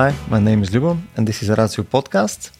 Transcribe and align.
Hi, 0.00 0.14
my 0.30 0.40
name 0.40 0.62
is 0.62 0.70
Lubo, 0.70 0.98
and 1.14 1.28
this 1.28 1.42
is 1.42 1.50
Ratio 1.50 1.84
podcast. 1.84 2.52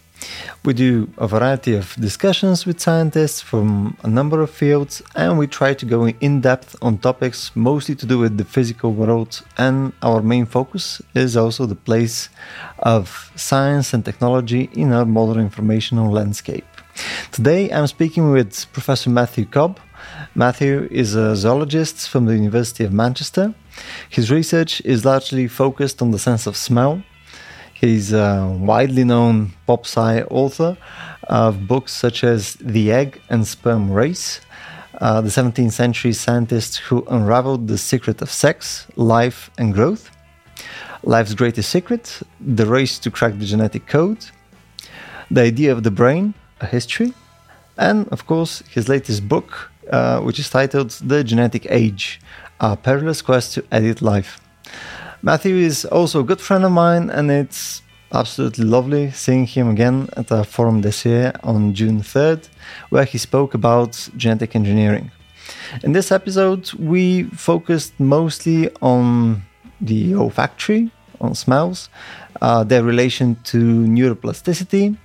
We 0.63 0.75
do 0.75 1.09
a 1.17 1.27
variety 1.27 1.75
of 1.75 1.97
discussions 1.99 2.67
with 2.67 2.79
scientists 2.79 3.41
from 3.41 3.97
a 4.03 4.09
number 4.09 4.43
of 4.43 4.51
fields, 4.51 5.01
and 5.17 5.39
we 5.39 5.47
try 5.47 5.73
to 5.73 5.87
go 5.87 6.07
in 6.07 6.43
depth 6.43 6.77
on 6.83 6.99
topics 6.99 7.51
mostly 7.55 7.95
to 7.95 8.05
do 8.05 8.19
with 8.19 8.37
the 8.37 8.45
physical 8.45 8.93
world. 8.93 9.43
And 9.57 9.95
our 10.03 10.21
main 10.21 10.45
focus 10.45 11.01
is 11.15 11.35
also 11.35 11.65
the 11.65 11.83
place 11.89 12.29
of 12.81 13.33
science 13.37 13.95
and 13.95 14.05
technology 14.05 14.69
in 14.75 14.93
our 14.93 15.07
modern 15.07 15.41
informational 15.43 16.13
landscape. 16.13 16.69
Today, 17.33 17.71
I'm 17.71 17.87
speaking 17.87 18.33
with 18.33 18.71
Professor 18.75 19.09
Matthew 19.09 19.47
Cobb. 19.47 19.81
Matthew 20.35 20.89
is 20.91 21.15
a 21.15 21.35
zoologist 21.37 22.11
from 22.11 22.27
the 22.27 22.35
University 22.35 22.85
of 22.85 22.93
Manchester. 22.93 23.55
His 24.11 24.31
research 24.31 24.83
is 24.85 25.07
largely 25.07 25.49
focused 25.49 26.03
on 26.03 26.11
the 26.11 26.19
sense 26.19 26.47
of 26.47 26.55
smell 26.55 27.03
He's 27.81 28.13
a 28.13 28.47
widely 28.61 29.05
known 29.05 29.53
pop 29.67 29.87
sci 29.87 30.21
author 30.25 30.77
of 31.29 31.67
books 31.67 31.93
such 31.93 32.23
as 32.25 32.57
The 32.57 32.93
Egg 32.93 33.23
and 33.31 33.47
Sperm 33.47 33.91
Race, 33.91 34.43
uh, 35.01 35.23
the 35.23 35.31
17th 35.31 35.73
century 35.73 36.13
scientist 36.13 36.77
who 36.77 37.07
unraveled 37.09 37.69
the 37.69 37.79
secret 37.79 38.21
of 38.21 38.31
sex, 38.31 38.87
life, 38.97 39.51
and 39.57 39.73
growth, 39.73 40.11
Life's 41.05 41.33
Greatest 41.33 41.71
Secret, 41.71 42.21
The 42.39 42.67
Race 42.67 42.99
to 42.99 43.11
Crack 43.11 43.39
the 43.39 43.47
Genetic 43.47 43.87
Code, 43.87 44.27
The 45.31 45.41
Idea 45.41 45.73
of 45.73 45.83
the 45.83 45.91
Brain, 45.91 46.35
A 46.61 46.67
History, 46.67 47.15
and 47.79 48.07
of 48.09 48.27
course 48.27 48.63
his 48.69 48.91
latest 48.91 49.27
book, 49.27 49.71
uh, 49.91 50.21
which 50.21 50.39
is 50.39 50.51
titled 50.51 50.91
The 50.91 51.25
Genetic 51.25 51.67
Age 51.71 52.21
A 52.61 52.77
Perilous 52.77 53.23
Quest 53.23 53.55
to 53.55 53.65
Edit 53.73 54.03
Life. 54.03 54.39
Matthew 55.23 55.57
is 55.57 55.85
also 55.85 56.21
a 56.21 56.25
good 56.25 56.41
friend 56.41 56.65
of 56.65 56.73
mine, 56.73 57.11
and 57.11 57.31
it's 57.31 57.83
absolutely 58.11 58.65
lovely 58.65 59.11
seeing 59.11 59.45
him 59.45 59.69
again 59.69 60.09
at 60.17 60.29
the 60.29 60.45
Forum 60.45 60.81
this 60.81 61.05
year 61.05 61.35
on 61.43 61.75
June 61.75 62.01
3rd, 62.01 62.49
where 62.89 63.05
he 63.05 63.19
spoke 63.19 63.53
about 63.53 64.09
genetic 64.17 64.57
engineering. 64.57 65.11
In 65.83 65.93
this 65.93 66.11
episode, 66.11 66.73
we 66.73 67.25
focused 67.25 68.01
mostly 68.01 68.71
on 68.81 69.43
the 69.83 70.15
olfactory, 70.15 70.91
on 71.21 71.35
smells, 71.35 71.91
uh, 72.41 72.65
their 72.65 72.83
relation 72.83 73.37
to 73.45 73.59
neuroplasticity, 73.59 74.97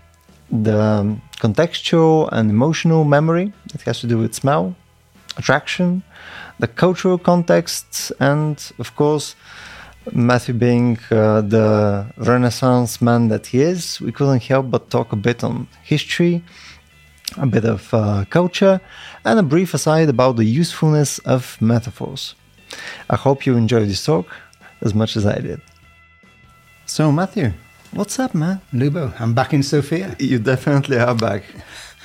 the 0.50 1.18
contextual 1.40 2.30
and 2.32 2.50
emotional 2.50 3.04
memory 3.04 3.52
that 3.74 3.82
has 3.82 4.00
to 4.00 4.08
do 4.08 4.18
with 4.18 4.34
smell, 4.34 4.78
attraction, 5.36 6.04
the 6.60 6.68
cultural 6.68 7.18
context, 7.18 8.14
and 8.22 8.72
of 8.80 8.96
course, 8.96 9.36
Matthew 10.12 10.54
being 10.54 10.98
uh, 11.12 11.42
the 11.42 12.06
Renaissance 12.18 13.02
man 13.02 13.28
that 13.30 13.48
he 13.48 13.62
is, 13.62 14.00
we 14.02 14.12
couldn't 14.12 14.44
help 14.44 14.70
but 14.70 14.90
talk 14.90 15.12
a 15.12 15.16
bit 15.16 15.44
on 15.44 15.68
history, 15.84 16.44
a 17.38 17.46
bit 17.46 17.66
of 17.66 17.94
uh, 17.94 18.26
culture, 18.30 18.80
and 19.24 19.40
a 19.40 19.44
brief 19.44 19.74
aside 19.74 20.10
about 20.10 20.36
the 20.36 20.46
usefulness 20.46 21.20
of 21.20 21.60
metaphors. 21.62 22.36
I 23.10 23.16
hope 23.16 23.46
you 23.46 23.58
enjoyed 23.58 23.88
this 23.88 24.06
talk 24.06 24.28
as 24.82 24.94
much 24.94 25.16
as 25.18 25.26
I 25.26 25.40
did. 25.40 25.62
So, 26.86 27.12
Matthew, 27.12 27.54
what's 27.94 28.20
up, 28.20 28.36
man? 28.36 28.62
Lubo, 28.74 29.20
I'm 29.20 29.34
back 29.34 29.54
in 29.54 29.64
Sofia. 29.64 30.16
You 30.20 30.40
definitely 30.40 30.98
are 30.98 31.16
back. 31.16 31.44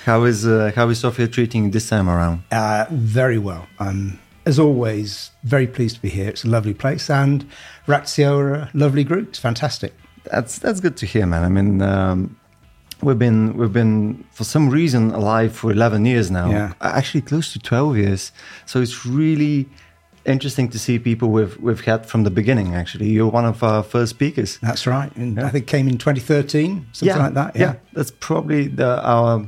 How 0.05 0.25
is 0.25 0.47
uh, 0.47 0.73
how 0.75 0.89
is 0.89 0.99
Sofia 1.01 1.29
treating 1.29 1.65
you 1.65 1.71
this 1.71 1.89
time 1.89 2.09
around? 2.09 2.43
Uh, 2.51 2.87
very 2.91 3.39
well. 3.39 3.67
I'm 3.79 4.19
as 4.47 4.59
always, 4.59 5.31
very 5.45 5.67
pleased 5.67 5.97
to 5.97 6.03
be 6.03 6.09
here. 6.09 6.29
It's 6.29 6.45
a 6.45 6.49
lovely 6.49 6.75
place, 6.75 7.11
and 7.11 7.47
Ratio 7.87 8.39
are 8.39 8.55
a 8.55 8.71
lovely 8.75 9.05
group. 9.05 9.29
It's 9.29 9.39
fantastic. 9.39 9.95
That's 10.25 10.59
that's 10.59 10.81
good 10.81 10.97
to 10.99 11.07
hear, 11.07 11.27
man. 11.27 11.45
I 11.45 11.49
mean, 11.49 11.83
um, 11.83 12.37
we've 13.03 13.19
been 13.19 13.57
we've 13.57 13.73
been 13.73 14.25
for 14.33 14.45
some 14.45 14.71
reason 14.71 15.11
alive 15.13 15.55
for 15.55 15.71
eleven 15.71 16.05
years 16.05 16.31
now. 16.31 16.51
Yeah. 16.51 16.73
actually 16.81 17.23
close 17.23 17.53
to 17.53 17.59
twelve 17.59 17.97
years. 17.97 18.33
So 18.67 18.81
it's 18.81 19.05
really 19.07 19.69
interesting 20.27 20.69
to 20.69 20.79
see 20.79 20.99
people 20.99 21.31
we've 21.31 21.57
we've 21.59 21.81
had 21.81 22.07
from 22.07 22.25
the 22.25 22.31
beginning. 22.31 22.75
Actually, 22.75 23.09
you're 23.09 23.31
one 23.31 23.45
of 23.45 23.63
our 23.63 23.83
first 23.83 24.11
speakers. 24.11 24.59
That's 24.63 24.87
right. 24.87 25.15
And 25.17 25.37
yeah. 25.37 25.47
I 25.47 25.51
think 25.51 25.67
came 25.67 25.89
in 25.89 25.99
2013, 25.99 26.87
something 26.93 27.17
yeah. 27.17 27.23
like 27.23 27.35
that. 27.35 27.57
Yeah, 27.57 27.63
yeah. 27.63 27.75
that's 27.93 28.13
probably 28.21 28.69
the, 28.69 29.01
our 29.07 29.47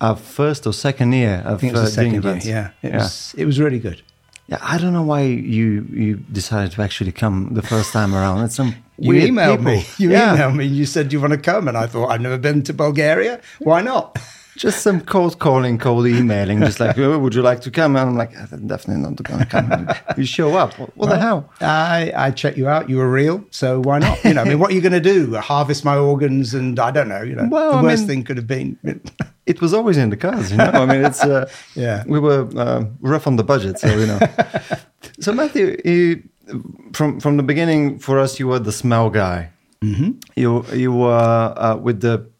our 0.00 0.16
first 0.16 0.66
or 0.66 0.72
second 0.72 1.12
year 1.12 1.42
of 1.44 1.54
I 1.54 1.58
think 1.58 1.72
it 1.74 1.76
was 1.76 1.98
uh, 1.98 2.02
second 2.02 2.24
year. 2.24 2.40
Yeah, 2.42 2.70
it 2.82 2.94
was 2.94 3.34
it 3.36 3.44
was 3.44 3.60
really 3.60 3.78
good. 3.78 4.02
Yeah, 4.50 4.58
I 4.60 4.78
don't 4.78 4.92
know 4.92 5.04
why 5.04 5.22
you 5.22 5.86
you 5.92 6.16
decided 6.16 6.72
to 6.72 6.82
actually 6.82 7.12
come 7.12 7.54
the 7.54 7.62
first 7.62 7.92
time 7.92 8.14
around. 8.14 8.44
It's 8.44 8.56
some 8.56 8.74
you 8.98 9.12
emailed 9.12 9.58
people. 9.58 9.64
me. 9.64 9.86
You 9.98 10.10
yeah. 10.10 10.36
emailed 10.36 10.56
me. 10.56 10.66
You 10.66 10.86
said 10.86 11.12
you 11.12 11.20
want 11.20 11.34
to 11.34 11.38
come, 11.38 11.68
and 11.68 11.76
I 11.78 11.86
thought 11.86 12.08
I've 12.08 12.20
never 12.20 12.36
been 12.36 12.62
to 12.64 12.72
Bulgaria. 12.72 13.40
Why 13.60 13.80
not? 13.80 14.18
Just 14.56 14.82
some 14.82 15.00
cold 15.00 15.38
calling, 15.38 15.78
cold 15.78 16.06
emailing, 16.06 16.60
just 16.60 16.80
like, 16.80 16.98
oh, 16.98 17.18
would 17.18 17.34
you 17.34 17.40
like 17.40 17.62
to 17.62 17.70
come? 17.70 17.96
And 17.96 18.10
I'm 18.10 18.16
like, 18.16 18.36
I'm 18.52 18.66
definitely 18.66 19.02
not 19.02 19.22
going 19.22 19.38
to 19.38 19.46
come. 19.46 19.88
you 20.18 20.26
show 20.26 20.54
up. 20.54 20.78
What, 20.78 20.94
what 20.98 21.08
well, 21.08 21.16
the 21.16 21.18
hell? 21.18 21.50
I, 21.62 22.12
I 22.14 22.30
checked 22.30 22.58
you 22.58 22.68
out. 22.68 22.90
You 22.90 22.98
were 22.98 23.10
real. 23.10 23.42
So 23.52 23.80
why 23.80 24.00
not? 24.00 24.22
You 24.22 24.34
know, 24.34 24.42
I 24.42 24.44
mean, 24.44 24.58
what 24.58 24.70
are 24.70 24.74
you 24.74 24.82
going 24.82 24.92
to 24.92 25.00
do? 25.00 25.34
Harvest 25.36 25.82
my 25.82 25.96
organs? 25.96 26.52
And 26.52 26.78
I 26.78 26.90
don't 26.90 27.08
know. 27.08 27.22
You 27.22 27.36
know, 27.36 27.48
well, 27.50 27.72
the 27.72 27.78
I 27.78 27.82
worst 27.82 28.00
mean, 28.00 28.08
thing 28.08 28.24
could 28.24 28.36
have 28.36 28.46
been. 28.46 28.76
It 29.50 29.60
was 29.60 29.74
always 29.74 29.96
in 29.96 30.10
the 30.10 30.16
cards, 30.16 30.50
you 30.52 30.56
know. 30.56 30.70
I 30.82 30.86
mean, 30.86 31.04
it's 31.04 31.22
uh, 31.24 31.50
yeah. 31.74 32.04
We 32.06 32.18
were 32.20 32.48
uh, 32.56 32.84
rough 33.00 33.26
on 33.26 33.36
the 33.36 33.44
budget, 33.44 33.78
so 33.80 33.88
you 33.88 34.06
know. 34.06 34.20
so 35.20 35.32
Matthew, 35.32 35.66
you, 35.84 36.22
from 36.92 37.20
from 37.20 37.36
the 37.36 37.42
beginning, 37.42 37.98
for 37.98 38.18
us, 38.18 38.38
you 38.38 38.46
were 38.48 38.60
the 38.60 38.72
smell 38.72 39.10
guy. 39.10 39.50
Mm-hmm. 39.82 40.10
You 40.36 40.64
you 40.72 40.92
were 40.92 41.54
uh, 41.56 41.76
with 41.76 42.00
the 42.00 42.30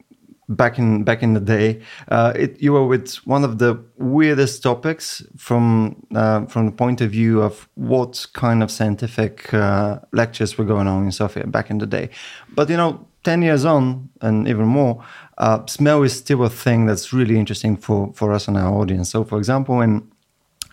back 0.49 0.79
in 0.79 1.05
back 1.05 1.23
in 1.23 1.35
the 1.35 1.41
day. 1.41 1.81
Uh, 2.09 2.33
it, 2.37 2.63
you 2.63 2.73
were 2.73 2.87
with 2.87 3.15
one 3.27 3.45
of 3.45 3.59
the 3.59 3.83
weirdest 3.99 4.63
topics 4.63 5.23
from 5.37 5.97
uh, 6.15 6.47
from 6.47 6.67
the 6.67 6.73
point 6.73 7.01
of 7.01 7.11
view 7.11 7.43
of 7.43 7.69
what 7.75 8.27
kind 8.35 8.63
of 8.63 8.71
scientific 8.71 9.53
uh, 9.53 9.99
lectures 10.13 10.59
were 10.59 10.67
going 10.67 10.87
on 10.87 11.05
in 11.05 11.13
Sofia 11.13 11.47
back 11.47 11.71
in 11.71 11.79
the 11.79 11.87
day. 11.87 12.09
But 12.55 12.69
you 12.69 12.77
know, 12.77 13.07
ten 13.25 13.43
years 13.43 13.65
on 13.65 14.09
and 14.21 14.49
even 14.49 14.67
more, 14.67 15.05
uh, 15.39 15.67
smell 15.67 16.03
is 16.03 16.17
still 16.17 16.45
a 16.45 16.51
thing 16.51 16.87
that's 16.87 17.13
really 17.13 17.39
interesting 17.39 17.77
for 17.77 18.13
for 18.15 18.33
us 18.33 18.49
and 18.49 18.57
our 18.57 18.73
audience. 18.73 19.11
So, 19.11 19.25
for 19.25 19.39
example, 19.39 19.81
in 19.81 20.11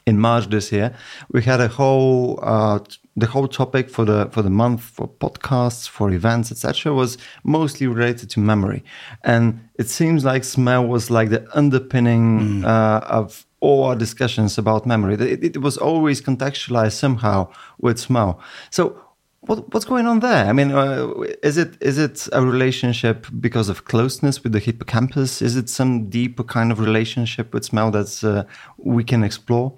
in 0.05 0.19
March 0.19 0.47
this 0.49 0.71
year, 0.71 0.95
we 1.31 1.43
had 1.43 1.59
a 1.59 1.67
whole 1.67 2.39
uh, 2.41 2.79
the 3.17 3.25
whole 3.25 3.47
topic 3.47 3.89
for 3.89 4.05
the 4.05 4.29
for 4.31 4.43
the 4.43 4.49
month 4.49 4.81
for 4.81 5.07
podcasts 5.07 5.89
for 5.89 6.11
events 6.11 6.51
etc 6.51 6.93
was 6.93 7.17
mostly 7.43 7.87
related 7.87 8.29
to 8.29 8.39
memory 8.39 8.83
and 9.23 9.59
it 9.79 9.89
seems 9.89 10.23
like 10.23 10.43
smell 10.43 10.85
was 10.85 11.09
like 11.09 11.29
the 11.29 11.43
underpinning 11.57 12.39
mm. 12.39 12.63
uh, 12.63 12.99
of 13.07 13.45
all 13.59 13.85
our 13.85 13.95
discussions 13.95 14.57
about 14.59 14.85
memory 14.85 15.15
it, 15.15 15.43
it, 15.43 15.57
was 15.57 15.77
always 15.77 16.21
contextualized 16.21 16.93
somehow 16.93 17.51
with 17.79 17.97
smell 17.97 18.39
so 18.69 18.95
what, 19.47 19.73
what's 19.73 19.85
going 19.85 20.05
on 20.05 20.19
there? 20.19 20.45
I 20.45 20.53
mean, 20.53 20.71
uh, 20.71 21.07
is 21.41 21.57
it 21.57 21.77
is 21.81 21.97
it 21.97 22.27
a 22.33 22.45
relationship 22.45 23.27
because 23.39 23.69
of 23.69 23.85
closeness 23.85 24.43
with 24.43 24.51
the 24.51 24.59
hippocampus? 24.59 25.41
Is 25.41 25.55
it 25.55 25.69
some 25.69 26.09
deeper 26.09 26.43
kind 26.43 26.71
of 26.71 26.79
relationship 26.79 27.53
with 27.53 27.65
smell 27.65 27.91
that 27.91 28.23
uh, 28.23 28.43
we 28.77 29.03
can 29.03 29.23
explore? 29.23 29.77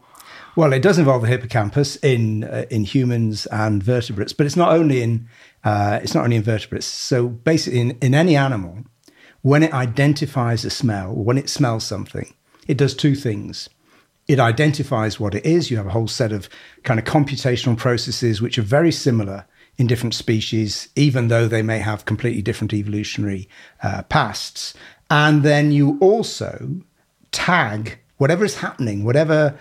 Well, 0.55 0.73
it 0.73 0.81
does 0.81 0.97
involve 0.97 1.21
the 1.21 1.27
hippocampus 1.27 1.95
in 1.97 2.43
uh, 2.43 2.65
in 2.69 2.83
humans 2.83 3.45
and 3.47 3.81
vertebrates, 3.81 4.33
but 4.33 4.45
it's 4.45 4.55
not 4.55 4.73
only 4.73 5.01
in 5.01 5.29
uh, 5.63 5.99
it's 6.01 6.15
not 6.15 6.23
only 6.23 6.35
in 6.35 6.43
vertebrates. 6.43 6.87
So 6.87 7.29
basically, 7.29 7.79
in, 7.79 7.91
in 8.01 8.15
any 8.15 8.35
animal, 8.35 8.83
when 9.41 9.63
it 9.63 9.73
identifies 9.73 10.65
a 10.65 10.69
smell, 10.69 11.13
when 11.13 11.37
it 11.37 11.49
smells 11.49 11.83
something, 11.83 12.33
it 12.67 12.77
does 12.77 12.95
two 12.95 13.15
things. 13.15 13.69
It 14.27 14.39
identifies 14.39 15.19
what 15.19 15.33
it 15.33 15.45
is. 15.45 15.71
You 15.71 15.77
have 15.77 15.87
a 15.87 15.91
whole 15.91 16.07
set 16.07 16.31
of 16.31 16.49
kind 16.83 16.99
of 16.99 17.05
computational 17.05 17.75
processes 17.77 18.41
which 18.41 18.59
are 18.59 18.63
very 18.63 18.91
similar 18.91 19.45
in 19.79 19.87
different 19.87 20.13
species, 20.13 20.89
even 20.95 21.29
though 21.29 21.47
they 21.47 21.63
may 21.63 21.79
have 21.79 22.05
completely 22.05 22.41
different 22.41 22.73
evolutionary 22.73 23.47
uh, 23.81 24.03
pasts. 24.03 24.73
And 25.09 25.41
then 25.41 25.71
you 25.71 25.97
also 26.01 26.81
tag 27.31 27.97
whatever 28.17 28.43
is 28.43 28.57
happening, 28.57 29.05
whatever 29.05 29.57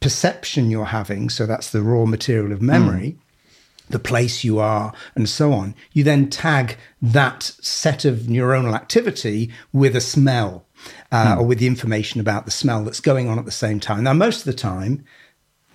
perception 0.00 0.70
you're 0.70 0.84
having, 0.84 1.30
so 1.30 1.46
that's 1.46 1.70
the 1.70 1.80
raw 1.80 2.04
material 2.04 2.52
of 2.52 2.60
memory, 2.60 3.16
mm. 3.16 3.88
the 3.88 3.98
place 3.98 4.44
you 4.44 4.58
are, 4.58 4.92
and 5.14 5.28
so 5.28 5.52
on, 5.52 5.74
you 5.92 6.04
then 6.04 6.28
tag 6.28 6.76
that 7.00 7.42
set 7.42 8.04
of 8.04 8.18
neuronal 8.28 8.74
activity 8.74 9.50
with 9.72 9.96
a 9.96 10.00
smell 10.00 10.66
uh, 11.10 11.36
mm. 11.36 11.38
or 11.38 11.44
with 11.44 11.58
the 11.58 11.66
information 11.66 12.20
about 12.20 12.44
the 12.44 12.50
smell 12.50 12.84
that's 12.84 13.00
going 13.00 13.28
on 13.28 13.38
at 13.38 13.46
the 13.46 13.50
same 13.50 13.80
time. 13.80 14.04
Now, 14.04 14.12
most 14.12 14.40
of 14.40 14.44
the 14.44 14.52
time, 14.52 15.04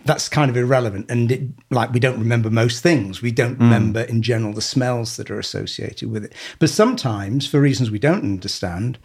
that's 0.07 0.30
kind 0.30 0.50
of 0.50 0.57
irrelevant 0.57 1.06
and 1.09 1.31
it, 1.31 1.42
like 1.69 1.92
we 1.92 2.00
don't 2.00 2.19
remember 2.19 2.50
most 2.50 2.81
things 2.81 3.21
we 3.21 3.31
don't 3.31 3.57
mm. 3.57 3.62
remember 3.62 4.01
in 4.01 4.21
general 4.21 4.54
the 4.54 4.62
smells 4.62 5.18
that 5.18 5.30
are 5.30 5.39
associated 5.39 6.09
with 6.09 6.24
it 6.25 6.33
but 6.59 6.69
sometimes 6.69 7.45
for 7.48 7.59
reasons 7.59 7.92
we 7.92 8.00
don't 8.00 8.24
understand 8.24 8.98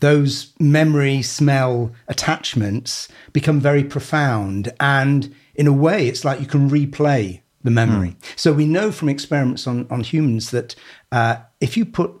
those 0.00 0.52
memory 0.58 1.22
smell 1.22 1.92
attachments 2.08 3.08
become 3.32 3.60
very 3.60 3.84
profound. 3.84 4.72
And 4.80 5.34
in 5.54 5.66
a 5.66 5.72
way, 5.72 6.08
it's 6.08 6.24
like 6.24 6.40
you 6.40 6.46
can 6.46 6.68
replay 6.68 7.42
the 7.62 7.70
memory. 7.70 8.16
So 8.36 8.52
we 8.52 8.64
know 8.64 8.90
from 8.90 9.10
experiments 9.10 9.66
on, 9.66 9.86
on 9.90 10.00
humans 10.00 10.50
that 10.50 10.74
uh, 11.12 11.36
if 11.60 11.76
you 11.76 11.84
put 11.84 12.12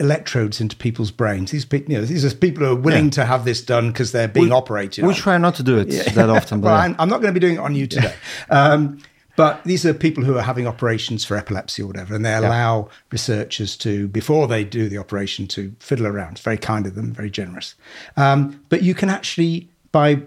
electrodes 0.00 0.60
into 0.60 0.74
people's 0.76 1.10
brains, 1.12 1.50
these 1.52 1.64
people, 1.64 1.92
you 1.92 1.98
know, 2.00 2.04
these 2.04 2.24
are 2.24 2.34
people 2.34 2.64
who 2.64 2.72
are 2.72 2.76
willing 2.76 3.04
Yeah. 3.06 3.10
to 3.10 3.24
have 3.26 3.44
this 3.44 3.62
done 3.62 3.92
because 3.92 4.10
they're 4.12 4.26
being 4.28 4.50
operated. 4.52 5.04
We 5.04 5.10
on. 5.10 5.14
try 5.14 5.38
not 5.38 5.54
to 5.56 5.62
do 5.62 5.78
it 5.78 5.90
that 6.14 6.30
often, 6.30 6.60
but 6.62 6.68
well. 6.68 6.74
I'm, 6.80 6.96
I'm 6.98 7.08
not 7.08 7.20
going 7.20 7.32
to 7.32 7.38
be 7.38 7.44
doing 7.46 7.54
it 7.56 7.60
on 7.60 7.74
you 7.76 7.86
today. 7.86 8.14
Um, 8.48 8.98
but 9.36 9.62
these 9.64 9.86
are 9.86 9.94
people 9.94 10.24
who 10.24 10.36
are 10.36 10.42
having 10.42 10.66
operations 10.66 11.24
for 11.24 11.36
epilepsy 11.36 11.82
or 11.82 11.86
whatever, 11.86 12.14
and 12.14 12.24
they 12.24 12.34
allow 12.34 12.88
researchers 13.12 13.76
to, 13.78 14.08
before 14.08 14.46
they 14.48 14.64
do 14.64 14.88
the 14.88 14.98
operation, 14.98 15.46
to 15.48 15.74
fiddle 15.78 16.06
around. 16.06 16.32
It's 16.32 16.40
very 16.42 16.58
kind 16.58 16.86
of 16.86 16.94
them, 16.94 17.12
very 17.12 17.30
generous. 17.30 17.74
Um, 18.16 18.60
but 18.68 18.82
you 18.82 18.94
can 18.94 19.08
actually, 19.08 19.68
by 19.92 20.22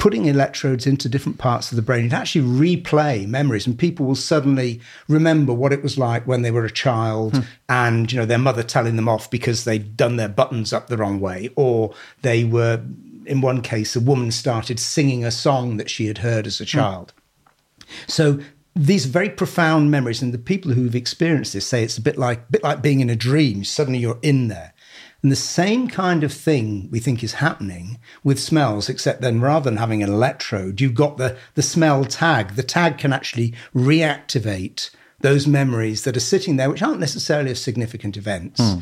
putting 0.00 0.24
electrodes 0.24 0.86
into 0.86 1.10
different 1.10 1.36
parts 1.38 1.70
of 1.70 1.76
the 1.76 1.82
brain, 1.82 2.06
it 2.06 2.12
actually 2.12 2.44
replay 2.44 3.28
memories, 3.28 3.66
and 3.66 3.78
people 3.78 4.06
will 4.06 4.16
suddenly 4.16 4.80
remember 5.06 5.52
what 5.52 5.72
it 5.72 5.82
was 5.82 5.98
like 5.98 6.26
when 6.26 6.42
they 6.42 6.50
were 6.50 6.64
a 6.64 6.70
child, 6.70 7.36
hmm. 7.36 7.42
and 7.68 8.10
you 8.10 8.18
know 8.18 8.24
their 8.24 8.38
mother 8.38 8.64
telling 8.64 8.96
them 8.96 9.08
off 9.08 9.30
because 9.30 9.64
they'd 9.64 9.96
done 9.96 10.16
their 10.16 10.28
buttons 10.28 10.72
up 10.72 10.88
the 10.88 10.96
wrong 10.96 11.20
way, 11.20 11.50
or 11.54 11.94
they 12.22 12.42
were. 12.42 12.82
In 13.26 13.42
one 13.42 13.60
case, 13.60 13.94
a 13.94 14.00
woman 14.00 14.32
started 14.32 14.80
singing 14.80 15.24
a 15.24 15.30
song 15.30 15.76
that 15.76 15.90
she 15.90 16.06
had 16.06 16.18
heard 16.18 16.46
as 16.48 16.60
a 16.60 16.64
hmm. 16.64 16.68
child. 16.68 17.12
So 18.08 18.40
these 18.74 19.04
very 19.04 19.28
profound 19.28 19.90
memories, 19.90 20.22
and 20.22 20.32
the 20.32 20.38
people 20.38 20.72
who've 20.72 20.96
experienced 20.96 21.52
this 21.52 21.66
say 21.66 21.84
it's 21.84 21.98
a 21.98 22.02
bit 22.02 22.16
like 22.16 22.50
bit 22.50 22.64
like 22.64 22.82
being 22.82 23.00
in 23.00 23.10
a 23.10 23.16
dream. 23.16 23.64
Suddenly 23.64 23.98
you're 23.98 24.18
in 24.22 24.48
there. 24.48 24.72
And 25.22 25.30
the 25.30 25.36
same 25.36 25.88
kind 25.88 26.24
of 26.24 26.32
thing 26.32 26.88
we 26.90 26.98
think 26.98 27.22
is 27.22 27.34
happening 27.34 27.98
with 28.24 28.40
smells, 28.40 28.88
except 28.88 29.20
then 29.20 29.40
rather 29.40 29.68
than 29.68 29.76
having 29.76 30.02
an 30.02 30.10
electrode, 30.10 30.80
you've 30.80 30.94
got 30.94 31.18
the, 31.18 31.36
the 31.54 31.62
smell 31.62 32.04
tag. 32.04 32.54
The 32.54 32.62
tag 32.62 32.96
can 32.96 33.12
actually 33.12 33.52
reactivate 33.74 34.90
those 35.20 35.46
memories 35.46 36.04
that 36.04 36.16
are 36.16 36.20
sitting 36.20 36.56
there, 36.56 36.70
which 36.70 36.82
aren't 36.82 37.00
necessarily 37.00 37.50
of 37.50 37.58
significant 37.58 38.16
events, 38.16 38.60
hmm. 38.60 38.80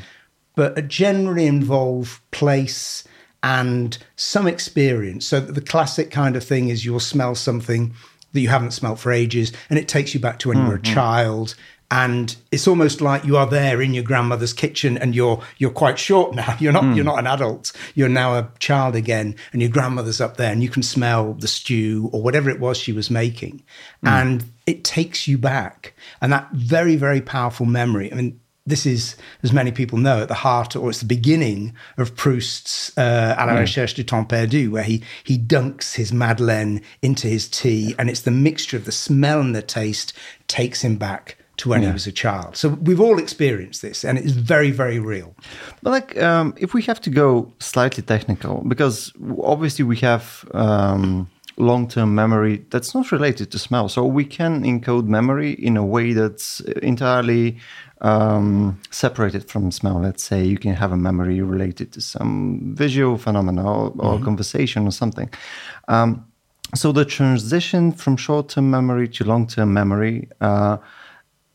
but 0.55 0.87
generally 0.87 1.46
involve 1.46 2.20
place 2.31 3.02
and 3.43 3.99
some 4.17 4.46
experience. 4.46 5.26
So 5.26 5.40
the 5.40 5.61
classic 5.61 6.11
kind 6.11 6.37
of 6.37 6.44
thing 6.44 6.69
is 6.69 6.85
you'll 6.85 7.00
smell 7.00 7.35
something 7.35 7.94
that 8.32 8.40
you 8.40 8.49
haven't 8.49 8.73
smelt 8.73 8.99
for 8.99 9.11
ages, 9.11 9.52
and 9.70 9.79
it 9.79 9.88
takes 9.88 10.14
you 10.14 10.20
back 10.20 10.38
to 10.40 10.49
when 10.49 10.58
you 10.58 10.64
were 10.64 10.75
a 10.75 10.79
hmm, 10.79 10.87
hmm. 10.87 10.94
child. 10.94 11.55
And 11.90 12.37
it's 12.52 12.69
almost 12.69 13.00
like 13.00 13.25
you 13.25 13.38
are 13.38 13.46
there 13.46 13.81
in 13.81 13.94
your 13.94 14.05
grandmother's 14.05 14.52
kitchen, 14.52 14.99
and 14.99 15.14
you're 15.14 15.43
you're 15.56 15.70
quite 15.70 15.99
short 15.99 16.35
now. 16.35 16.55
You're 16.61 16.73
not 16.73 16.85
you're 16.94 17.05
hmm. 17.05 17.11
not 17.11 17.19
an 17.19 17.26
adult. 17.26 17.73
You're 17.94 18.11
now 18.11 18.35
a 18.35 18.50
child 18.58 18.94
again, 18.94 19.37
and 19.52 19.62
your 19.62 19.70
grandmother's 19.70 20.20
up 20.20 20.37
there, 20.37 20.52
and 20.52 20.62
you 20.62 20.69
can 20.69 20.82
smell 20.82 21.32
the 21.32 21.49
stew 21.49 22.11
or 22.12 22.23
whatever 22.23 22.50
it 22.50 22.61
was 22.61 22.76
she 22.76 22.93
was 22.93 23.11
making, 23.11 23.62
hmm. 24.02 24.08
and 24.08 24.44
it 24.67 24.85
takes 24.85 25.26
you 25.26 25.38
back. 25.38 25.94
And 26.20 26.31
that 26.31 26.50
very 26.52 26.96
very 26.96 27.23
powerful 27.23 27.64
memory. 27.64 28.12
I 28.12 28.17
mean, 28.17 28.38
this 28.67 28.85
is, 28.85 29.17
as 29.43 29.50
many 29.50 29.73
people 29.73 29.96
know, 29.96 30.20
at 30.20 30.29
the 30.29 30.35
heart, 30.35 30.76
or 30.76 30.90
it's 30.90 31.00
the 31.00 31.06
beginning 31.06 31.75
of 31.96 32.14
Proust's 32.17 32.93
uh, 32.99 33.35
À 33.38 33.46
la 33.46 33.55
hmm. 33.55 33.61
recherche 33.61 33.94
du 33.94 34.05
temps 34.05 34.29
perdu, 34.29 34.70
where 34.70 34.82
he 34.82 35.02
he 35.25 35.38
dunks 35.38 35.94
his 35.94 36.12
Madeleine 36.12 36.82
into 37.00 37.29
his 37.29 37.49
tea, 37.49 37.94
and 37.99 38.11
it's 38.11 38.20
the 38.20 38.31
mixture 38.31 38.76
of 38.76 38.85
the 38.85 38.93
smell 38.93 39.40
and 39.40 39.56
the 39.56 39.62
taste 39.62 40.12
takes 40.49 40.82
him 40.82 40.96
back 40.96 41.38
to 41.58 41.69
when 41.69 41.82
he 41.82 41.93
was 41.93 42.06
a 42.06 42.12
child. 42.12 42.56
So 42.56 42.69
we've 42.69 43.00
all 43.00 43.19
experienced 43.19 43.82
this, 43.82 44.05
and 44.05 44.19
it's 44.19 44.32
very, 44.32 44.70
very 44.70 44.99
real. 44.99 45.34
But 45.82 45.90
like, 45.90 46.22
um, 46.22 46.55
if 46.56 46.72
we 46.72 46.82
have 46.82 47.00
to 47.00 47.10
go 47.10 47.52
slightly 47.58 48.02
technical, 48.02 48.62
because 48.66 49.12
obviously 49.43 49.84
we 49.84 49.96
have 49.96 50.44
um, 50.55 51.28
long-term 51.56 52.14
memory 52.14 52.64
that's 52.70 52.94
not 52.94 53.12
related 53.12 53.50
to 53.50 53.58
smell, 53.58 53.88
so 53.88 54.05
we 54.05 54.25
can 54.25 54.62
encode 54.62 55.06
memory 55.06 55.52
in 55.52 55.76
a 55.76 55.84
way 55.84 56.12
that's 56.12 56.60
entirely 56.82 57.58
um, 58.00 58.78
separated 58.90 59.50
from 59.50 59.72
smell. 59.72 60.00
Let's 60.00 60.22
say 60.22 60.44
you 60.44 60.58
can 60.58 60.75
have 60.75 60.93
a 60.93 60.96
memory 60.96 61.40
related 61.43 61.93
to 61.93 62.00
some 62.00 62.75
visual 62.76 63.19
phenomena 63.19 63.64
or, 63.64 63.93
or 63.99 64.20
conversation 64.20 64.87
or 64.87 64.93
something. 64.93 65.28
Um, 65.88 66.25
so 66.75 66.93
the 66.93 67.04
transition 67.04 67.93
from 67.93 68.16
short-term 68.16 68.70
memory 68.70 69.08
to 69.08 69.25
long-term 69.25 69.72
memory. 69.72 70.28
Uh, 70.40 70.76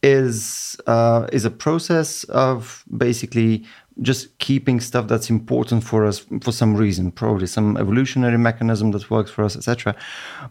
is 0.04 0.76
uh, 0.86 1.28
is 1.32 1.46
a 1.46 1.50
process 1.50 2.24
of 2.26 2.84
basically 2.96 3.64
just 4.02 4.38
keeping 4.40 4.80
stuff 4.80 5.08
that's 5.08 5.30
important 5.30 5.84
for 5.84 6.06
us 6.06 6.26
for 6.42 6.52
some 6.52 6.76
reason, 6.76 7.12
probably 7.12 7.48
some 7.48 7.78
evolutionary 7.78 8.38
mechanism 8.38 8.92
that 8.92 9.10
works 9.10 9.32
for 9.32 9.44
us, 9.44 9.56
etc. 9.56 9.96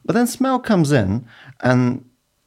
But 0.04 0.14
then 0.14 0.26
smell 0.26 0.58
comes 0.58 0.90
in, 0.92 1.26
and 1.60 2.04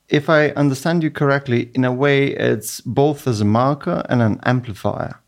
if 0.09 0.29
I 0.29 0.49
understand 0.51 1.03
you 1.03 1.11
correctly, 1.11 1.69
in 1.73 1.83
a 1.85 1.91
way, 1.91 2.27
it's 2.27 2.81
both 2.81 3.27
as 3.27 3.41
a 3.41 3.45
marker 3.45 4.03
and 4.09 4.21
an 4.21 4.39
amplifier, 4.43 5.19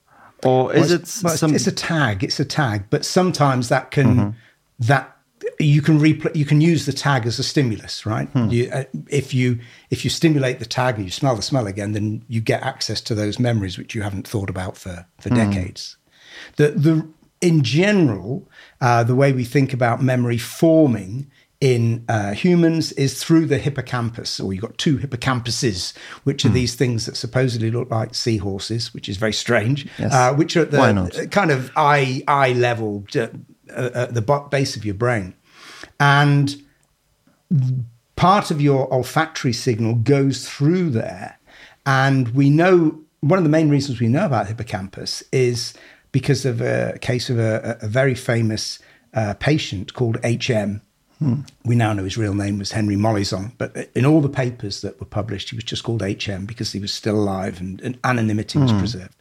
or 0.44 0.73
is 0.73 0.89
Well, 0.89 1.00
it 1.00 1.21
well, 1.23 1.33
it's- 1.33 1.39
some? 1.39 1.53
it's 1.56 1.68
a 1.68 1.71
tag. 1.71 2.23
It's 2.23 2.39
a 2.39 2.45
tag, 2.45 2.85
but 2.89 3.06
sometimes 3.06 3.69
that 3.69 3.91
can 3.91 4.35
that 4.80 5.16
you 5.59 5.81
can 5.81 5.99
repl- 5.99 6.35
you 6.35 6.45
can 6.45 6.61
use 6.61 6.85
the 6.85 6.94
tag 6.94 7.25
as 7.25 7.39
a 7.39 7.44
stimulus, 7.44 8.05
right? 8.05 8.29
You, 8.35 8.69
uh, 8.71 8.83
if 9.09 9.33
you 9.33 9.59
if 9.89 10.03
you 10.03 10.09
stimulate 10.09 10.59
the 10.59 10.65
tag 10.65 10.95
and 10.95 11.05
you 11.05 11.11
smell 11.11 11.35
the 11.35 11.41
smell 11.41 11.67
again, 11.67 11.94
then 11.94 12.23
you 12.27 12.41
get 12.41 12.61
access 12.63 13.01
to 13.01 13.15
those 13.15 13.39
memories 13.39 13.77
which 13.77 13.95
you 13.95 14.01
haven't 14.03 14.27
thought 14.27 14.49
about 14.49 14.77
for 14.77 15.05
for 15.19 15.29
decades. 15.29 15.97
The 16.57 16.69
the 16.71 17.07
in 17.41 17.63
general, 17.63 18.49
uh, 18.81 19.03
the 19.03 19.15
way 19.15 19.31
we 19.31 19.44
think 19.44 19.73
about 19.73 20.01
memory 20.01 20.38
forming 20.39 21.29
in 21.59 22.03
uh, 22.07 22.33
humans 22.33 22.91
is 22.94 23.23
through 23.23 23.45
the 23.47 23.57
hippocampus, 23.57 24.39
or 24.39 24.53
you've 24.53 24.61
got 24.61 24.77
two 24.77 24.97
hippocampuses, 24.99 25.95
which 26.23 26.45
are 26.45 26.49
these 26.49 26.75
things 26.75 27.05
that 27.07 27.15
supposedly 27.17 27.71
look 27.71 27.89
like 27.89 28.13
seahorses, 28.13 28.94
which 28.94 29.09
is 29.09 29.17
very 29.17 29.33
strange, 29.33 29.88
Yes. 29.97 30.13
uh, 30.13 30.33
which 30.35 30.55
are 30.55 30.61
at 30.61 30.71
the 30.71 31.27
kind 31.31 31.49
of 31.51 31.71
eye 31.75 32.21
eye 32.27 32.53
level, 32.53 33.05
uh, 33.15 33.27
uh, 33.75 33.89
at 33.95 34.13
the 34.13 34.21
base 34.51 34.75
of 34.75 34.85
your 34.85 34.94
brain, 34.94 35.33
and 35.99 36.61
part 38.15 38.51
of 38.51 38.61
your 38.61 38.91
olfactory 38.94 39.53
signal 39.53 39.95
goes 39.95 40.49
through 40.49 40.89
there. 40.89 41.38
And 41.85 42.29
we 42.29 42.49
know 42.49 42.99
one 43.21 43.38
of 43.38 43.44
the 43.44 43.49
main 43.49 43.69
reasons 43.69 43.99
we 43.99 44.07
know 44.07 44.25
about 44.25 44.47
hippocampus 44.47 45.23
is 45.31 45.73
because 46.11 46.45
of 46.45 46.61
a 46.61 46.97
case 46.99 47.30
of 47.30 47.39
a, 47.39 47.77
a 47.81 47.87
very 47.87 48.16
famous 48.16 48.80
uh, 49.13 49.33
patient 49.35 49.94
called 49.94 50.18
HM. 50.23 50.81
We 51.66 51.75
now 51.75 51.94
know 51.94 52.04
his 52.04 52.18
real 52.18 52.35
name 52.35 52.59
was 52.59 52.71
Henry 52.73 52.95
Molaison, 52.95 53.51
but 53.57 53.89
in 53.95 54.06
all 54.06 54.21
the 54.21 54.30
papers 54.30 54.81
that 54.81 54.99
were 54.99 55.07
published, 55.07 55.49
he 55.49 55.56
was 55.56 55.63
just 55.63 55.83
called 55.83 56.01
HM 56.01 56.45
because 56.45 56.71
he 56.73 56.80
was 56.80 56.94
still 56.94 57.16
alive 57.16 57.59
and, 57.59 57.81
and 57.81 57.97
anonymity 58.04 58.59
was 58.59 58.71
preserved. 58.80 59.16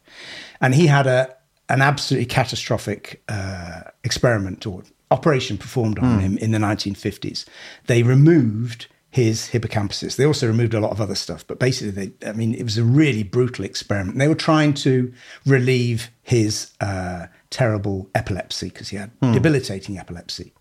And 0.61 0.75
he 0.75 0.89
had 0.89 1.07
a 1.07 1.35
an 1.69 1.83
absolutely 1.83 2.27
catastrophic 2.27 3.23
uh, 3.29 3.83
experiment 4.05 4.67
or 4.67 4.83
operation 5.11 5.59
performed 5.59 5.99
on 5.99 6.15
hmm. 6.15 6.21
him 6.21 6.39
in 6.39 6.51
the 6.51 6.59
1950s. 6.59 7.45
They 7.87 8.03
removed 8.03 8.87
his 9.11 9.49
hippocampuses. 9.49 10.17
They 10.17 10.27
also 10.27 10.47
removed 10.47 10.75
a 10.75 10.81
lot 10.81 10.91
of 10.91 11.01
other 11.01 11.15
stuff, 11.15 11.47
but 11.47 11.59
basically, 11.59 11.91
they, 12.09 12.29
I 12.29 12.33
mean, 12.33 12.55
it 12.55 12.65
was 12.65 12.77
a 12.77 12.85
really 12.85 13.23
brutal 13.23 13.65
experiment. 13.65 14.19
They 14.19 14.29
were 14.29 14.35
trying 14.35 14.75
to 14.75 15.13
relieve 15.47 16.11
his 16.23 16.73
uh, 16.81 17.27
terrible 17.49 18.11
epilepsy 18.15 18.69
because 18.69 18.91
he 18.91 18.97
had 18.97 19.11
hmm. 19.23 19.33
debilitating 19.33 19.99
epilepsy. 19.99 20.53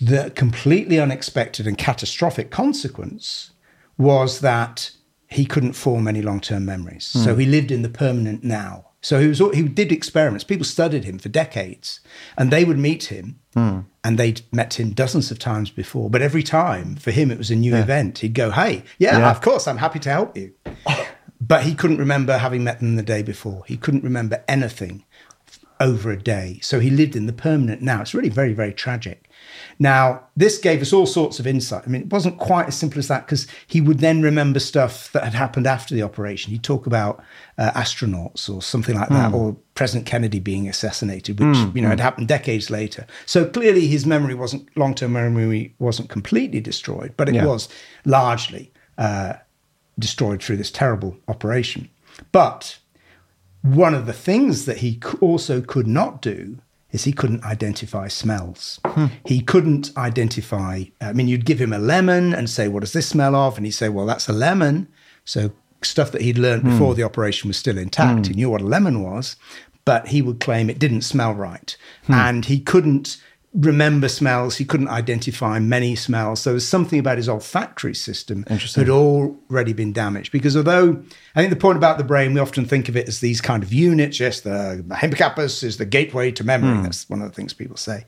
The 0.00 0.30
completely 0.34 0.98
unexpected 0.98 1.66
and 1.66 1.76
catastrophic 1.76 2.50
consequence 2.50 3.50
was 3.98 4.40
that 4.40 4.90
he 5.28 5.44
couldn't 5.44 5.72
form 5.72 6.06
any 6.06 6.22
long-term 6.22 6.64
memories. 6.64 7.04
So 7.04 7.34
hmm. 7.34 7.40
he 7.40 7.46
lived 7.46 7.70
in 7.70 7.82
the 7.82 7.88
permanent 7.88 8.44
now. 8.44 8.85
So 9.02 9.20
he 9.20 9.28
was 9.28 9.38
he 9.38 9.62
did 9.62 9.92
experiments. 9.92 10.44
People 10.44 10.64
studied 10.64 11.04
him 11.04 11.18
for 11.18 11.28
decades, 11.28 12.00
and 12.36 12.50
they 12.50 12.64
would 12.64 12.78
meet 12.78 13.04
him, 13.04 13.38
hmm. 13.54 13.80
and 14.02 14.18
they'd 14.18 14.40
met 14.52 14.80
him 14.80 14.90
dozens 14.90 15.30
of 15.30 15.38
times 15.38 15.70
before. 15.70 16.10
But 16.10 16.22
every 16.22 16.42
time, 16.42 16.96
for 16.96 17.10
him, 17.10 17.30
it 17.30 17.38
was 17.38 17.50
a 17.50 17.56
new 17.56 17.76
event. 17.76 18.18
He'd 18.18 18.34
go, 18.34 18.50
"Hey, 18.50 18.82
yeah, 18.98 19.18
Yeah. 19.18 19.30
of 19.30 19.40
course, 19.40 19.68
I'm 19.68 19.78
happy 19.78 20.00
to 20.00 20.10
help 20.10 20.36
you," 20.36 20.52
but 21.40 21.62
he 21.64 21.74
couldn't 21.74 21.98
remember 21.98 22.38
having 22.38 22.64
met 22.64 22.80
them 22.80 22.96
the 22.96 23.02
day 23.02 23.22
before. 23.22 23.64
He 23.66 23.76
couldn't 23.76 24.02
remember 24.02 24.42
anything 24.48 25.04
over 25.78 26.10
a 26.10 26.18
day. 26.18 26.58
So 26.62 26.80
he 26.80 26.90
lived 26.90 27.14
in 27.16 27.26
the 27.26 27.32
permanent 27.32 27.82
now. 27.82 28.00
It's 28.00 28.14
really 28.14 28.30
very, 28.30 28.54
very 28.54 28.72
tragic. 28.72 29.25
Now, 29.78 30.22
this 30.36 30.58
gave 30.58 30.80
us 30.80 30.92
all 30.92 31.06
sorts 31.06 31.38
of 31.38 31.46
insight. 31.46 31.84
I 31.86 31.90
mean, 31.90 32.02
it 32.02 32.12
wasn't 32.12 32.38
quite 32.38 32.66
as 32.68 32.76
simple 32.76 32.98
as 32.98 33.08
that 33.08 33.26
because 33.26 33.46
he 33.66 33.80
would 33.80 33.98
then 33.98 34.22
remember 34.22 34.58
stuff 34.58 35.12
that 35.12 35.24
had 35.24 35.34
happened 35.34 35.66
after 35.66 35.94
the 35.94 36.02
operation. 36.02 36.52
He'd 36.52 36.62
talk 36.62 36.86
about 36.86 37.22
uh, 37.58 37.72
astronauts 37.72 38.48
or 38.52 38.62
something 38.62 38.94
like 38.94 39.10
that, 39.10 39.34
or 39.34 39.56
President 39.74 40.06
Kennedy 40.06 40.40
being 40.40 40.66
assassinated, 40.68 41.38
which 41.40 41.58
you 41.74 41.82
know 41.82 41.90
had 41.90 42.00
happened 42.00 42.28
decades 42.28 42.70
later. 42.70 43.06
So 43.26 43.44
clearly, 43.44 43.86
his 43.86 44.06
memory 44.06 44.34
wasn't 44.34 44.68
long-term 44.76 45.12
memory 45.12 45.74
wasn't 45.78 46.08
completely 46.08 46.60
destroyed, 46.60 47.12
but 47.16 47.28
it 47.28 47.34
Yeah. 47.34 47.46
was 47.46 47.68
largely 48.04 48.72
uh, 48.96 49.34
destroyed 49.98 50.42
through 50.42 50.56
this 50.56 50.70
terrible 50.70 51.16
operation. 51.28 51.90
But 52.32 52.78
one 53.62 53.94
of 53.94 54.06
the 54.06 54.12
things 54.14 54.64
that 54.64 54.78
he 54.78 55.00
also 55.20 55.60
could 55.60 55.86
not 55.86 56.22
do 56.22 56.58
is 56.96 57.04
he 57.04 57.12
couldn't 57.12 57.44
identify 57.44 58.08
smells. 58.08 58.80
Hmm. 58.84 59.06
He 59.24 59.40
couldn't 59.40 59.92
identify, 59.96 60.84
I 61.00 61.12
mean, 61.12 61.28
you'd 61.28 61.44
give 61.44 61.60
him 61.60 61.72
a 61.72 61.78
lemon 61.78 62.34
and 62.34 62.50
say, 62.50 62.66
What 62.66 62.80
does 62.80 62.94
this 62.94 63.06
smell 63.06 63.36
of? 63.36 63.56
And 63.56 63.66
he'd 63.66 63.72
say, 63.72 63.88
Well, 63.88 64.06
that's 64.06 64.28
a 64.28 64.32
lemon. 64.32 64.88
So 65.24 65.52
stuff 65.82 66.10
that 66.12 66.22
he'd 66.22 66.38
learned 66.38 66.62
hmm. 66.62 66.70
before 66.70 66.94
the 66.94 67.02
operation 67.04 67.48
was 67.48 67.58
still 67.58 67.78
intact. 67.78 68.26
Hmm. 68.26 68.32
He 68.32 68.34
knew 68.34 68.50
what 68.50 68.62
a 68.62 68.66
lemon 68.66 69.02
was, 69.02 69.36
but 69.84 70.08
he 70.08 70.22
would 70.22 70.40
claim 70.40 70.68
it 70.68 70.78
didn't 70.78 71.02
smell 71.02 71.34
right. 71.34 71.76
And 72.08 72.44
he 72.46 72.58
couldn't 72.58 73.18
remember 73.56 74.08
smells. 74.08 74.56
He 74.56 74.64
couldn't 74.64 74.88
identify 74.88 75.58
many 75.58 75.96
smells. 75.96 76.40
So 76.42 76.50
there 76.50 76.54
was 76.54 76.68
something 76.68 76.98
about 76.98 77.16
his 77.16 77.28
olfactory 77.28 77.94
system 77.94 78.44
had 78.48 78.88
already 78.90 79.72
been 79.72 79.92
damaged. 79.92 80.30
Because 80.30 80.56
although 80.56 81.02
I 81.34 81.40
think 81.40 81.50
the 81.50 81.56
point 81.56 81.78
about 81.78 81.98
the 81.98 82.04
brain, 82.04 82.34
we 82.34 82.40
often 82.40 82.66
think 82.66 82.88
of 82.88 82.96
it 82.96 83.08
as 83.08 83.20
these 83.20 83.40
kind 83.40 83.62
of 83.62 83.72
units. 83.72 84.20
Yes, 84.20 84.40
the 84.40 84.84
hippocampus 85.00 85.62
is 85.62 85.78
the 85.78 85.86
gateway 85.86 86.30
to 86.32 86.44
memory. 86.44 86.82
That's 86.82 87.08
one 87.08 87.22
of 87.22 87.28
the 87.28 87.34
things 87.34 87.52
people 87.54 87.76
say. 87.76 88.04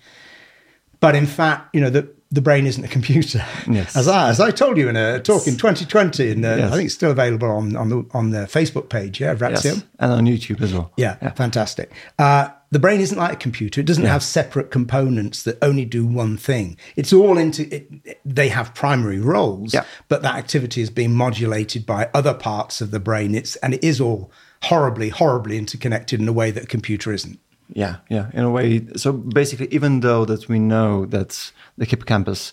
But 1.01 1.15
in 1.15 1.27
fact, 1.27 1.75
you 1.75 1.81
know, 1.81 1.91
the, 1.91 2.09
the 2.31 2.43
brain 2.43 2.67
isn't 2.67 2.85
a 2.85 2.89
computer. 2.89 3.45
Yes. 3.71 3.97
As 3.97 4.09
I, 4.09 4.29
as 4.31 4.41
I 4.41 4.51
told 4.51 4.77
you 4.77 4.89
in 4.89 4.97
a 4.97 5.21
talk 5.21 5.47
in 5.47 5.57
2020, 5.57 6.31
and 6.33 6.45
uh, 6.45 6.57
Yes. 6.57 6.73
I 6.73 6.77
think 6.77 6.87
it's 6.87 6.95
still 6.95 7.13
available 7.13 7.49
on, 7.49 7.77
on, 7.77 7.89
the, 7.89 8.05
on 8.13 8.31
the 8.31 8.41
Facebook 8.41 8.89
page, 8.89 9.21
yeah, 9.21 9.31
Ratio. 9.33 9.75
Yes, 9.75 9.85
and 10.01 10.13
on 10.13 10.27
YouTube 10.27 10.61
as 10.61 10.75
well. 10.75 10.91
Yeah, 10.97 11.17
fantastic. 11.35 11.93
Uh, 12.19 12.49
the 12.71 12.79
brain 12.79 13.01
isn't 13.01 13.17
like 13.19 13.33
a 13.33 13.37
computer. 13.37 13.81
It 13.81 13.87
doesn't 13.87 14.05
have 14.05 14.23
separate 14.23 14.71
components 14.71 15.43
that 15.45 15.57
only 15.63 15.85
do 15.85 16.07
one 16.07 16.37
thing. 16.37 16.77
It's 16.97 17.13
all 17.13 17.39
into. 17.39 17.63
It- 17.75 18.19
they 18.25 18.49
have 18.51 18.75
primary 18.75 19.21
roles, 19.21 19.73
Yeah. 19.73 19.85
but 20.09 20.21
that 20.23 20.35
activity 20.37 20.83
is 20.83 20.91
being 20.91 21.15
modulated 21.15 21.87
by 21.87 22.11
other 22.13 22.35
parts 22.35 22.81
of 22.81 22.91
the 22.91 23.01
brain. 23.01 23.35
It's 23.35 23.57
and 23.57 23.73
it 23.75 23.83
is 23.83 24.01
all 24.01 24.31
horribly, 24.65 25.09
horribly 25.09 25.57
interconnected 25.57 26.21
in 26.21 26.29
a 26.29 26.33
way 26.33 26.51
that 26.51 26.65
a 26.65 26.67
computer 26.67 27.13
isn't. 27.13 27.39
Yeah, 27.73 27.97
yeah. 28.09 28.27
In 28.33 28.45
a 28.45 28.51
way, 28.51 28.87
so 28.97 29.13
basically, 29.13 29.69
even 29.71 30.01
though 30.01 30.25
that 30.25 30.49
we 30.49 30.59
know 30.59 31.07
that 31.07 31.53
the 31.77 31.85
hippocampus 31.85 32.53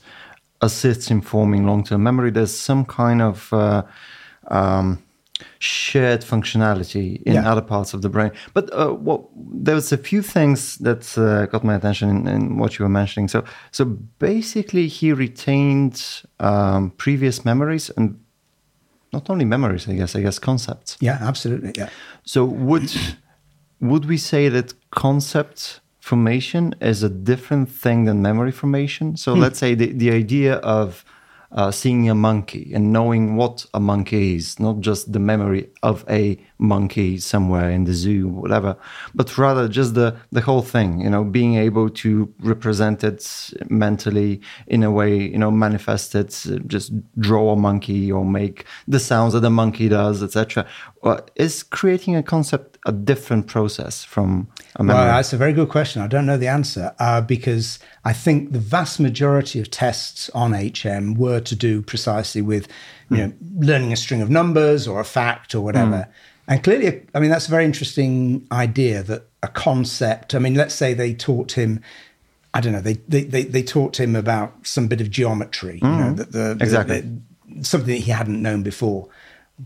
assists 0.61 1.09
in 1.11 1.21
forming 1.21 1.65
long-term 1.65 2.01
memory, 2.03 2.31
there's 2.31 2.53
some 2.55 2.85
kind 2.85 3.21
of 3.21 3.51
uh, 3.53 3.83
um, 4.49 4.99
shared 5.59 6.21
functionality 6.21 7.21
in 7.23 7.33
Yeah. 7.33 7.51
other 7.51 7.61
parts 7.61 7.93
of 7.93 8.01
the 8.01 8.09
brain. 8.09 8.31
But 8.53 8.69
uh, 8.73 8.93
what 8.93 9.21
there's 9.65 9.91
a 9.91 9.97
few 9.97 10.21
things 10.21 10.77
that 10.77 11.17
uh, 11.17 11.45
got 11.47 11.63
my 11.63 11.75
attention 11.75 12.09
in, 12.09 12.27
in 12.27 12.57
what 12.57 12.77
you 12.77 12.85
were 12.85 12.89
mentioning. 12.89 13.29
So, 13.29 13.43
so 13.71 13.85
basically, 14.19 14.87
he 14.87 15.13
retained 15.13 16.23
um, 16.39 16.91
previous 16.97 17.43
memories 17.43 17.91
and 17.97 18.19
not 19.13 19.29
only 19.29 19.45
memories, 19.45 19.87
I 19.87 19.95
guess, 19.95 20.15
I 20.15 20.21
guess 20.21 20.39
concepts. 20.39 20.97
Yeah, 20.99 21.17
absolutely. 21.21 21.71
Yeah. 21.77 21.89
So 22.23 22.43
would 22.45 22.91
would 23.79 24.05
we 24.05 24.17
say 24.17 24.49
that 24.49 24.73
concept 24.89 25.81
formation 25.99 26.75
is 26.81 27.03
a 27.03 27.09
different 27.09 27.69
thing 27.69 28.05
than 28.05 28.21
memory 28.21 28.51
formation? 28.51 29.17
So 29.17 29.33
let's 29.33 29.59
say 29.59 29.75
the, 29.75 29.91
the 29.91 30.11
idea 30.11 30.55
of 30.55 31.03
uh, 31.55 31.71
seeing 31.71 32.09
a 32.09 32.15
monkey 32.15 32.71
and 32.73 32.91
knowing 32.91 33.35
what 33.37 33.65
a 33.73 33.79
monkey 33.79 34.35
is, 34.35 34.59
not 34.59 34.81
just 34.81 35.11
the 35.11 35.19
memory 35.19 35.69
of 35.81 36.05
a 36.09 36.37
monkey 36.57 37.17
somewhere 37.17 37.69
in 37.69 37.83
the 37.83 37.93
zoo, 37.93 38.27
whatever, 38.27 38.77
but 39.13 39.37
rather 39.37 39.67
just 39.67 39.93
the, 39.93 40.15
the 40.31 40.41
whole 40.41 40.61
thing, 40.61 41.01
you 41.01 41.09
know, 41.09 41.23
being 41.23 41.55
able 41.55 41.89
to 41.89 42.33
represent 42.39 43.03
it 43.03 43.51
mentally 43.69 44.41
in 44.67 44.83
a 44.83 44.91
way, 44.91 45.17
you 45.17 45.37
know, 45.37 45.51
manifest 45.51 46.15
it, 46.15 46.29
just 46.67 46.93
draw 47.19 47.51
a 47.51 47.55
monkey 47.55 48.11
or 48.11 48.23
make 48.23 48.65
the 48.87 48.99
sounds 48.99 49.33
that 49.33 49.43
a 49.43 49.49
monkey 49.49 49.89
does, 49.89 50.23
etc. 50.23 50.65
Uh, 51.03 51.19
is 51.35 51.63
creating 51.63 52.15
a 52.15 52.23
concept 52.23 52.75
a 52.85 52.91
different 52.91 53.47
process 53.47 54.03
from 54.03 54.47
a 54.75 54.83
memory? 54.83 55.05
Well, 55.05 55.15
that's 55.15 55.33
a 55.33 55.37
very 55.37 55.53
good 55.53 55.69
question. 55.69 56.01
I 56.01 56.07
don't 56.07 56.25
know 56.25 56.37
the 56.37 56.47
answer 56.47 56.93
uh, 56.99 57.21
because 57.21 57.79
I 58.03 58.13
think 58.13 58.51
the 58.51 58.59
vast 58.59 58.99
majority 58.99 59.59
of 59.59 59.71
tests 59.71 60.29
on 60.35 60.53
HM 60.53 61.15
were 61.15 61.39
to 61.39 61.55
do 61.55 61.81
precisely 61.81 62.41
with, 62.41 62.67
you 63.09 63.17
know, 63.17 63.33
learning 63.57 63.91
a 63.91 63.95
string 63.95 64.21
of 64.21 64.29
numbers 64.29 64.87
or 64.87 64.99
a 64.99 65.05
fact 65.05 65.55
or 65.55 65.61
whatever. 65.61 66.07
And 66.47 66.63
clearly, 66.63 67.03
I 67.13 67.19
mean, 67.19 67.31
that's 67.31 67.47
a 67.47 67.51
very 67.51 67.65
interesting 67.65 68.45
idea 68.51 69.01
that 69.03 69.27
a 69.41 69.47
concept. 69.47 70.35
I 70.35 70.39
mean, 70.39 70.55
let's 70.55 70.75
say 70.75 70.93
they 70.93 71.13
taught 71.13 71.53
him. 71.53 71.81
I 72.53 72.61
don't 72.61 72.73
know. 72.73 72.81
They 72.81 72.93
they 73.07 73.23
they, 73.23 73.43
they 73.43 73.63
taught 73.63 73.99
him 73.99 74.15
about 74.15 74.53
some 74.65 74.87
bit 74.87 75.01
of 75.01 75.09
geometry. 75.09 75.79
You 75.81 75.87
know, 75.87 76.03
mm-hmm. 76.03 76.15
that 76.15 76.31
the, 76.31 76.55
the- 76.55 76.63
Exactly. 76.63 77.01
the- 77.01 77.63
something 77.63 77.93
that 77.95 78.01
he 78.03 78.11
hadn't 78.11 78.41
known 78.41 78.63
before. 78.63 79.07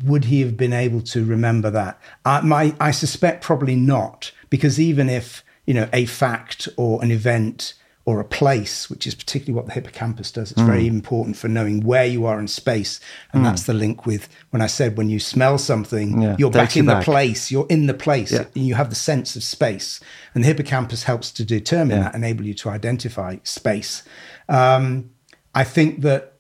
Would 0.06 0.26
he 0.26 0.42
have 0.42 0.56
been 0.56 0.74
able 0.74 1.02
to 1.02 1.26
remember 1.26 1.72
that? 1.72 2.00
I, 2.24 2.42
my, 2.42 2.76
I 2.80 2.92
suspect 2.92 3.44
probably 3.44 3.76
not, 3.76 4.32
because 4.52 4.80
even 4.80 5.10
if 5.10 5.44
you 5.66 5.74
know 5.74 5.90
a 5.92 6.06
fact 6.06 6.70
or 6.78 7.02
an 7.04 7.10
event 7.10 7.74
or 8.10 8.20
a 8.20 8.26
place, 8.26 8.90
which 8.90 9.06
is 9.06 9.14
particularly 9.14 9.56
what 9.56 9.68
the 9.68 9.72
hippocampus 9.74 10.32
does, 10.32 10.52
it's 10.52 10.62
very 10.62 10.88
important 10.88 11.38
for 11.38 11.48
knowing 11.48 11.82
where 11.82 12.06
you 12.08 12.26
are 12.26 12.40
in 12.40 12.48
space, 12.48 13.00
and 13.34 13.46
that's 13.46 13.64
the 13.64 13.74
link 13.74 14.06
with 14.08 14.28
when 14.50 14.64
I 14.64 14.68
said 14.68 14.98
when 14.98 15.10
you 15.10 15.20
smell 15.20 15.60
something, 15.60 16.20
Yeah, 16.22 16.36
you're 16.40 16.50
back 16.50 16.76
in 16.76 16.88
the 16.88 16.94
back. 16.96 17.06
place, 17.06 17.52
you're 17.52 17.68
in 17.70 17.86
the 17.86 17.94
place, 17.94 18.32
Yeah. 18.32 18.46
and 18.56 18.66
you 18.66 18.74
have 18.74 18.90
the 18.90 18.96
sense 18.96 19.36
of 19.36 19.44
space, 19.44 20.00
and 20.34 20.44
the 20.44 20.48
hippocampus 20.48 21.04
helps 21.04 21.32
to 21.34 21.46
determine 21.46 21.98
Yeah. 21.98 22.04
that, 22.06 22.16
enable 22.16 22.46
you 22.46 22.56
to 22.56 22.70
identify 22.70 23.36
space. 23.44 24.02
Um, 24.48 25.12
I 25.54 25.64
think 25.64 26.02
that 26.02 26.34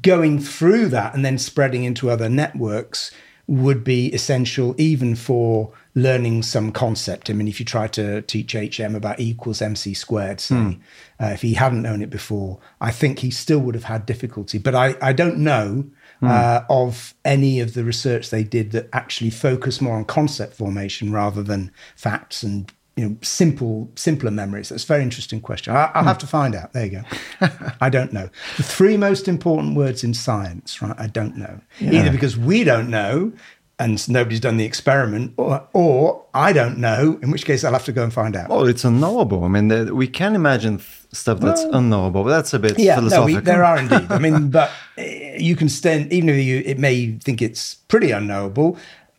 going 0.00 0.38
through 0.40 0.88
that 0.88 1.14
and 1.14 1.22
then 1.22 1.36
spreading 1.36 1.84
into 1.84 2.08
other 2.10 2.30
networks 2.30 3.10
would 3.46 3.84
be 3.84 4.06
essential 4.14 4.74
even 4.78 5.14
for 5.14 5.72
learning 5.98 6.42
some 6.42 6.72
concept. 6.72 7.28
I 7.28 7.32
mean, 7.32 7.48
if 7.48 7.58
you 7.60 7.66
try 7.66 7.88
to 7.88 8.22
teach 8.22 8.52
HM 8.54 8.94
about 8.94 9.20
E 9.20 9.28
equals 9.30 9.60
MC 9.60 9.94
squared, 9.94 10.40
say, 10.40 10.78
uh, 11.20 11.26
if 11.26 11.42
he 11.42 11.54
hadn't 11.54 11.82
known 11.82 12.02
it 12.02 12.10
before, 12.10 12.58
I 12.80 12.90
think 12.90 13.18
he 13.18 13.30
still 13.30 13.58
would 13.60 13.74
have 13.74 13.84
had 13.84 14.06
difficulty. 14.06 14.58
But 14.58 14.74
I, 14.74 14.96
I 15.02 15.12
don't 15.12 15.38
know 15.38 15.90
uh, 16.22 16.62
of 16.68 17.14
any 17.24 17.60
of 17.60 17.74
the 17.74 17.84
research 17.84 18.30
they 18.30 18.42
did 18.42 18.72
that 18.72 18.88
actually 18.92 19.30
focused 19.30 19.80
more 19.80 19.96
on 19.96 20.04
concept 20.04 20.54
formation 20.54 21.12
rather 21.12 21.42
than 21.42 21.70
facts 21.94 22.42
and 22.42 22.72
you 22.96 23.08
know 23.08 23.16
simple 23.22 23.88
simpler 23.94 24.32
memories. 24.32 24.70
That's 24.70 24.82
a 24.82 24.86
very 24.86 25.04
interesting 25.04 25.40
question. 25.40 25.74
I, 25.76 25.90
i'll 25.94 26.02
have 26.02 26.18
to 26.18 26.26
find 26.26 26.56
out. 26.56 26.72
There 26.72 26.84
you 26.84 26.90
go. 26.90 27.48
I 27.80 27.88
don't 27.88 28.12
know. 28.12 28.28
The 28.56 28.64
three 28.64 28.96
most 28.96 29.28
important 29.28 29.76
words 29.76 30.02
in 30.02 30.14
science 30.14 30.82
right 30.82 30.96
i 30.98 31.06
don't 31.06 31.36
know. 31.36 31.60
Either 31.80 32.10
because 32.10 32.36
we 32.36 32.64
don't 32.64 32.90
know 32.90 33.32
and 33.80 34.08
nobody's 34.08 34.40
done 34.40 34.56
the 34.56 34.64
experiment 34.64 35.32
or, 35.36 35.66
or 35.72 36.24
i 36.34 36.52
don't 36.52 36.78
know 36.78 37.18
in 37.22 37.30
which 37.30 37.44
case 37.44 37.62
i'll 37.64 37.72
have 37.72 37.84
to 37.84 37.92
go 37.92 38.02
and 38.02 38.12
find 38.12 38.34
out 38.36 38.48
Well, 38.50 38.66
it's 38.66 38.84
unknowable. 38.84 39.44
I 39.44 39.48
mean, 39.48 39.68
the, 39.68 39.94
we 39.94 40.08
can 40.08 40.34
imagine 40.34 40.78
th- 40.78 40.88
stuff 41.12 41.38
that's 41.40 41.62
unknowable, 41.62 42.24
but 42.24 42.30
that's 42.30 42.52
a 42.54 42.58
bit 42.58 42.78
yeah, 42.78 42.94
no, 42.96 43.00
philosophical. 43.02 43.34
we, 43.36 43.40
there 43.40 43.64
are 43.64 43.78
indeed. 43.84 44.06
I 44.10 44.18
mean, 44.18 44.50
but 44.50 44.70
uh, 44.98 45.02
you 45.48 45.56
can 45.56 45.68
stand, 45.68 46.12
even 46.12 46.28
if 46.28 46.44
you, 46.44 46.62
it 46.66 46.78
may 46.78 47.12
think 47.24 47.40
it's 47.40 47.76
pretty 47.88 48.10
unknowable. 48.10 48.76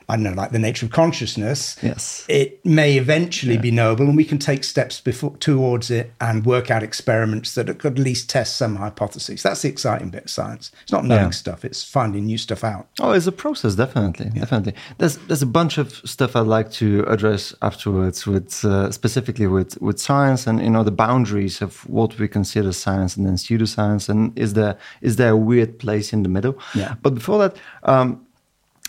I 0.10 0.16
don't 0.16 0.24
know, 0.24 0.32
like 0.34 0.52
the 0.52 0.60
nature 0.60 0.86
of 0.88 0.92
consciousness. 0.92 1.78
Yes. 1.84 2.26
It 2.28 2.66
may 2.66 2.98
eventually 2.98 3.58
be 3.60 3.70
knowable, 3.70 4.08
and 4.08 4.18
we 4.18 4.26
can 4.26 4.40
take 4.40 4.64
steps 4.64 5.00
before, 5.00 5.38
towards 5.38 5.92
it 5.92 6.12
and 6.20 6.46
work 6.46 6.72
out 6.72 6.82
experiments 6.82 7.54
that 7.56 7.68
could 7.78 7.94
at 8.00 8.04
least 8.04 8.30
test 8.30 8.58
some 8.58 8.76
hypotheses. 8.78 9.44
That's 9.44 9.62
the 9.62 9.70
exciting 9.70 10.10
bit 10.10 10.24
of 10.26 10.30
science. 10.30 10.72
It's 10.84 10.92
not 10.92 11.06
knowing 11.06 11.26
Yeah. 11.26 11.30
stuff; 11.30 11.64
it's 11.64 11.84
finding 11.84 12.26
new 12.26 12.38
stuff 12.40 12.64
out. 12.64 12.88
Oh, 13.00 13.12
it's 13.12 13.28
a 13.28 13.32
process, 13.32 13.76
definitely, 13.76 14.32
definitely. 14.32 14.74
There's 14.98 15.18
there's 15.28 15.44
a 15.44 15.52
bunch 15.60 15.78
of 15.78 15.94
stuff 16.06 16.36
I'd 16.36 16.48
like 16.48 16.72
to 16.74 17.04
address 17.08 17.54
afterwards, 17.62 18.26
with 18.26 18.66
uh, 18.66 18.92
specifically 18.92 19.46
with 19.48 19.80
with 19.82 20.00
science 20.00 20.48
and 20.48 20.60
you 20.60 20.70
know 20.72 20.84
the 20.84 20.92
boundaries 21.06 21.62
of 21.62 21.88
what 21.88 22.18
we 22.18 22.28
consider 22.28 22.72
science 22.74 23.16
and 23.16 23.28
then 23.28 23.36
pseudoscience, 23.36 24.10
and 24.10 24.38
is 24.38 24.54
there 24.54 24.76
is 25.02 25.18
there 25.18 25.32
a 25.32 25.38
weird 25.38 25.78
place 25.78 26.12
in 26.14 26.24
the 26.24 26.30
middle? 26.30 26.58
Yeah. 26.74 26.96
But 27.04 27.14
before 27.14 27.38
that, 27.40 27.58
um, 27.84 28.26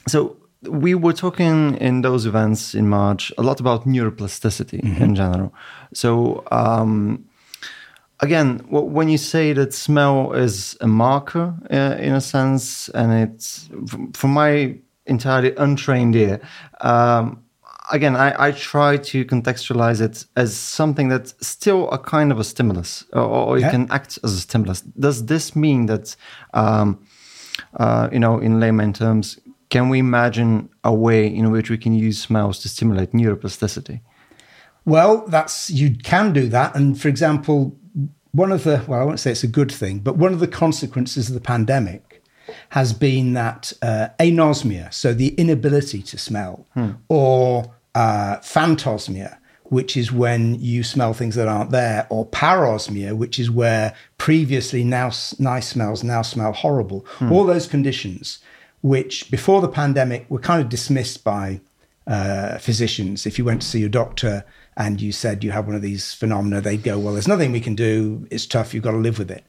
so 0.09 0.37
we 0.69 0.95
were 0.95 1.13
talking 1.15 1.77
in 1.77 2.03
those 2.03 2.27
events 2.27 2.75
in 2.75 2.89
March 2.89 3.33
a 3.39 3.43
lot 3.43 3.61
about 3.61 3.87
neuroplasticity 3.87 4.81
in 5.01 5.15
general. 5.15 5.53
So. 5.95 6.45
Um, 6.51 7.25
again, 8.23 8.59
when 8.69 9.09
you 9.09 9.17
say 9.17 9.55
that 9.55 9.73
smell 9.73 10.33
is 10.35 10.77
a 10.83 10.87
marker 10.87 11.55
uh, 11.71 11.97
in 11.99 12.13
a 12.13 12.21
sense, 12.21 12.91
and 12.91 13.11
it's 13.13 13.71
f- 13.91 13.99
from 14.13 14.35
my 14.35 14.77
entirely 15.07 15.55
untrained 15.57 16.15
ear, 16.15 16.39
um, 16.83 17.43
again, 17.91 18.17
I, 18.17 18.49
I 18.49 18.53
try 18.53 18.99
to 18.99 19.25
contextualize 19.25 20.03
it 20.03 20.27
as 20.37 20.55
something 20.55 21.09
that's 21.09 21.35
still 21.41 21.89
a 21.91 21.99
kind 21.99 22.31
of 22.31 22.39
a 22.39 22.45
stimulus, 22.45 23.07
or, 23.15 23.23
or 23.23 23.57
it 23.57 23.63
Yeah. 23.63 23.71
can 23.71 23.91
act 23.91 24.19
as 24.23 24.35
a 24.35 24.41
stimulus. 24.41 24.83
Does 24.83 25.25
this 25.25 25.57
mean 25.57 25.87
that, 25.87 26.15
um, 26.53 26.99
uh, 27.79 28.11
you 28.13 28.19
know, 28.21 28.39
in 28.39 28.61
layman 28.61 28.93
terms, 28.93 29.39
can 29.71 29.89
we 29.89 29.99
imagine 29.99 30.69
a 30.85 30.93
way 30.93 31.27
in 31.27 31.51
which 31.51 31.71
we 31.71 31.79
can 31.79 31.95
use 31.95 32.21
smells 32.21 32.59
to 32.61 32.69
stimulate 32.69 33.13
neuroplasticity? 33.13 34.01
Well, 34.85 35.27
that's 35.27 35.71
you 35.71 35.97
can 35.97 36.33
do 36.33 36.49
that. 36.49 36.75
And 36.75 37.01
for 37.01 37.09
example, 37.09 37.77
one 38.33 38.53
of 38.53 38.65
the 38.65 38.85
well, 38.87 39.01
I 39.01 39.05
won't 39.05 39.21
say 39.21 39.31
it's 39.31 39.45
a 39.45 39.49
good 39.49 39.73
thing, 39.73 40.01
but 40.01 40.17
one 40.17 40.33
of 40.33 40.41
the 40.41 40.49
consequences 40.49 41.29
of 41.29 41.35
the 41.35 41.41
pandemic 41.41 42.23
has 42.71 42.93
been 42.93 43.35
that 43.35 43.73
uh, 43.81 44.09
anosmia, 44.19 44.93
so 44.93 45.15
the 45.15 45.29
inability 45.35 46.03
to 46.03 46.19
smell, 46.19 46.67
or 47.09 47.73
uh, 47.95 48.39
phantosmia, 48.39 49.39
which 49.65 49.97
is 49.97 50.11
when 50.11 50.61
you 50.61 50.83
smell 50.83 51.13
things 51.13 51.37
that 51.37 51.47
aren't 51.47 51.71
there, 51.71 52.07
or 52.11 52.27
parosmia, 52.27 53.17
which 53.17 53.39
is 53.39 53.51
where 53.51 53.95
previously 54.19 54.83
now 54.83 55.11
nice 55.39 55.69
smells 55.69 56.03
now 56.03 56.23
smell 56.23 56.53
horrible. 56.53 57.07
Hmm. 57.19 57.33
All 57.33 57.45
those 57.45 57.69
conditions, 57.69 58.41
which 58.83 59.31
before 59.31 59.61
the 59.61 59.69
pandemic 59.69 60.27
were 60.31 60.39
kind 60.39 60.63
of 60.63 60.69
dismissed 60.69 61.25
by 61.25 61.61
uh, 62.07 62.59
physicians. 62.59 63.27
If 63.27 63.39
you 63.39 63.45
went 63.45 63.63
to 63.63 63.69
see 63.69 63.81
your 63.81 63.89
doctor 63.89 64.45
and 64.77 65.01
you 65.01 65.13
said 65.13 65.45
you 65.45 65.51
have 65.51 65.67
one 65.67 65.77
of 65.77 65.83
these 65.83 66.15
phenomena, 66.15 66.61
they'd 66.61 66.83
go, 66.83 66.99
"Well, 66.99 67.13
there's 67.13 67.29
nothing 67.29 67.53
we 67.53 67.61
can 67.61 67.75
do. 67.75 68.27
It's 68.31 68.47
tough. 68.47 68.75
You've 68.75 68.85
got 68.85 68.93
to 68.93 68.97
live 68.99 69.19
with 69.19 69.31
it." 69.31 69.45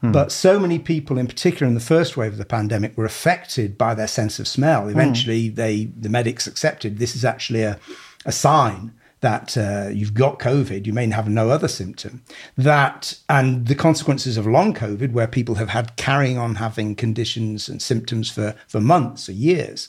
Hmm. 0.00 0.12
But 0.12 0.32
so 0.32 0.58
many 0.58 0.78
people, 0.78 1.18
in 1.18 1.26
particular 1.26 1.66
in 1.66 1.74
the 1.74 1.80
first 1.80 2.16
wave 2.16 2.32
of 2.32 2.38
the 2.38 2.44
pandemic, 2.44 2.96
were 2.96 3.04
affected 3.04 3.76
by 3.76 3.94
their 3.94 4.06
sense 4.06 4.38
of 4.38 4.48
smell. 4.48 4.84
Hmm. 4.84 4.90
Eventually, 4.90 5.48
they 5.48 5.86
the 5.86 6.08
medics 6.08 6.46
accepted 6.46 6.98
this 6.98 7.16
is 7.16 7.24
actually 7.24 7.62
a, 7.62 7.78
a 8.24 8.32
sign 8.32 8.92
that 9.26 9.56
uh, 9.58 9.88
you've 9.88 10.14
got 10.14 10.38
COVID, 10.38 10.86
you 10.86 10.92
may 10.92 11.10
have 11.10 11.28
no 11.28 11.50
other 11.50 11.66
symptom. 11.66 12.22
That 12.56 13.18
and 13.28 13.66
the 13.66 13.74
consequences 13.74 14.36
of 14.36 14.46
long 14.46 14.72
COVID, 14.72 15.10
where 15.10 15.26
people 15.26 15.56
have 15.56 15.70
had 15.70 15.96
carrying 15.96 16.38
on 16.38 16.54
having 16.54 16.94
conditions 16.94 17.68
and 17.68 17.82
symptoms 17.82 18.30
for 18.30 18.54
for 18.68 18.80
months 18.80 19.28
or 19.28 19.32
years, 19.32 19.88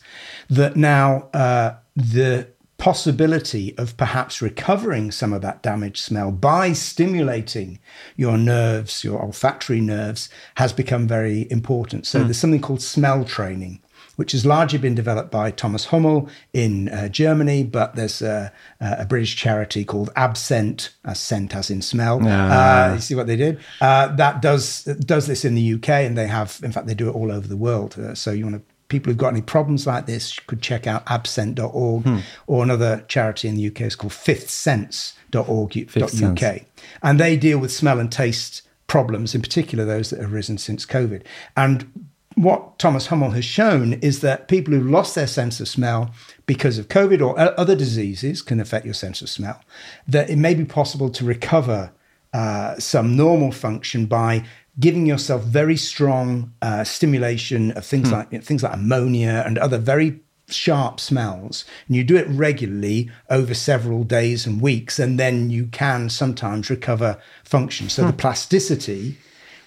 that 0.50 0.75
now 0.75 1.29
uh, 1.36 1.75
the 1.96 2.48
possibility 2.79 3.77
of 3.77 3.96
perhaps 3.98 4.41
recovering 4.41 5.12
some 5.12 5.34
of 5.34 5.44
that 5.44 5.62
damaged 5.62 6.03
smell 6.03 6.32
by 6.32 6.74
stimulating 6.74 7.79
your 8.15 8.38
nerves, 8.39 9.03
your 9.03 9.22
olfactory 9.22 9.82
nerves, 9.82 10.29
has 10.56 10.74
become 10.74 11.08
very 11.08 11.48
important. 11.51 12.08
So 12.08 12.22
mm. 12.22 12.24
there's 12.25 12.39
something 12.39 12.62
called 12.62 12.82
smell 12.82 13.24
training, 13.24 13.82
which 14.18 14.34
has 14.34 14.46
largely 14.46 14.78
been 14.78 14.96
developed 14.96 15.32
by 15.32 15.52
Thomas 15.52 15.86
Hummel 15.86 16.28
in 16.52 16.90
uh, 16.90 17.08
Germany, 17.08 17.64
but 17.64 17.96
there's 17.96 18.22
a, 18.22 18.52
a, 18.82 19.06
British 19.06 19.36
charity 19.36 19.86
called 19.86 20.10
AbScent, 20.16 20.90
as 21.06 21.20
scent 21.20 21.56
as 21.56 21.70
in 21.70 21.82
smell. 21.82 22.28
Uh, 22.28 22.96
you 22.96 23.00
see 23.00 23.16
what 23.16 23.28
they 23.28 23.36
did? 23.36 23.60
Uh, 23.80 24.08
that 24.16 24.42
does 24.42 24.84
does 24.84 25.28
this 25.28 25.46
in 25.46 25.56
the 25.56 25.76
UK, 25.76 25.90
and 25.90 26.18
they 26.18 26.28
have, 26.28 26.60
in 26.64 26.72
fact, 26.72 26.88
they 26.88 26.96
do 26.96 27.10
it 27.10 27.16
all 27.16 27.32
over 27.32 27.48
the 27.48 27.56
world. 27.56 27.98
Uh, 27.98 28.16
so 28.16 28.32
you 28.32 28.44
want 28.44 28.58
to 28.58 28.62
people 28.90 29.12
who've 29.12 29.18
got 29.18 29.34
any 29.34 29.42
problems 29.42 29.86
like 29.86 30.06
this 30.06 30.40
could 30.40 30.62
check 30.62 30.88
out 30.88 31.04
abscent.org 31.08 32.04
hmm. 32.04 32.20
or 32.48 32.64
another 32.64 33.04
charity 33.08 33.50
in 33.50 33.56
the 33.56 33.68
UK 33.68 33.82
is 33.82 33.98
called 33.98 34.14
fifthsense.org.uk. 34.14 36.62
And 37.04 37.20
they 37.20 37.36
deal 37.36 37.60
with 37.60 37.74
smell 37.74 38.00
and 38.00 38.10
taste 38.10 38.62
problems, 38.88 39.36
in 39.36 39.42
particular 39.42 39.84
those 39.86 40.10
that 40.10 40.22
have 40.22 40.32
risen 40.32 40.58
since 40.58 40.86
COVID. 40.86 41.24
And 41.56 42.10
what 42.38 42.77
Thomas 42.77 43.08
Hummel 43.08 43.32
has 43.32 43.44
shown 43.44 43.94
is 43.94 44.22
that 44.22 44.48
people 44.48 44.72
who've 44.72 44.86
lost 44.86 45.15
their 45.15 45.25
sense 45.25 45.60
of 45.60 45.67
smell 45.67 46.12
because 46.46 46.77
of 46.77 46.88
COVID 46.88 47.20
or 47.20 47.38
other 47.60 47.75
diseases 47.75 48.44
can 48.44 48.60
affect 48.60 48.86
your 48.86 48.94
sense 48.94 49.24
of 49.24 49.29
smell, 49.29 49.60
that 50.08 50.29
it 50.29 50.36
may 50.36 50.53
be 50.53 50.63
possible 50.63 51.10
to 51.10 51.25
recover 51.25 51.91
uh, 52.34 52.77
some 52.77 53.15
normal 53.15 53.51
function 53.51 54.06
by 54.06 54.46
giving 54.79 55.08
yourself 55.08 55.41
very 55.46 55.75
strong 55.75 56.53
uh, 56.62 56.84
stimulation 56.84 57.72
of 57.72 57.84
things 57.84 58.10
hmm. 58.10 58.13
like 58.13 58.32
you 58.32 58.38
know, 58.38 58.44
things 58.44 58.62
like 58.62 58.74
ammonia 58.74 59.44
and 59.44 59.58
other 59.58 59.79
very 59.79 60.20
sharp 60.48 61.00
smells 61.00 61.65
and 61.88 61.98
you 61.98 62.03
do 62.03 62.15
it 62.15 62.27
regularly 62.29 63.10
over 63.32 63.56
several 63.56 64.03
days 64.03 64.46
and 64.46 64.62
weeks 64.62 65.00
and 65.00 65.20
then 65.20 65.50
you 65.50 65.65
can 65.65 66.10
sometimes 66.10 66.70
recover 66.70 67.20
function 67.44 67.89
so 67.89 68.03
hmm. 68.03 68.12
the 68.12 68.13
plasticity 68.13 69.17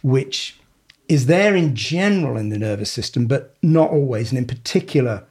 which 0.03 0.60
is 1.11 1.27
there 1.27 1.55
in 1.57 1.75
general 1.75 2.37
in 2.37 2.49
the 2.49 2.59
nervous 2.59 2.91
system 2.91 3.27
but 3.27 3.57
not 3.63 3.91
always 3.91 4.31
and 4.31 4.39
in 4.39 4.47
particular 4.47 5.25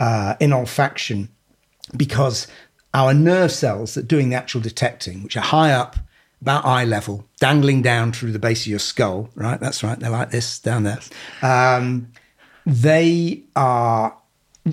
uh, 0.00 0.34
in 0.40 0.50
olfaction 0.50 1.28
because 1.96 2.46
our 2.94 3.14
nerve 3.14 3.52
cells 3.52 3.94
that 3.94 4.04
are 4.04 4.08
doing 4.08 4.30
the 4.30 4.36
actual 4.36 4.60
detecting 4.60 5.22
which 5.22 5.36
are 5.36 5.40
high 5.40 5.72
up 5.72 5.96
about 6.42 6.64
eye 6.64 6.84
level, 6.84 7.24
dangling 7.40 7.82
down 7.82 8.12
through 8.12 8.32
the 8.32 8.38
base 8.38 8.62
of 8.62 8.66
your 8.68 8.78
skull, 8.78 9.30
right? 9.34 9.58
That's 9.58 9.82
right. 9.82 9.98
They're 9.98 10.10
like 10.10 10.30
this 10.30 10.58
down 10.58 10.84
there. 10.84 10.98
Um, 11.42 12.12
they 12.64 13.42
are 13.54 14.16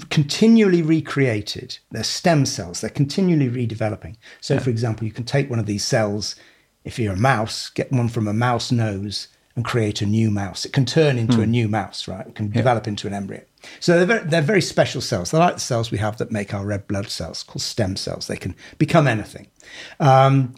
continually 0.10 0.82
recreated. 0.82 1.78
They're 1.92 2.04
stem 2.04 2.46
cells. 2.46 2.82
They're 2.82 2.90
continually 2.90 3.50
redeveloping. 3.50 4.18
So, 4.42 4.56
yeah. 4.56 4.60
for 4.60 4.70
example, 4.70 5.08
you 5.08 5.14
can 5.14 5.24
take 5.24 5.50
one 5.50 5.60
of 5.60 5.66
these 5.66 5.86
cells, 5.86 6.36
if 6.84 7.00
you're 7.00 7.14
a 7.14 7.18
mouse, 7.18 7.70
get 7.70 7.92
one 7.92 8.10
from 8.10 8.28
a 8.28 8.34
mouse 8.34 8.72
nose 8.72 9.28
and 9.56 9.64
create 9.64 10.02
a 10.02 10.06
new 10.06 10.32
mouse. 10.32 10.66
It 10.66 10.74
can 10.74 10.86
turn 10.86 11.18
into 11.18 11.38
mm. 11.38 11.42
a 11.42 11.46
hmm. 11.46 11.52
new 11.52 11.68
mouse, 11.68 12.08
right? 12.08 12.26
It 12.26 12.36
can 12.36 12.48
yeah. 12.48 12.54
develop 12.54 12.88
into 12.88 13.08
an 13.08 13.14
embryo. 13.14 13.44
So 13.80 13.98
they're 13.98 14.06
very, 14.06 14.28
they're 14.28 14.42
very 14.42 14.62
special 14.62 15.00
cells. 15.00 15.32
They're 15.32 15.40
like 15.40 15.56
the 15.56 15.62
cells 15.62 15.92
we 15.92 16.00
have 16.00 16.18
that 16.18 16.32
make 16.32 16.54
our 16.54 16.66
red 16.66 16.88
blood 16.88 17.10
cells, 17.10 17.44
called 17.44 17.62
stem 17.62 17.96
cells. 17.96 18.28
They 18.28 18.36
can 18.36 18.56
become 18.78 19.08
anything. 19.08 19.48
Um, 20.00 20.56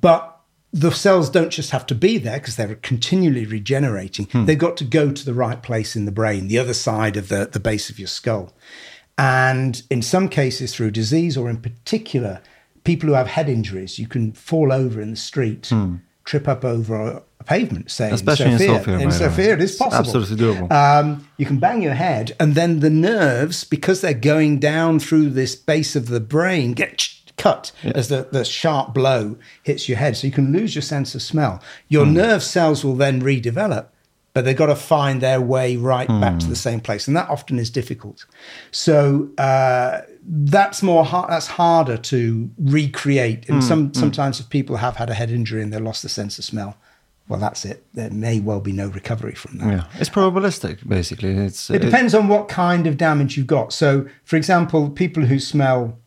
but 0.00 0.40
the 0.72 0.90
cells 0.90 1.30
don't 1.30 1.50
just 1.50 1.70
have 1.70 1.86
to 1.86 1.94
be 1.94 2.18
there 2.18 2.38
because 2.40 2.56
they're 2.56 2.74
continually 2.76 3.46
regenerating. 3.46 4.26
Hmm. 4.26 4.46
They've 4.46 4.58
got 4.58 4.76
to 4.78 4.84
go 4.84 5.12
to 5.12 5.24
the 5.24 5.34
right 5.34 5.62
place 5.62 5.94
in 5.94 6.04
the 6.04 6.12
brain, 6.12 6.48
the 6.48 6.58
other 6.58 6.74
side 6.74 7.16
of 7.16 7.28
the, 7.28 7.48
the 7.50 7.60
base 7.60 7.90
of 7.90 7.98
your 7.98 8.08
skull. 8.08 8.52
And 9.16 9.82
in 9.90 10.02
some 10.02 10.28
cases, 10.28 10.74
through 10.74 10.90
disease, 10.90 11.36
or 11.36 11.48
in 11.48 11.58
particular, 11.58 12.40
people 12.82 13.08
who 13.08 13.14
have 13.14 13.28
head 13.28 13.48
injuries, 13.48 13.98
you 13.98 14.08
can 14.08 14.32
fall 14.32 14.72
over 14.72 15.00
in 15.00 15.10
the 15.10 15.16
street, 15.16 15.68
hmm. 15.68 15.96
Trip 16.24 16.48
up 16.48 16.64
over 16.64 16.94
a, 16.94 17.22
pavement, 17.44 17.90
say, 17.90 18.10
especially 18.10 18.52
in 18.52 18.58
Sofia. 18.58 18.74
In 18.74 18.80
Sofia, 18.80 18.98
in 19.00 19.12
Sofia 19.12 19.52
it 19.52 19.60
is 19.60 19.76
possible. 19.76 19.98
Absolutely 19.98 20.36
doable. 20.36 20.72
Um, 20.72 21.28
you 21.36 21.44
can 21.44 21.58
bang 21.58 21.82
your 21.82 21.92
head, 21.92 22.34
and 22.40 22.54
then 22.54 22.80
the 22.80 22.88
nerves, 22.88 23.64
because 23.64 24.00
they're 24.00 24.14
going 24.14 24.58
down 24.58 24.98
through 24.98 25.28
this 25.28 25.54
base 25.54 25.94
of 25.94 26.08
the 26.08 26.20
brain, 26.20 26.72
get 26.72 27.06
cut 27.36 27.72
yeah. 27.82 27.92
as 27.94 28.08
the, 28.08 28.28
the 28.32 28.44
sharp 28.44 28.94
blow 28.94 29.36
hits 29.62 29.88
your 29.88 29.98
head. 29.98 30.16
So 30.16 30.26
you 30.26 30.32
can 30.32 30.52
lose 30.52 30.74
your 30.74 30.82
sense 30.82 31.14
of 31.14 31.20
smell. 31.20 31.62
Your 31.88 32.06
mm. 32.06 32.12
nerve 32.12 32.42
cells 32.42 32.84
will 32.84 32.96
then 32.96 33.20
redevelop, 33.20 33.88
but 34.34 34.44
they've 34.44 34.56
got 34.56 34.66
to 34.66 34.76
find 34.76 35.20
their 35.20 35.40
way 35.40 35.76
right 35.76 36.08
mm. 36.08 36.20
back 36.20 36.40
to 36.40 36.46
the 36.46 36.56
same 36.56 36.80
place. 36.80 37.06
And 37.06 37.16
that 37.16 37.28
often 37.30 37.58
is 37.58 37.70
difficult. 37.70 38.26
So 38.72 39.30
uh, 39.38 40.00
that's 40.26 40.82
more 40.82 41.04
hard, 41.04 41.30
that's 41.30 41.46
harder 41.46 41.96
to 41.96 42.50
recreate. 42.58 43.48
And 43.48 43.62
mm. 43.62 43.66
some, 43.66 43.86
hmm. 43.86 43.92
sometimes 43.94 44.40
if 44.40 44.50
people 44.50 44.76
have 44.76 44.96
had 44.96 45.08
a 45.08 45.14
head 45.14 45.30
injury 45.30 45.62
and 45.62 45.72
they 45.72 45.78
lost 45.78 46.02
the 46.02 46.08
sense 46.08 46.38
of 46.38 46.44
smell, 46.44 46.76
well, 47.28 47.38
that's 47.38 47.64
it. 47.64 47.86
There 47.94 48.10
may 48.10 48.40
well 48.40 48.60
be 48.60 48.72
no 48.72 48.88
recovery 48.88 49.34
from 49.34 49.58
that. 49.58 49.68
Yeah, 49.68 49.84
it's 49.98 50.10
probabilistic, 50.10 50.86
basically. 50.86 51.30
It's, 51.30 51.70
it 51.70 51.80
depends 51.80 52.12
it, 52.12 52.18
on 52.18 52.28
what 52.28 52.48
kind 52.48 52.86
of 52.86 52.98
damage 52.98 53.38
you've 53.38 53.46
got. 53.46 53.72
So, 53.72 54.06
for 54.24 54.36
example, 54.36 54.90
people 54.90 55.24
who 55.24 55.38
smell 55.38 55.98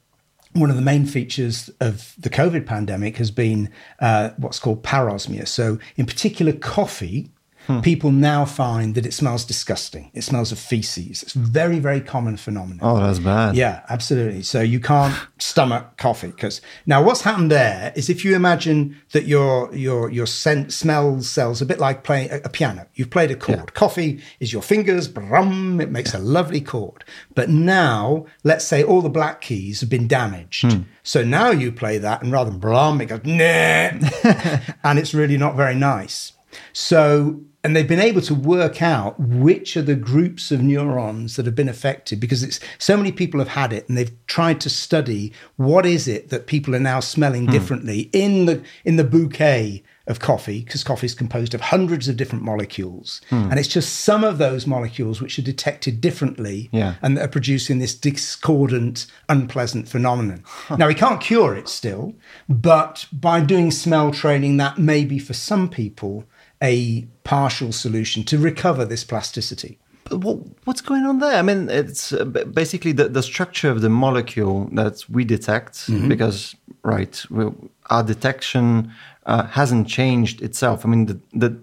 one 0.53 0.69
of 0.69 0.75
the 0.75 0.81
main 0.81 1.05
features 1.05 1.71
of 1.79 2.13
the 2.19 2.29
COVID 2.29 2.67
pandemic 2.67 3.17
has 3.17 3.31
been 3.31 3.71
uh, 3.99 4.31
what's 4.37 4.59
called 4.59 4.83
parosmia. 4.83 5.47
So, 5.47 5.79
in 5.95 6.05
particular, 6.05 6.51
coffee 6.51 7.31
Hmm. 7.67 7.81
People 7.81 8.11
now 8.11 8.45
find 8.45 8.95
that 8.95 9.05
it 9.05 9.13
smells 9.13 9.43
disgusting. 9.43 10.09
It 10.13 10.23
smells 10.23 10.53
of 10.53 10.59
feces. 10.59 11.21
It's 11.23 11.35
a 11.35 11.39
very, 11.39 11.79
very 11.79 11.99
common 11.99 12.37
phenomenon. 12.37 12.79
Oh, 12.81 12.99
that's 12.99 13.19
bad. 13.19 13.55
Yeah, 13.57 13.83
absolutely. 13.89 14.43
So 14.43 14.61
you 14.61 14.79
can't 14.79 15.13
stomach 15.37 15.97
coffee 15.97 16.27
because 16.27 16.61
now 16.85 17.03
what's 17.03 17.21
happened 17.21 17.51
there 17.51 17.91
is 17.95 18.09
if 18.09 18.23
you 18.23 18.35
imagine 18.35 18.95
that 19.11 19.25
your 19.25 19.73
your 19.75 20.09
your 20.09 20.25
scent 20.25 20.71
smell 20.71 21.21
cells 21.21 21.61
a 21.61 21.65
bit 21.65 21.79
like 21.79 22.03
playing 22.03 22.31
a, 22.31 22.37
a 22.45 22.49
piano. 22.49 22.87
You've 22.95 23.09
played 23.09 23.31
a 23.31 23.35
chord. 23.35 23.59
Yeah. 23.59 23.65
Coffee 23.65 24.21
is 24.39 24.53
your 24.53 24.61
fingers, 24.61 25.09
brum, 25.09 25.81
it 25.81 25.91
makes 25.91 26.13
a 26.13 26.19
lovely 26.19 26.61
chord. 26.61 27.03
But 27.35 27.49
now, 27.49 28.25
let's 28.43 28.63
say 28.65 28.81
all 28.81 29.01
the 29.01 29.09
black 29.09 29.41
keys 29.41 29.81
have 29.81 29.89
been 29.89 30.07
damaged. 30.07 30.71
Hmm. 30.71 30.83
So 31.03 31.23
now 31.23 31.51
you 31.51 31.71
play 31.71 31.97
that, 31.97 32.21
and 32.21 32.31
rather 32.31 32.49
than 32.49 32.59
brum, 32.59 33.01
it 33.01 33.07
goes 33.07 33.25
nah, 33.25 33.43
and 34.83 34.99
it's 34.99 35.13
really 35.13 35.37
not 35.37 35.55
very 35.55 35.75
nice. 35.75 36.33
So 36.73 37.41
and 37.67 37.75
they've 37.75 37.85
been 37.85 37.99
able 37.99 38.21
to 38.21 38.33
work 38.33 38.81
out 38.81 39.19
which 39.19 39.75
are 39.75 39.81
the 39.81 39.93
groups 39.93 40.51
of 40.51 40.61
neurons 40.61 41.35
that 41.35 41.45
have 41.45 41.53
been 41.53 41.67
affected 41.67 42.17
because 42.17 42.41
it's 42.41 42.61
so 42.77 42.95
many 42.95 43.11
people 43.11 43.41
have 43.41 43.49
had 43.49 43.73
it 43.73 43.87
and 43.89 43.97
they've 43.97 44.25
tried 44.25 44.61
to 44.61 44.69
study 44.69 45.33
what 45.57 45.85
is 45.85 46.07
it 46.07 46.29
that 46.29 46.47
people 46.47 46.73
are 46.73 46.79
now 46.79 47.01
smelling 47.01 47.43
hmm. 47.43 47.51
differently 47.51 48.09
in 48.13 48.45
the 48.45 48.63
in 48.85 48.95
the 48.95 49.03
bouquet 49.03 49.83
of 50.07 50.21
coffee 50.21 50.63
because 50.63 50.81
coffee 50.81 51.07
is 51.07 51.13
composed 51.13 51.53
of 51.53 51.59
hundreds 51.59 52.07
of 52.07 52.15
different 52.15 52.41
molecules 52.41 53.19
hmm. 53.29 53.49
and 53.49 53.59
it's 53.59 53.67
just 53.67 53.99
some 53.99 54.23
of 54.23 54.37
those 54.37 54.65
molecules 54.65 55.19
which 55.19 55.37
are 55.37 55.41
detected 55.41 55.99
differently 55.99 56.69
yeah. 56.71 56.95
and 57.01 57.17
that 57.17 57.25
are 57.25 57.27
producing 57.27 57.79
this 57.79 57.93
discordant 57.93 59.07
unpleasant 59.27 59.89
phenomenon 59.89 60.41
now 60.77 60.87
we 60.87 60.95
can't 60.95 61.19
cure 61.19 61.53
it 61.53 61.67
still 61.67 62.15
but 62.47 63.07
by 63.11 63.41
doing 63.41 63.71
smell 63.71 64.09
training 64.09 64.55
that 64.55 64.77
may 64.77 65.03
be 65.03 65.19
for 65.19 65.33
some 65.33 65.69
people 65.69 66.23
a 66.61 67.05
partial 67.23 67.71
solution 67.71 68.23
to 68.23 68.37
recover 68.37 68.85
this 68.85 69.03
plasticity. 69.03 69.77
But 70.09 70.19
what, 70.19 70.37
what's 70.63 70.81
going 70.81 71.05
on 71.05 71.19
there? 71.19 71.37
I 71.37 71.41
mean, 71.41 71.69
it's 71.69 72.13
uh, 72.13 72.23
basically 72.23 72.93
the, 72.93 73.09
the 73.09 73.21
structure 73.21 73.69
of 73.69 73.81
the 73.81 73.89
molecule 73.89 74.69
that 74.73 75.03
we 75.09 75.25
detect, 75.25 75.73
mm-hmm. 75.73 76.07
because, 76.07 76.55
right, 76.83 77.25
we, 77.29 77.45
our 77.89 78.03
detection 78.03 78.93
uh, 79.25 79.47
hasn't 79.47 79.87
changed 79.87 80.41
itself. 80.41 80.85
I 80.85 80.89
mean, 80.89 81.07
the, 81.07 81.19
the, 81.33 81.59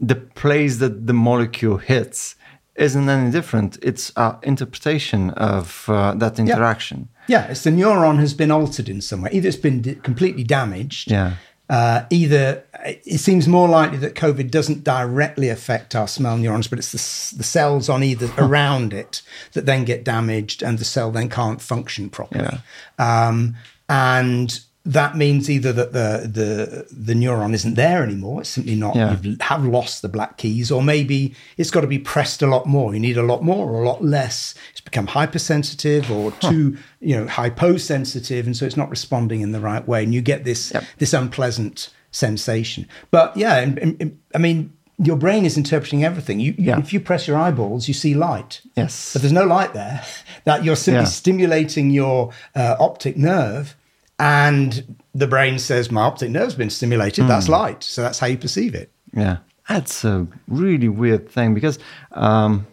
the 0.00 0.14
place 0.16 0.78
that 0.78 1.06
the 1.06 1.12
molecule 1.12 1.76
hits 1.76 2.36
isn't 2.76 3.08
any 3.08 3.30
different. 3.30 3.78
It's 3.82 4.10
our 4.16 4.38
interpretation 4.42 5.30
of 5.30 5.84
uh, 5.88 6.14
that 6.14 6.38
interaction. 6.38 7.08
Yeah, 7.28 7.46
it's 7.46 7.62
the 7.62 7.70
neuron 7.70 8.18
has 8.18 8.34
been 8.34 8.50
altered 8.50 8.88
in 8.88 9.00
some 9.00 9.22
way. 9.22 9.30
Either 9.32 9.48
it's 9.48 9.56
been 9.56 9.80
d- 9.82 9.94
completely 9.96 10.42
damaged. 10.42 11.10
Yeah. 11.10 11.34
Uh, 11.70 12.04
either 12.10 12.62
it 12.84 13.18
seems 13.18 13.48
more 13.48 13.68
likely 13.68 13.96
that 13.96 14.14
COVID 14.14 14.50
doesn't 14.50 14.84
directly 14.84 15.48
affect 15.48 15.94
our 15.94 16.06
smell 16.06 16.36
neurons, 16.36 16.68
but 16.68 16.78
it's 16.78 16.92
the, 16.92 17.36
the 17.38 17.44
cells 17.44 17.88
on 17.88 18.02
either 18.02 18.30
around 18.36 18.92
it 18.92 19.22
that 19.52 19.64
then 19.64 19.84
get 19.84 20.04
damaged, 20.04 20.62
and 20.62 20.78
the 20.78 20.84
cell 20.84 21.10
then 21.10 21.28
can't 21.30 21.62
function 21.62 22.10
properly. 22.10 22.58
Um, 22.98 23.56
and 23.88 24.60
that 24.86 25.16
means 25.16 25.48
either 25.48 25.72
that 25.72 25.92
the 25.92 26.28
the 26.28 26.86
the 26.92 27.14
neuron 27.14 27.54
isn't 27.54 27.74
there 27.74 28.02
anymore; 28.02 28.40
it's 28.42 28.50
simply 28.50 28.74
not. 28.74 28.94
Yeah. 28.94 29.16
You 29.22 29.36
have 29.40 29.64
lost 29.64 30.02
the 30.02 30.08
black 30.08 30.36
keys, 30.36 30.70
or 30.70 30.82
maybe 30.82 31.34
it's 31.56 31.70
got 31.70 31.80
to 31.80 31.86
be 31.86 31.98
pressed 31.98 32.42
a 32.42 32.46
lot 32.46 32.66
more. 32.66 32.92
You 32.92 33.00
need 33.00 33.16
a 33.16 33.22
lot 33.22 33.42
more 33.42 33.68
or 33.70 33.82
a 33.82 33.86
lot 33.88 34.04
less. 34.04 34.54
It's 34.72 34.80
become 34.82 35.06
hypersensitive 35.06 36.10
or 36.10 36.32
too, 36.32 36.76
you 37.00 37.16
know, 37.16 37.26
hyposensitive, 37.26 38.46
and 38.46 38.56
so 38.56 38.66
it's 38.66 38.76
not 38.76 38.90
responding 38.90 39.40
in 39.40 39.52
the 39.52 39.60
right 39.60 39.86
way, 39.86 40.04
and 40.04 40.12
you 40.14 40.20
get 40.20 40.44
this 40.44 40.70
Yep. 40.74 40.84
this 40.98 41.12
unpleasant 41.12 41.88
sensation. 42.10 42.86
But 43.10 43.36
yeah, 43.36 43.56
and- 43.58 43.78
and- 43.78 44.18
I 44.34 44.38
mean, 44.38 44.72
your 44.98 45.16
brain 45.16 45.44
is 45.44 45.56
interpreting 45.56 46.04
everything. 46.04 46.38
You, 46.40 46.52
you- 46.56 46.66
Yeah. 46.66 46.78
if 46.78 46.92
you 46.92 47.00
press 47.00 47.26
your 47.26 47.36
eyeballs, 47.36 47.88
you 47.88 47.94
see 47.94 48.14
light. 48.14 48.60
Yes. 48.76 49.12
But 49.12 49.22
there's 49.22 49.32
no 49.32 49.44
light 49.44 49.72
there. 49.74 50.02
That 50.44 50.62
you're 50.62 50.76
simply 50.76 51.04
Yeah. 51.04 51.08
stimulating 51.08 51.90
your 51.90 52.30
uh, 52.54 52.76
optic 52.78 53.16
nerve, 53.16 53.74
and 54.18 54.96
the 55.14 55.26
brain 55.26 55.58
says, 55.58 55.90
"My 55.90 56.02
optic 56.02 56.30
nerve's 56.30 56.54
been 56.54 56.70
stimulated. 56.70 57.26
That's 57.28 57.48
light." 57.48 57.82
So 57.82 58.02
that's 58.02 58.18
how 58.18 58.26
you 58.26 58.38
perceive 58.38 58.74
it. 58.74 58.90
Yeah, 59.16 59.38
that's 59.68 60.04
a 60.04 60.26
really 60.48 60.88
weird 60.88 61.28
thing 61.28 61.54
because 61.54 61.78
um, 62.12 62.66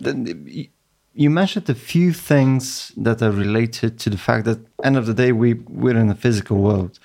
the, 0.00 0.12
the- 0.12 0.70
you 1.18 1.30
mentioned 1.30 1.70
a 1.70 1.74
few 1.74 2.12
things 2.12 2.92
that 2.98 3.22
are 3.22 3.30
related 3.30 3.98
to 4.00 4.10
the 4.10 4.18
fact 4.18 4.44
that 4.44 4.58
end 4.84 4.98
of 4.98 5.06
the 5.06 5.14
day 5.14 5.32
we 5.32 5.54
we're 5.66 5.96
in 5.96 6.10
a 6.10 6.14
physical 6.14 6.58
world. 6.58 6.98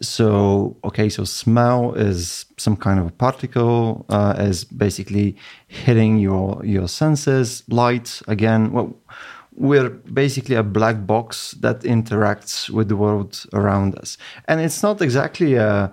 So 0.00 0.76
okay, 0.84 1.08
so 1.08 1.24
smell 1.24 1.92
is 1.94 2.46
some 2.58 2.76
kind 2.76 3.00
of 3.00 3.06
a 3.06 3.10
particle 3.10 4.06
uh, 4.08 4.34
is 4.38 4.62
basically 4.64 5.34
hitting 5.66 6.18
your 6.18 6.64
your 6.64 6.86
senses. 6.88 7.62
Light 7.68 8.22
again, 8.28 8.72
well. 8.72 8.94
We're 9.56 9.90
basically 9.90 10.54
a 10.54 10.62
black 10.62 11.06
box 11.06 11.52
that 11.60 11.80
interacts 11.80 12.70
with 12.70 12.88
the 12.88 12.96
world 12.96 13.44
around 13.52 13.98
us. 13.98 14.18
And 14.46 14.60
it's 14.60 14.82
not 14.82 15.00
exactly 15.00 15.54
a, 15.54 15.92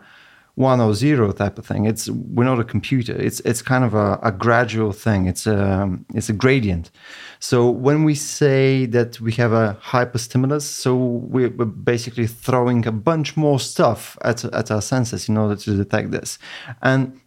one 0.55 0.79
or 0.79 0.93
zero 0.93 1.31
type 1.31 1.57
of 1.57 1.65
thing. 1.65 1.85
It's 1.85 2.09
we're 2.09 2.43
not 2.43 2.59
a 2.59 2.63
computer. 2.63 3.13
It's 3.13 3.39
it's 3.41 3.61
kind 3.61 3.83
of 3.83 3.95
a, 3.95 4.19
a 4.21 4.31
gradual 4.31 4.91
thing. 4.91 5.25
It's 5.25 5.47
a 5.47 5.89
it's 6.13 6.29
a 6.29 6.33
gradient. 6.33 6.91
So 7.39 7.69
when 7.69 8.03
we 8.03 8.15
say 8.15 8.85
that 8.87 9.19
we 9.19 9.31
have 9.33 9.51
a 9.51 9.77
hyperstimulus, 9.81 10.61
so 10.61 10.95
we're 10.95 11.49
we're 11.49 11.65
basically 11.65 12.27
throwing 12.27 12.85
a 12.85 12.91
bunch 12.91 13.35
more 13.35 13.59
stuff 13.59 14.17
at 14.21 14.45
at 14.45 14.69
our 14.69 14.81
senses 14.81 15.27
in 15.27 15.37
order 15.37 15.55
to 15.55 15.75
detect 15.75 16.11
this. 16.11 16.37
And 16.81 17.19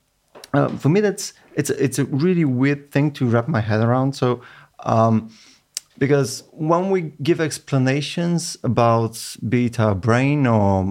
uh, 0.55 0.69
for 0.69 0.89
me, 0.89 1.01
that's 1.01 1.33
it's 1.55 1.71
it's 1.71 1.99
a 1.99 2.05
really 2.05 2.45
weird 2.45 2.93
thing 2.93 3.11
to 3.13 3.27
wrap 3.27 3.49
my 3.49 3.61
head 3.61 3.81
around. 3.81 4.15
So. 4.15 4.41
Um, 4.81 5.31
because 5.99 6.43
when 6.53 6.91
we 6.91 7.13
give 7.23 7.41
explanations 7.41 8.57
about 8.63 9.37
be 9.49 9.67
it 9.67 9.81
our 9.81 9.95
brain 9.95 10.47
or 10.47 10.87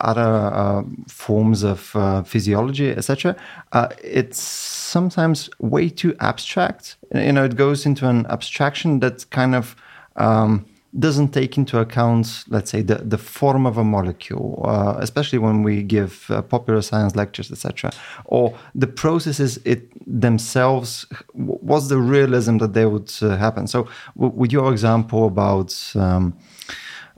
other 0.00 0.50
uh, 0.52 0.82
forms 1.08 1.62
of 1.62 1.94
uh, 1.96 2.22
physiology 2.22 2.90
etc 2.90 3.34
uh, 3.72 3.88
it's 4.02 4.40
sometimes 4.88 5.50
way 5.58 5.88
too 5.88 6.16
abstract. 6.20 6.96
You 7.14 7.32
know 7.32 7.44
it 7.44 7.56
goes 7.56 7.86
into 7.86 8.08
an 8.08 8.26
abstraction 8.26 9.00
that 9.00 9.30
kind 9.30 9.54
of 9.54 9.76
um, 10.16 10.64
doesn't 10.98 11.28
take 11.28 11.58
into 11.58 11.78
account, 11.78 12.44
let's 12.48 12.70
say, 12.70 12.82
the, 12.82 12.96
the 12.96 13.18
form 13.18 13.66
of 13.66 13.76
a 13.76 13.84
molecule, 13.84 14.62
uh, 14.64 14.96
especially 14.98 15.38
when 15.38 15.62
we 15.62 15.82
give 15.82 16.30
uh, 16.30 16.40
popular 16.42 16.80
science 16.80 17.14
lectures, 17.14 17.50
etc., 17.52 17.92
or 18.24 18.56
the 18.74 18.86
processes 18.86 19.58
it 19.64 19.90
themselves. 20.06 21.06
What's 21.32 21.88
the 21.88 21.98
realism 21.98 22.58
that 22.58 22.72
they 22.72 22.86
would 22.86 23.12
uh, 23.20 23.36
happen? 23.36 23.66
So, 23.66 23.88
w- 24.16 24.34
with 24.34 24.52
your 24.52 24.72
example 24.72 25.26
about. 25.26 25.92
Um, 25.94 26.36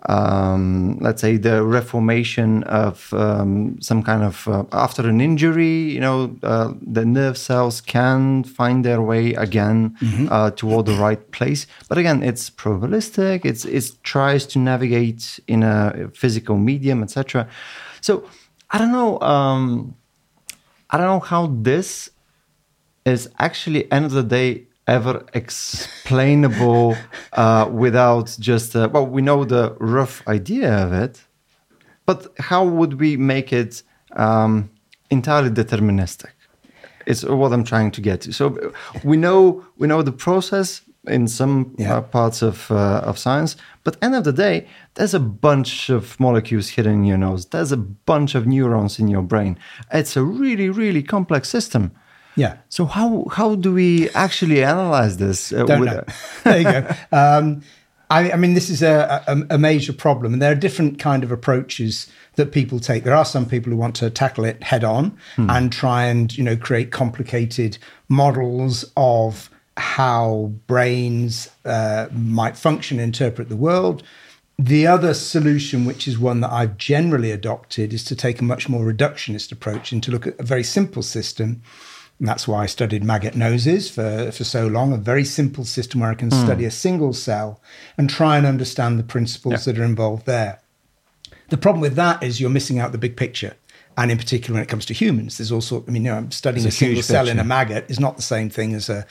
um, 0.09 0.99
let's 1.01 1.21
say 1.21 1.37
the 1.37 1.65
reformation 1.65 2.63
of 2.65 3.13
um, 3.13 3.81
some 3.81 4.03
kind 4.03 4.23
of 4.23 4.49
uh, 4.49 4.65
after 4.73 5.07
an 5.07 5.21
injury, 5.21 5.91
you 5.93 6.01
know, 6.01 6.37
uh, 6.43 6.73
the 6.81 7.05
nerve 7.05 7.37
cells 7.37 7.81
can 7.81 8.45
find 8.45 8.85
their 8.85 9.03
way 9.03 9.35
again 9.35 9.97
uh, 10.31 10.51
toward 10.53 10.87
the 10.87 10.95
right 10.95 11.31
place. 11.33 11.67
But 11.89 11.99
again, 11.99 12.23
it's 12.23 12.49
probabilistic. 12.49 13.45
It's 13.45 13.65
it 13.65 13.93
tries 14.03 14.47
to 14.47 14.59
navigate 14.59 15.39
in 15.47 15.63
a 15.63 16.11
physical 16.15 16.57
medium, 16.57 17.03
etc. 17.03 17.49
So 18.01 18.25
I 18.71 18.79
don't 18.79 18.93
know. 18.93 19.21
Um, 19.21 19.95
I 20.89 20.97
don't 20.97 21.07
know 21.07 21.21
how 21.21 21.47
this 21.47 22.11
is 23.05 23.29
actually 23.39 23.91
end 23.93 24.07
of 24.07 24.13
the 24.13 24.23
day 24.23 24.67
ever 24.91 25.25
explainable 25.35 26.97
uh, 27.35 27.69
without 27.85 28.37
just 28.41 28.75
uh, 28.75 28.89
well 28.93 29.07
we 29.07 29.23
know 29.23 29.45
the 29.45 29.65
rough 29.79 30.23
idea 30.29 30.71
of 30.85 30.93
it 30.93 31.25
but 32.07 32.27
how 32.39 32.65
would 32.65 32.95
we 33.01 33.17
make 33.17 33.53
it 33.53 33.83
um, 34.17 34.69
entirely 35.11 35.51
deterministic? 35.51 36.33
It's 37.07 37.23
what 37.25 37.53
i'm 37.53 37.65
trying 37.65 37.91
to 37.93 38.01
get 38.01 38.21
to. 38.23 38.33
So 38.33 38.45
we 39.05 39.17
know 39.17 39.65
we 39.79 39.87
know 39.87 40.03
the 40.03 40.13
process 40.27 40.83
in 41.17 41.29
some 41.29 41.55
Yeah. 41.79 41.97
uh, 41.97 42.01
parts 42.03 42.43
of 42.43 42.71
uh, 42.71 43.11
of 43.11 43.17
science 43.19 43.57
but 43.85 43.97
end 44.03 44.15
of 44.15 44.25
the 44.25 44.33
day 44.33 44.67
there's 44.95 45.15
a 45.15 45.21
bunch 45.21 45.91
of 45.91 46.19
molecules 46.19 46.69
hidden 46.77 46.93
in 47.01 47.05
your 47.05 47.19
nose. 47.19 47.47
There's 47.47 47.73
a 47.73 47.83
bunch 48.13 48.35
of 48.39 48.45
neurons 48.47 48.99
in 48.99 49.09
your 49.09 49.23
brain. 49.23 49.57
It's 49.93 50.17
a 50.17 50.23
really 50.23 50.69
really 50.83 51.03
complex 51.03 51.49
system 51.49 51.91
Yeah. 52.41 52.57
so 52.69 52.87
how 52.87 53.27
how 53.31 53.55
do 53.55 53.73
we 53.73 54.11
actually 54.11 54.65
analyze 54.65 55.17
this? 55.19 55.53
Uh, 55.53 55.65
Don't 55.65 55.85
know. 55.85 56.05
there 56.45 56.59
you 56.59 56.65
go. 56.65 56.95
Um, 57.13 57.63
I, 58.11 58.33
I 58.33 58.37
mean, 58.37 58.55
this 58.55 58.69
is 58.69 58.83
a, 58.83 59.23
a, 59.29 59.55
a 59.55 59.59
major 59.59 59.93
problem, 59.93 60.33
and 60.33 60.43
there 60.43 60.51
are 60.51 60.57
different 60.57 60.99
kind 60.99 61.23
of 61.23 61.31
approaches 61.31 62.09
that 62.35 62.51
people 62.51 62.81
take. 62.81 63.05
There 63.05 63.15
are 63.15 63.25
some 63.25 63.47
people 63.47 63.71
who 63.71 63.77
want 63.79 63.95
to 63.97 64.11
tackle 64.11 64.45
it 64.45 64.63
head 64.63 64.83
on 64.83 65.17
and 65.37 65.73
try 65.73 66.05
and 66.07 66.37
you 66.37 66.43
know 66.43 66.57
create 66.57 66.91
complicated 66.91 67.79
models 68.09 68.85
of 68.97 69.49
how 69.77 70.53
brains 70.67 71.51
uh, 71.65 72.09
might 72.13 72.57
function, 72.57 72.99
interpret 72.99 73.49
the 73.49 73.57
world. 73.57 74.03
The 74.59 74.87
other 74.87 75.15
solution, 75.15 75.87
which 75.87 76.07
is 76.07 76.19
one 76.19 76.41
that 76.43 76.53
I've 76.53 76.77
generally 76.77 77.31
adopted, 77.31 77.95
is 77.95 78.05
to 78.05 78.17
take 78.17 78.41
a 78.41 78.45
much 78.45 78.69
more 78.69 78.85
reductionist 78.85 79.53
approach 79.53 79.91
and 79.91 80.03
to 80.03 80.11
look 80.11 80.27
at 80.27 80.39
a 80.39 80.43
very 80.43 80.65
simple 80.65 81.03
system. 81.03 81.63
And 82.21 82.29
that's 82.29 82.47
why 82.47 82.65
I 82.65 82.67
studied 82.67 83.03
maggot 83.03 83.35
noses 83.35 83.91
for, 83.91 84.31
for 84.31 84.45
so 84.45 84.67
long, 84.67 84.93
a 84.93 84.99
very 84.99 85.25
simple 85.25 85.65
system 85.65 86.01
where 86.01 86.11
I 86.11 86.15
can 86.15 86.31
study 86.31 86.67
a 86.67 86.71
single 86.71 87.15
cell 87.15 87.63
and 87.97 88.11
try 88.11 88.37
and 88.37 88.47
understand 88.47 88.99
the 88.99 89.03
principles 89.03 89.65
that 89.65 89.79
are 89.79 89.85
involved 89.85 90.27
there. 90.27 90.61
The 91.49 91.57
problem 91.57 91.81
with 91.81 91.97
that 91.97 92.23
is 92.23 92.39
you're 92.39 92.51
missing 92.51 92.79
out 92.79 92.93
the 92.93 92.99
big 92.99 93.17
picture. 93.17 93.57
And 93.97 94.11
in 94.11 94.19
particular, 94.19 94.55
when 94.55 94.63
it 94.63 94.69
comes 94.69 94.85
to 94.87 94.95
humans, 94.95 95.39
there's 95.39 95.51
also, 95.51 95.83
I 95.89 95.91
mean, 95.91 96.05
you 96.05 96.11
know, 96.11 96.19
I'm 96.19 96.31
studying 96.31 96.67
It's 96.67 96.77
a 96.77 96.77
a 96.77 96.79
single 96.79 97.03
cell 97.03 97.27
in 97.27 97.39
a 97.39 97.45
maggot 97.45 97.91
is 97.91 97.99
not 97.99 98.17
the 98.17 98.23
same 98.23 98.51
thing 98.51 98.75
as 98.75 98.91
a, 98.91 99.07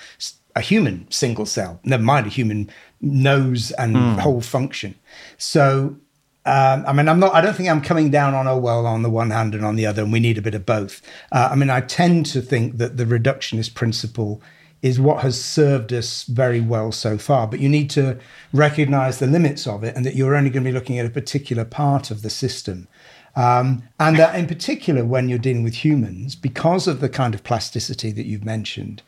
a 0.55 0.61
human 0.61 1.09
single 1.09 1.47
cell, 1.47 1.79
never 1.83 2.03
mind 2.03 2.27
a 2.27 2.29
human 2.29 2.69
nose 3.01 3.71
and 3.71 4.19
whole 4.19 4.41
function. 4.41 4.93
So, 5.37 5.97
um, 6.45 6.83
I 6.87 6.93
mean, 6.93 7.07
I'm 7.07 7.19
not, 7.19 7.33
I 7.33 7.41
don't 7.41 7.55
think 7.55 7.69
I'm 7.69 7.81
coming 7.81 8.09
down 8.09 8.33
on, 8.33 8.47
oh, 8.47 8.57
well, 8.57 8.85
on 8.85 9.03
the 9.03 9.09
one 9.09 9.29
hand 9.29 9.53
and 9.53 9.65
on 9.65 9.75
the 9.75 9.85
other, 9.85 10.03
and 10.03 10.13
we 10.13 10.19
need 10.19 10.37
a 10.37 10.41
bit 10.41 10.55
of 10.55 10.65
both. 10.65 11.01
Uh, 11.31 11.49
I 11.51 11.55
mean, 11.55 11.69
I 11.69 11.81
tend 11.81 12.25
to 12.27 12.41
think 12.41 12.77
that 12.77 12.97
the 12.97 13.05
reductionist 13.05 13.73
principle 13.75 14.41
is 14.81 14.99
what 14.99 15.21
has 15.21 15.41
served 15.41 15.91
us 15.91 16.23
very 16.23 16.61
well 16.61 16.91
so 16.91 17.17
far, 17.17 17.47
but 17.47 17.59
you 17.59 17.67
need 17.67 17.89
to 17.91 18.17
recognize 18.53 19.19
the 19.19 19.27
limits 19.27 19.67
of 19.67 19.83
it 19.83 19.95
and 19.95 20.05
that 20.05 20.15
you're 20.15 20.35
only 20.35 20.49
going 20.49 20.63
to 20.63 20.69
be 20.69 20.73
looking 20.73 20.97
at 20.97 21.05
a 21.05 21.09
particular 21.09 21.65
part 21.65 22.11
of 22.11 22.21
the 22.21 22.29
system. 22.29 22.87
Um, 23.35 23.83
and 23.99 24.17
that 24.17 24.35
in 24.35 24.47
particular, 24.47 25.03
when 25.03 25.29
you're 25.29 25.37
dealing 25.37 25.63
with 25.63 25.83
humans, 25.83 26.35
because 26.35 26.87
of 26.87 27.01
the 27.01 27.09
kind 27.09 27.35
of 27.35 27.43
plasticity 27.43 28.11
that 28.13 28.25
you've 28.25 28.45
mentioned, 28.45 29.03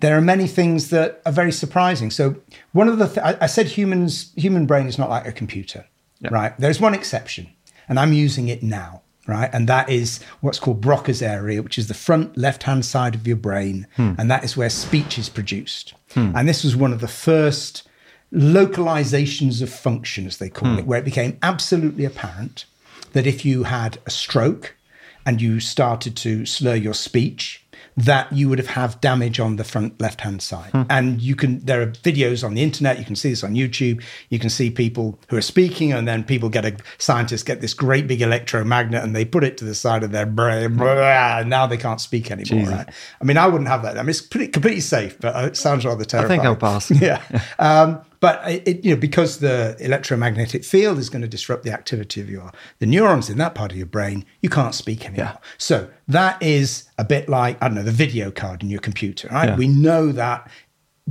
there 0.00 0.16
are 0.16 0.20
many 0.20 0.46
things 0.46 0.90
that 0.90 1.22
are 1.24 1.32
very 1.32 1.52
surprising. 1.52 2.10
So 2.10 2.36
one 2.72 2.88
of 2.88 2.98
the 2.98 3.06
th- 3.06 3.18
I, 3.18 3.38
I 3.40 3.46
said 3.46 3.66
humans 3.66 4.32
human 4.36 4.66
brain 4.66 4.86
is 4.86 4.98
not 4.98 5.10
like 5.10 5.26
a 5.26 5.32
computer, 5.32 5.86
right? 6.30 6.58
There's 6.58 6.80
one 6.80 6.94
exception, 6.94 7.48
and 7.88 7.98
I'm 7.98 8.12
using 8.12 8.48
it 8.48 8.62
now, 8.62 9.02
right? 9.26 9.50
And 9.52 9.68
that 9.68 9.88
is 9.88 10.20
what's 10.40 10.58
called 10.58 10.80
Broca's 10.80 11.22
area, 11.22 11.62
which 11.62 11.78
is 11.78 11.88
the 11.88 11.94
front 11.94 12.36
left 12.36 12.64
hand 12.64 12.84
side 12.84 13.14
of 13.14 13.26
your 13.26 13.36
brain, 13.36 13.86
hmm. 13.96 14.14
and 14.18 14.30
that 14.30 14.44
is 14.44 14.56
where 14.56 14.70
speech 14.70 15.18
is 15.18 15.28
produced. 15.28 15.94
Hmm. 16.12 16.32
And 16.34 16.48
this 16.48 16.64
was 16.64 16.76
one 16.76 16.92
of 16.92 17.00
the 17.00 17.08
first 17.08 17.88
localizations 18.32 19.62
of 19.62 19.70
function, 19.70 20.26
as 20.26 20.38
they 20.38 20.48
call 20.48 20.72
hmm. 20.72 20.78
it, 20.78 20.86
where 20.86 20.98
it 20.98 21.04
became 21.04 21.38
absolutely 21.42 22.04
apparent 22.04 22.64
that 23.12 23.26
if 23.26 23.44
you 23.44 23.64
had 23.64 23.98
a 24.06 24.10
stroke 24.10 24.76
and 25.24 25.40
you 25.40 25.58
started 25.58 26.16
to 26.16 26.46
slur 26.46 26.74
your 26.74 26.94
speech, 26.94 27.65
that 27.96 28.30
you 28.30 28.48
would 28.48 28.58
have 28.58 28.68
have 28.68 29.00
damage 29.00 29.40
on 29.40 29.56
the 29.56 29.64
front 29.64 29.98
left 30.00 30.20
hand 30.20 30.42
side. 30.42 30.70
Hmm. 30.70 30.82
And 30.90 31.22
you 31.22 31.34
can 31.34 31.64
there 31.64 31.80
are 31.80 31.86
videos 31.86 32.44
on 32.44 32.54
the 32.54 32.62
internet, 32.62 32.98
you 32.98 33.04
can 33.04 33.16
see 33.16 33.30
this 33.30 33.42
on 33.42 33.54
YouTube. 33.54 34.02
You 34.28 34.38
can 34.38 34.50
see 34.50 34.70
people 34.70 35.18
who 35.28 35.36
are 35.36 35.42
speaking 35.42 35.92
and 35.92 36.06
then 36.06 36.22
people 36.24 36.48
get 36.48 36.64
a 36.64 36.76
scientists 36.98 37.42
get 37.42 37.60
this 37.60 37.74
great 37.74 38.06
big 38.06 38.20
electromagnet 38.20 39.02
and 39.02 39.16
they 39.16 39.24
put 39.24 39.44
it 39.44 39.56
to 39.58 39.64
the 39.64 39.74
side 39.74 40.02
of 40.02 40.12
their 40.12 40.26
brain 40.26 40.78
and 40.80 41.50
now 41.50 41.66
they 41.66 41.78
can't 41.78 42.00
speak 42.00 42.30
anymore, 42.30 42.70
right? 42.70 42.88
I 43.20 43.24
mean, 43.24 43.38
I 43.38 43.46
wouldn't 43.46 43.68
have 43.68 43.82
that. 43.82 43.98
I 43.98 44.02
mean, 44.02 44.10
it's 44.10 44.20
pretty 44.20 44.48
completely 44.48 44.80
safe, 44.80 45.18
but 45.20 45.44
it 45.44 45.56
sounds 45.56 45.84
rather 45.84 46.04
terrifying. 46.04 46.40
I 46.40 46.42
think 46.42 46.46
I'll 46.46 46.56
pass. 46.56 46.90
yeah. 47.00 47.22
Um, 47.58 48.00
but 48.20 48.40
it, 48.46 48.84
you 48.84 48.94
know, 48.94 49.00
because 49.00 49.38
the 49.38 49.76
electromagnetic 49.80 50.64
field 50.64 50.98
is 50.98 51.10
going 51.10 51.22
to 51.22 51.28
disrupt 51.28 51.62
the 51.64 51.72
activity 51.72 52.20
of 52.20 52.30
your 52.30 52.52
the 52.78 52.86
neurons 52.86 53.30
in 53.30 53.38
that 53.38 53.54
part 53.54 53.72
of 53.72 53.78
your 53.78 53.86
brain, 53.86 54.24
you 54.40 54.48
can't 54.48 54.74
speak 54.74 55.04
anymore. 55.04 55.32
Yeah. 55.32 55.36
So 55.58 55.88
that 56.08 56.42
is 56.42 56.88
a 56.98 57.04
bit 57.04 57.28
like 57.28 57.62
I 57.62 57.68
don't 57.68 57.76
know 57.76 57.82
the 57.82 57.92
video 57.92 58.30
card 58.30 58.62
in 58.62 58.70
your 58.70 58.80
computer, 58.80 59.28
right? 59.28 59.50
Yeah. 59.50 59.56
We 59.56 59.68
know 59.68 60.12
that 60.12 60.50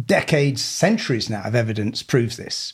decades, 0.04 0.62
centuries 0.62 1.30
now 1.30 1.44
of 1.44 1.56
evidence 1.56 2.04
proves 2.04 2.38
this. 2.38 2.74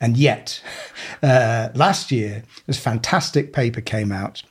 And 0.00 0.16
yet, 0.16 0.62
uh, 1.22 1.68
last 1.74 2.10
year, 2.10 2.44
this 2.66 2.78
fantastic 2.78 3.52
paper 3.52 3.80
came 3.80 4.12
out 4.12 4.42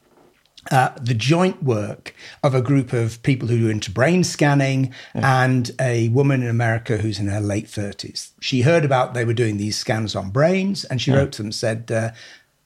uh, 0.71 0.89
the 0.99 1.13
joint 1.13 1.63
work 1.63 2.13
of 2.43 2.53
a 2.53 2.61
group 2.61 2.93
of 2.93 3.21
people 3.23 3.47
who 3.47 3.67
are 3.67 3.71
into 3.71 3.91
brain 3.91 4.23
scanning 4.23 4.93
and 5.13 5.71
a 5.79 6.09
woman 6.09 6.43
in 6.43 6.49
America 6.49 6.97
who's 6.97 7.19
in 7.19 7.27
her 7.27 7.39
late 7.39 7.65
30s. 7.65 8.31
She 8.39 8.61
heard 8.61 8.85
about 8.85 9.13
they 9.13 9.25
were 9.25 9.33
doing 9.33 9.57
these 9.57 9.77
scans 9.77 10.15
on 10.15 10.29
brains 10.29 10.83
and 10.85 11.01
she 11.01 11.11
wrote 11.11 11.31
to 11.33 11.37
them 11.37 11.47
and 11.47 11.55
said, 11.55 11.91
uh, 11.91 12.11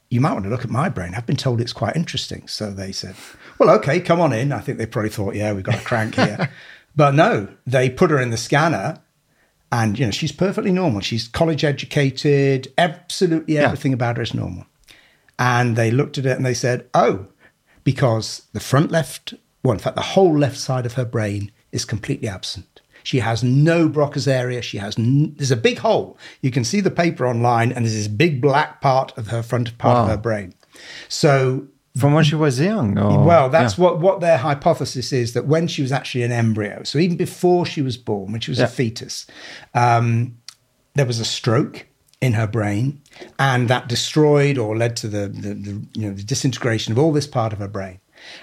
You 0.09 0.21
might 0.21 0.33
want 0.33 0.45
to 0.45 0.49
look 0.49 0.65
at 0.65 0.71
my 0.71 0.89
brain. 0.89 1.13
I've 1.15 1.25
been 1.25 1.35
told 1.35 1.61
it's 1.61 1.73
quite 1.73 1.95
interesting. 1.95 2.47
So 2.47 2.71
they 2.71 2.91
said, 2.91 3.15
Well, 3.59 3.69
okay, 3.77 3.99
come 3.99 4.19
on 4.19 4.33
in. 4.33 4.51
I 4.51 4.59
think 4.59 4.77
they 4.77 4.85
probably 4.85 5.11
thought, 5.11 5.35
Yeah, 5.35 5.53
we've 5.53 5.63
got 5.63 5.79
a 5.79 5.85
crank 5.85 6.15
here. 6.15 6.51
but 6.95 7.13
no, 7.13 7.47
they 7.65 7.89
put 7.89 8.11
her 8.11 8.19
in 8.19 8.29
the 8.29 8.37
scanner 8.37 9.01
and 9.71 9.97
you 9.97 10.05
know 10.05 10.11
she's 10.11 10.31
perfectly 10.31 10.71
normal 10.71 10.99
she's 10.99 11.27
college 11.27 11.63
educated 11.63 12.71
absolutely 12.77 13.57
everything 13.57 13.93
about 13.93 14.17
her 14.17 14.23
is 14.23 14.33
normal 14.33 14.65
and 15.39 15.75
they 15.75 15.89
looked 15.89 16.17
at 16.17 16.25
it 16.25 16.35
and 16.35 16.45
they 16.45 16.53
said 16.53 16.87
oh 16.93 17.25
because 17.83 18.43
the 18.53 18.59
front 18.59 18.91
left 18.91 19.33
well 19.63 19.73
in 19.73 19.79
fact 19.79 19.95
the 19.95 20.01
whole 20.01 20.37
left 20.37 20.57
side 20.57 20.85
of 20.85 20.93
her 20.93 21.05
brain 21.05 21.51
is 21.71 21.85
completely 21.85 22.27
absent 22.27 22.81
she 23.03 23.19
has 23.19 23.43
no 23.43 23.87
broca's 23.89 24.27
area 24.27 24.61
she 24.61 24.77
has 24.77 24.97
n- 24.99 25.33
there's 25.37 25.51
a 25.51 25.57
big 25.57 25.79
hole 25.79 26.17
you 26.41 26.51
can 26.51 26.63
see 26.63 26.81
the 26.81 26.91
paper 26.91 27.25
online 27.27 27.71
and 27.71 27.85
there's 27.85 27.95
this 27.95 28.07
big 28.07 28.41
black 28.41 28.81
part 28.81 29.15
of 29.17 29.27
her 29.27 29.41
front 29.43 29.77
part 29.77 29.97
of 29.99 30.07
her 30.09 30.17
brain 30.17 30.53
so 31.09 31.67
From 31.97 32.13
when 32.13 32.23
she 32.23 32.35
was 32.35 32.57
young. 32.59 32.97
Or, 32.97 33.25
well, 33.25 33.49
that's 33.49 33.77
yeah. 33.77 33.83
what, 33.83 33.99
what 33.99 34.21
their 34.21 34.37
hypothesis 34.37 35.11
is 35.11 35.33
that 35.33 35.45
when 35.45 35.67
she 35.67 35.81
was 35.81 35.91
actually 35.91 36.23
an 36.23 36.31
embryo, 36.31 36.83
so 36.83 36.97
even 36.99 37.17
before 37.17 37.65
she 37.65 37.81
was 37.81 37.97
born, 37.97 38.31
when 38.31 38.39
she 38.39 38.49
was 38.51 38.59
Yeah. 38.59 38.65
a 38.65 38.69
fetus, 38.69 39.27
um, 39.73 40.37
there 40.95 41.05
was 41.05 41.19
a 41.19 41.25
stroke 41.25 41.85
in 42.21 42.33
her 42.33 42.47
brain, 42.47 43.01
and 43.39 43.67
that 43.67 43.87
destroyed 43.87 44.57
or 44.57 44.77
led 44.77 44.95
to 44.97 45.07
the, 45.07 45.27
the, 45.27 45.53
the 45.55 45.81
you 45.93 46.07
know 46.07 46.13
the 46.13 46.23
disintegration 46.23 46.91
of 46.93 46.99
all 46.99 47.11
this 47.11 47.27
part 47.27 47.51
of 47.53 47.59
her 47.59 47.67
brain. 47.67 47.99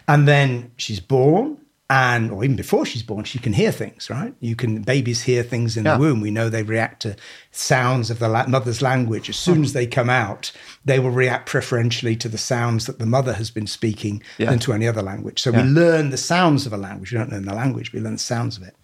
And 0.08 0.26
then 0.26 0.72
she's 0.76 0.98
born, 0.98 1.58
and 1.88 2.32
or 2.32 2.42
even 2.42 2.56
before 2.56 2.84
she's 2.84 3.04
born, 3.04 3.22
she 3.22 3.38
can 3.38 3.52
hear 3.52 3.70
things. 3.70 4.10
Right? 4.10 4.34
You 4.40 4.56
can 4.56 4.82
babies 4.82 5.22
hear 5.22 5.44
things 5.44 5.76
in 5.76 5.84
Yeah. 5.84 5.94
the 5.94 6.00
womb. 6.00 6.20
We 6.20 6.32
know 6.32 6.48
they 6.48 6.64
react 6.64 7.02
to 7.02 7.14
sounds 7.52 8.10
of 8.10 8.18
the 8.18 8.28
la- 8.28 8.48
mother's 8.48 8.82
language. 8.82 9.28
As 9.30 9.36
soon 9.36 9.62
as 9.62 9.72
they 9.74 9.86
come 9.86 10.10
out, 10.10 10.50
they 10.84 10.98
will 10.98 11.10
react 11.12 11.48
preferentially 11.48 12.16
to 12.16 12.28
the 12.28 12.36
sounds 12.38 12.86
that 12.86 12.98
the 12.98 13.06
mother 13.06 13.34
has 13.34 13.50
been 13.52 13.68
speaking 13.68 14.20
Yeah. 14.38 14.50
than 14.50 14.58
to 14.60 14.72
any 14.72 14.88
other 14.88 15.02
language. 15.02 15.40
So 15.40 15.50
Yeah. 15.52 15.62
we 15.62 15.68
learn 15.68 16.10
the 16.10 16.16
sounds 16.16 16.66
of 16.66 16.72
a 16.72 16.76
language. 16.76 17.12
We 17.12 17.18
don't 17.18 17.30
learn 17.30 17.44
the 17.46 17.54
language, 17.54 17.92
we 17.92 18.00
learn 18.00 18.14
the 18.14 18.18
sounds 18.18 18.56
of 18.56 18.64
it. 18.64 18.74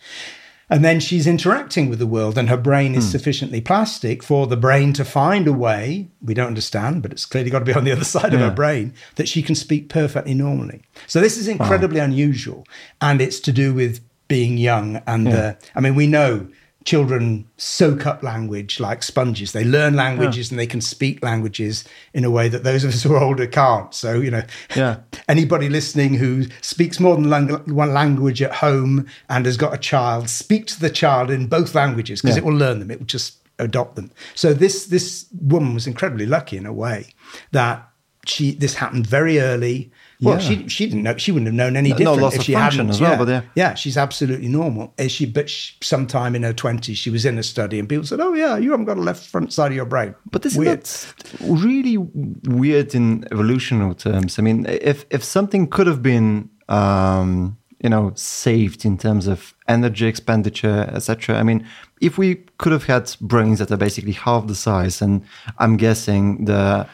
And 0.70 0.84
then 0.84 0.98
she's 0.98 1.26
interacting 1.26 1.90
with 1.90 1.98
the 1.98 2.06
world, 2.06 2.38
and 2.38 2.48
her 2.48 2.56
brain 2.56 2.94
is 2.94 3.10
sufficiently 3.10 3.60
plastic 3.60 4.22
for 4.22 4.46
the 4.46 4.56
brain 4.56 4.92
to 4.94 5.04
find 5.04 5.46
a 5.46 5.52
way. 5.52 6.08
We 6.22 6.32
don't 6.32 6.46
understand, 6.46 7.02
but 7.02 7.12
it's 7.12 7.26
clearly 7.26 7.50
got 7.50 7.58
to 7.60 7.64
be 7.66 7.74
on 7.74 7.84
the 7.84 7.92
other 7.92 8.04
side 8.16 8.32
of 8.32 8.40
her 8.40 8.50
brain 8.50 8.94
that 9.16 9.28
she 9.28 9.42
can 9.42 9.54
speak 9.54 9.88
perfectly 9.88 10.32
normally. 10.34 10.82
So 11.06 11.20
this 11.20 11.36
is 11.36 11.48
incredibly 11.48 12.00
unusual, 12.00 12.66
and 13.00 13.20
it's 13.20 13.40
to 13.40 13.52
do 13.52 13.74
with 13.74 14.00
being 14.26 14.56
young. 14.56 15.02
And 15.06 15.28
uh, 15.28 15.54
I 15.74 15.80
mean, 15.80 15.94
we 15.94 16.06
know 16.06 16.48
children 16.84 17.46
soak 17.56 18.06
up 18.06 18.22
language 18.22 18.78
like 18.78 19.02
sponges. 19.02 19.52
They 19.52 19.64
learn 19.64 19.94
languages 19.94 20.50
and 20.50 20.58
they 20.60 20.66
can 20.66 20.80
speak 20.80 21.22
languages 21.22 21.84
in 22.12 22.24
a 22.24 22.30
way 22.30 22.48
that 22.48 22.62
those 22.62 22.84
of 22.84 22.90
us 22.92 23.02
who 23.02 23.14
are 23.14 23.22
older 23.22 23.46
can't. 23.46 23.92
So 23.94 24.20
you 24.20 24.30
know, 24.30 24.42
Yeah. 24.76 24.98
anybody 25.28 25.68
listening 25.68 26.14
who 26.14 26.44
speaks 26.60 27.00
more 27.00 27.16
than 27.16 27.30
one 27.74 27.94
language 27.94 28.42
at 28.42 28.54
home 28.56 29.06
and 29.28 29.46
has 29.46 29.56
got 29.56 29.74
a 29.74 29.78
child, 29.78 30.28
speak 30.28 30.66
to 30.66 30.80
the 30.80 30.90
child 30.90 31.30
in 31.30 31.46
both 31.46 31.74
languages 31.74 32.20
because 32.20 32.36
Yeah. 32.36 32.42
it 32.42 32.44
will 32.46 32.56
learn 32.56 32.78
them. 32.80 32.90
It 32.90 32.98
will 32.98 33.06
just 33.06 33.38
adopt 33.58 33.96
them. 33.96 34.10
So 34.34 34.52
this 34.52 34.86
this 34.86 35.26
woman 35.40 35.74
was 35.74 35.86
incredibly 35.86 36.26
lucky 36.26 36.56
in 36.56 36.66
a 36.66 36.72
way 36.72 37.14
that 37.52 37.88
she 38.26 38.52
this 38.52 38.74
happened 38.74 39.06
very 39.06 39.40
early. 39.40 39.90
Well, 40.24 40.34
Yeah. 40.40 40.48
she 40.48 40.68
she 40.68 40.86
didn't 40.86 41.02
know 41.02 41.16
she 41.16 41.30
wouldn't 41.32 41.46
have 41.48 41.54
known 41.54 41.76
any 41.76 41.90
No- 41.90 41.94
no 41.94 41.98
different 41.98 42.22
loss 42.22 42.34
if 42.36 42.42
she 42.42 42.52
hadn't. 42.52 42.90
as 42.90 43.00
well, 43.00 43.10
yeah. 43.12 43.18
but 43.18 43.28
yeah. 43.28 43.42
yeah, 43.54 43.74
she's 43.74 43.96
absolutely 43.96 44.48
normal. 44.48 44.92
Is 44.98 45.12
she? 45.12 45.26
But 45.26 45.48
she, 45.50 45.74
sometime 45.82 46.34
in 46.34 46.42
her 46.42 46.52
twenties, 46.52 46.98
she 46.98 47.10
was 47.10 47.24
in 47.24 47.38
a 47.38 47.42
study, 47.42 47.78
and 47.78 47.88
people 47.88 48.06
said, 48.06 48.20
"Oh 48.20 48.34
yeah, 48.34 48.56
you 48.56 48.70
haven't 48.70 48.86
got 48.86 48.96
a 48.98 49.02
left 49.02 49.26
front 49.26 49.52
side 49.52 49.70
of 49.72 49.76
your 49.76 49.86
brain." 49.86 50.14
But 50.30 50.42
this 50.42 50.54
that 50.56 51.14
really 51.40 51.96
weird 51.98 52.94
in 52.94 53.24
evolutionary 53.32 53.94
terms? 53.94 54.38
I 54.38 54.42
mean, 54.42 54.66
if 54.68 55.04
if 55.10 55.22
something 55.24 55.66
could 55.68 55.86
have 55.86 56.02
been, 56.02 56.48
um, 56.68 57.56
you 57.82 57.90
know, 57.90 58.12
saved 58.14 58.84
in 58.84 58.96
terms 58.98 59.26
of 59.26 59.54
energy 59.68 60.06
expenditure, 60.06 60.88
etc. 60.94 61.38
I 61.38 61.42
mean, 61.42 61.66
if 62.00 62.16
we 62.18 62.36
could 62.58 62.72
have 62.72 62.84
had 62.84 63.14
brains 63.20 63.58
that 63.58 63.70
are 63.70 63.76
basically 63.76 64.12
half 64.12 64.46
the 64.46 64.54
size, 64.54 65.02
and 65.02 65.22
I'm 65.58 65.76
guessing 65.76 66.44
the 66.46 66.86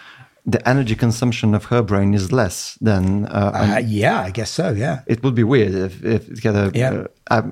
the 0.53 0.69
energy 0.69 0.95
consumption 0.95 1.55
of 1.55 1.65
her 1.67 1.83
brain 1.83 2.15
is 2.15 2.31
less 2.33 2.77
than 2.81 3.27
uh, 3.27 3.53
Uh, 3.77 3.83
yeah, 3.85 4.21
I 4.21 4.31
guess 4.31 4.51
so. 4.51 4.71
Yeah. 4.73 5.01
it 5.07 5.23
would 5.23 5.35
be 5.35 5.45
weird 5.45 5.75
if, 5.75 6.05
if 6.05 6.29
it 6.31 6.43
had 6.43 6.57
a, 6.57 6.71
Yeah. 6.75 7.05
uh, 7.31 7.43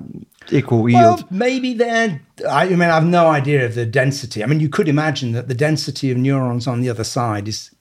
equal 0.51 0.89
yield. 0.89 1.01
Well, 1.01 1.27
maybe 1.29 1.73
they're. 1.73 2.21
I 2.49 2.65
mean, 2.69 2.81
I 2.81 2.95
have 2.95 3.05
no 3.05 3.27
idea 3.27 3.65
of 3.65 3.75
the 3.75 3.85
density. 3.85 4.43
I 4.43 4.47
mean, 4.47 4.59
you 4.59 4.69
could 4.69 4.87
imagine 4.87 5.31
that 5.33 5.47
the 5.47 5.53
density 5.55 6.11
of 6.11 6.17
neurons 6.17 6.67
on 6.67 6.81
the 6.81 6.89
other 6.89 7.03
side 7.03 7.47
is 7.47 7.71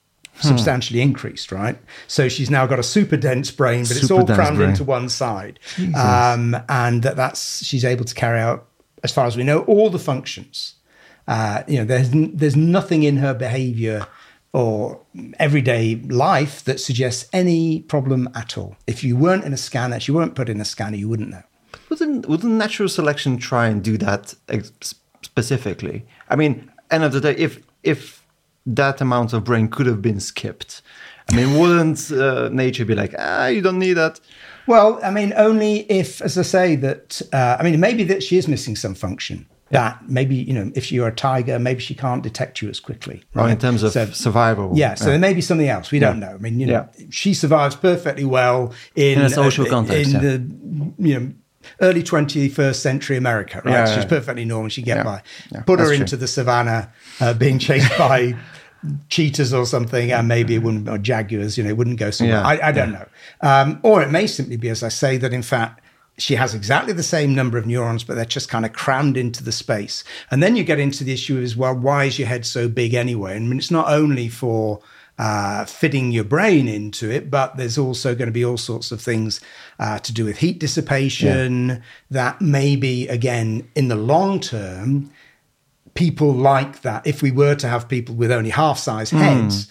Hmm. 0.40 0.48
substantially 0.48 1.00
increased, 1.00 1.50
right? 1.50 1.76
So 2.07 2.28
she's 2.28 2.48
now 2.50 2.64
got 2.66 2.78
a 2.78 2.83
super 2.85 3.16
dense 3.16 3.50
brain, 3.50 3.83
but 3.83 3.96
it's 3.96 4.11
all 4.11 4.24
crammed 4.24 4.59
brain. 4.59 4.70
into 4.70 4.85
one 4.85 5.09
side, 5.09 5.59
um, 5.96 6.57
and 6.68 7.02
that 7.02 7.16
that's 7.16 7.64
she's 7.64 7.85
able 7.85 8.04
to 8.04 8.14
carry 8.14 8.38
out, 8.40 8.66
as 9.02 9.11
far 9.12 9.26
as 9.26 9.37
we 9.37 9.42
know, 9.42 9.61
all 9.66 9.90
the 9.90 9.98
functions. 9.98 10.74
Uh, 11.26 11.62
you 11.66 11.78
know, 11.78 11.85
there's 11.85 12.11
there's 12.12 12.54
nothing 12.57 13.02
in 13.02 13.16
her 13.16 13.35
behaviour 13.35 14.07
or 14.53 15.01
everyday 15.39 15.97
life 15.97 16.65
that 16.65 16.81
suggests 16.81 17.29
any 17.33 17.83
problem 17.83 18.29
at 18.35 18.57
all. 18.57 18.77
If 18.87 19.05
you 19.05 19.17
weren't 19.17 19.45
in 19.45 19.53
a 19.53 19.57
scanner, 19.57 19.97
if 19.97 20.09
you 20.09 20.15
weren't 20.15 20.35
put 20.35 20.49
in 20.49 20.61
a 20.61 20.65
scanner, 20.65 20.97
you 20.97 21.09
wouldn't 21.09 21.31
know. 21.31 21.43
Wouldn't 21.91 22.29
wouldn't 22.29 22.53
natural 22.53 22.89
selection 22.89 23.39
try 23.39 23.69
and 23.69 23.83
do 23.83 23.99
that 23.99 24.35
ex- 24.49 24.95
specifically? 25.23 26.07
I 26.29 26.37
mean, 26.37 26.71
end 26.91 27.05
of 27.05 27.13
the 27.13 27.21
day, 27.21 27.37
if 27.37 27.61
if 27.83 28.25
that 28.67 29.01
amount 29.01 29.33
of 29.33 29.45
brain 29.45 29.69
could 29.69 29.87
have 29.87 30.03
been 30.03 30.21
skipped, 30.21 30.83
I 31.31 31.37
mean, 31.37 31.59
wouldn't 31.59 32.11
uh, 32.11 32.49
nature 32.51 32.85
be 32.85 32.95
like, 32.95 33.15
ah, 33.19 33.47
you 33.47 33.61
don't 33.61 33.79
need 33.79 33.95
that? 33.95 34.21
Well, 34.67 35.01
I 35.03 35.11
mean, 35.11 35.33
only 35.37 35.91
if, 35.91 36.21
as 36.21 36.37
I 36.37 36.43
say, 36.43 36.77
that 36.77 37.23
uh, 37.33 37.57
I 37.59 37.63
mean, 37.63 37.81
maybe 37.81 38.05
that 38.05 38.23
she 38.23 38.37
is 38.37 38.49
missing 38.49 38.77
some 38.77 38.95
function. 38.95 39.47
That 39.70 40.09
maybe 40.09 40.35
you 40.37 40.54
know, 40.54 40.72
if 40.74 40.90
you're 40.90 41.09
a 41.09 41.14
tiger, 41.14 41.59
maybe 41.59 41.81
she 41.81 41.94
can't 41.94 42.22
detect 42.22 42.62
you 42.62 42.70
as 42.70 42.81
quickly. 42.81 43.22
Or 43.35 43.48
in 43.48 43.59
terms 43.59 43.83
of 43.83 43.92
So- 43.92 44.07
survival? 44.12 44.72
yeah, 44.74 44.94
so 44.94 45.07
there 45.07 45.18
may 45.18 45.35
be 45.35 45.42
something 45.42 45.68
else. 45.68 45.90
We 45.90 45.98
don't 45.98 46.18
know. 46.20 46.35
I 46.35 46.38
mean, 46.38 46.59
you 46.59 46.66
know, 46.66 46.88
she 47.11 47.35
survives 47.35 47.76
perfectly 47.76 48.24
well 48.24 48.72
in, 48.96 49.18
In 49.18 49.24
a 49.26 49.31
social 49.31 49.66
uh, 49.66 49.70
context, 49.70 50.14
in 50.14 50.14
yeah. 50.14 50.20
the 50.20 50.92
you 51.09 51.20
know 51.20 51.33
early 51.83 52.02
21st 52.02 52.76
century 52.76 53.16
America. 53.18 53.61
Right, 53.62 53.72
Yeah, 53.72 53.87
she's 53.87 54.04
yeah. 54.04 54.09
perfectly 54.09 54.46
normal. 54.46 54.70
She 54.70 54.81
get 54.81 54.98
Yeah, 54.98 55.02
by. 55.04 55.22
yeah, 55.52 55.61
Put 55.62 55.81
her 55.81 55.92
into 55.92 56.07
true. 56.11 56.18
the 56.18 56.26
savannah, 56.28 56.90
uh, 57.20 57.35
being 57.35 57.59
chased 57.59 57.90
by 57.98 58.37
cheetahs 59.09 59.52
or 59.52 59.66
something, 59.66 60.12
and 60.12 60.28
maybe 60.28 60.54
it 60.54 60.62
wouldn't, 60.62 60.88
or 60.88 60.98
jaguars. 60.98 61.59
You 61.59 61.64
know, 61.64 61.70
it 61.70 61.76
wouldn't 61.76 61.98
go 61.98 62.11
somewhere. 62.11 62.37
Yeah, 62.40 62.46
I, 62.46 62.68
I 62.68 62.72
don't 62.72 62.92
know. 62.92 63.07
Um, 63.42 63.81
or 63.83 64.02
it 64.02 64.11
may 64.11 64.26
simply 64.26 64.57
be, 64.57 64.68
as 64.70 64.83
I 64.83 64.88
say, 64.88 65.16
that 65.18 65.33
in 65.33 65.42
fact 65.42 65.81
she 66.18 66.35
has 66.35 66.54
exactly 66.54 66.92
the 66.92 67.02
same 67.02 67.35
number 67.35 67.57
of 67.59 67.66
neurons, 67.66 68.04
but 68.04 68.14
they're 68.14 68.24
just 68.24 68.48
kind 68.48 68.64
of 68.64 68.72
crammed 68.72 69.16
into 69.16 69.42
the 69.42 69.52
space. 69.52 70.04
And 70.31 70.42
then 70.42 70.57
you 70.57 70.64
get 70.64 70.81
into 70.81 71.04
the 71.04 71.12
issue 71.12 71.40
as 71.40 71.57
well: 71.57 71.74
why 71.74 72.04
is 72.04 72.18
your 72.18 72.28
head 72.28 72.44
so 72.44 72.68
big 72.68 72.94
anyway? 72.94 73.37
I 73.37 73.38
mean, 73.38 73.59
it's 73.59 73.70
not 73.70 73.88
only 73.88 74.28
for 74.28 74.81
uh, 75.18 75.64
fitting 75.64 76.12
your 76.12 76.24
brain 76.24 76.68
into 76.68 77.11
it, 77.11 77.31
but 77.31 77.57
there's 77.57 77.76
also 77.78 78.14
going 78.14 78.26
to 78.28 78.33
be 78.33 78.44
all 78.44 78.57
sorts 78.57 78.92
of 78.92 79.00
things 79.00 79.40
uh, 79.78 79.98
to 80.00 80.12
do 80.12 80.24
with 80.24 80.38
heat 80.38 80.61
dissipation 80.61 81.83
that 82.11 82.40
maybe, 82.40 83.09
again, 83.09 83.68
in 83.74 83.88
the 83.88 83.96
long 83.96 84.38
term, 84.38 85.11
people 85.94 86.33
like 86.33 86.83
that. 86.83 87.04
If 87.07 87.22
we 87.22 87.33
were 87.33 87.57
to 87.57 87.68
have 87.68 87.88
people 87.88 88.14
with 88.14 88.31
only 88.31 88.50
half 88.50 88.78
size 88.78 89.11
heads, 89.11 89.68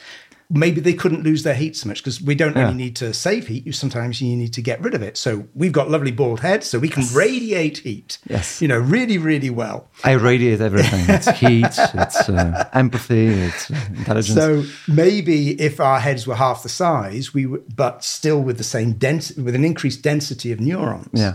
maybe 0.50 0.80
they 0.80 0.94
couldn't 0.94 1.24
lose 1.24 1.44
their 1.44 1.54
heat 1.56 1.76
so 1.76 1.90
much 1.90 1.98
because 2.02 2.22
we 2.22 2.34
don't 2.34 2.56
Yeah. 2.56 2.64
really 2.64 2.76
need 2.76 2.96
to 2.98 3.14
save 3.14 3.48
heat. 3.48 3.66
You 3.66 3.74
sometimes 3.74 4.22
you 4.22 4.36
need 4.36 4.54
to 4.54 4.62
get 4.62 4.82
rid 4.82 4.94
of 4.94 5.02
it. 5.02 5.18
So 5.18 5.46
we've 5.54 5.74
got 5.74 5.90
lovely 5.92 6.12
bald 6.12 6.40
heads, 6.40 6.68
so 6.68 6.80
we 6.80 6.88
can 6.88 7.04
radiate 7.14 7.80
heat. 7.80 8.18
Yes. 8.30 8.62
you 8.62 8.68
know, 8.70 8.78
really, 8.80 9.18
really 9.18 9.50
well. 9.50 9.90
I 10.06 10.12
radiate 10.14 10.62
everything. 10.62 11.04
It's 11.10 11.28
heat, 11.40 11.66
it's 11.94 12.30
uh, 12.30 12.70
empathy, 12.74 13.28
it's 13.28 13.70
uh, 13.70 13.76
intelligence. 13.96 14.38
So 14.40 14.64
maybe 14.88 15.60
if 15.62 15.80
our 15.82 16.00
heads 16.00 16.26
were 16.26 16.36
half 16.36 16.64
the 16.64 16.70
size, 16.70 17.34
we 17.34 17.46
would, 17.46 17.76
but 17.76 18.04
still 18.04 18.42
with 18.42 18.58
the 18.58 18.64
same 18.64 18.94
density, 18.94 19.42
with 19.42 19.56
an 19.56 19.66
increased 19.66 20.02
density 20.02 20.52
of 20.54 20.60
neurons. 20.60 21.10
yeah. 21.14 21.34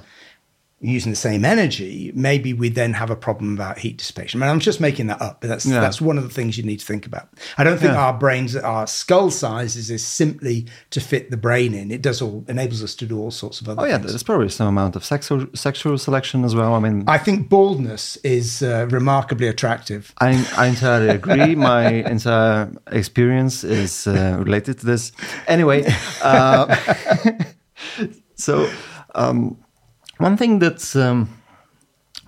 Using 0.85 1.11
the 1.13 1.17
same 1.17 1.45
energy, 1.45 2.11
maybe 2.15 2.53
we 2.53 2.69
then 2.69 2.93
have 2.95 3.09
a 3.09 3.15
problem 3.17 3.55
about 3.55 3.79
heat 3.79 3.97
dissipation. 3.99 4.43
I 4.43 4.47
mean, 4.47 4.51
I'm 4.53 4.59
just 4.61 4.81
making 4.81 5.07
that 5.07 5.23
up, 5.23 5.41
but 5.41 5.47
that's 5.49 5.65
Yeah. 5.65 5.81
that's 5.81 6.01
one 6.01 6.19
of 6.19 6.25
the 6.25 6.31
things 6.31 6.59
you 6.59 6.65
need 6.65 6.81
to 6.81 6.85
think 6.87 7.07
about. 7.07 7.29
I 7.57 7.63
don't 7.63 7.79
think 7.79 7.93
Yeah. 7.93 8.01
our 8.05 8.13
brains, 8.13 8.57
our 8.57 8.87
skull 8.89 9.31
sizes, 9.31 9.91
is 9.91 10.05
simply 10.05 10.67
to 10.91 11.01
fit 11.01 11.31
the 11.31 11.37
brain 11.37 11.73
in. 11.73 11.91
It 11.93 12.03
does 12.03 12.21
all 12.21 12.45
enables 12.49 12.83
us 12.83 12.95
to 12.97 13.07
do 13.07 13.17
all 13.19 13.31
sorts 13.31 13.61
of 13.61 13.69
other 13.69 13.81
Oh 13.83 13.85
yeah, 13.85 13.99
things. 13.99 14.11
there's 14.11 14.25
probably 14.25 14.49
some 14.49 14.67
amount 14.67 14.97
of 14.97 15.05
sexual 15.05 15.47
sexual 15.55 15.99
selection 15.99 16.45
as 16.45 16.55
well. 16.55 16.75
I 16.75 16.81
mean, 16.81 17.05
I 17.07 17.19
think 17.19 17.49
baldness 17.49 18.19
is 18.25 18.63
uh, 18.63 18.89
remarkably 18.91 19.47
attractive. 19.49 20.13
I, 20.21 20.31
I 20.57 20.67
entirely 20.67 21.11
agree. 21.11 21.55
My 21.73 21.89
entire 21.89 22.71
experience 22.91 23.63
is 23.63 24.07
uh, 24.09 24.37
related 24.41 24.79
to 24.81 24.87
this. 24.87 25.13
Anyway, 25.47 25.85
uh, 26.23 26.75
so 28.37 28.69
um, 29.15 29.57
one 30.23 30.37
thing 30.37 30.61
that 30.61 30.95
um, 30.95 31.29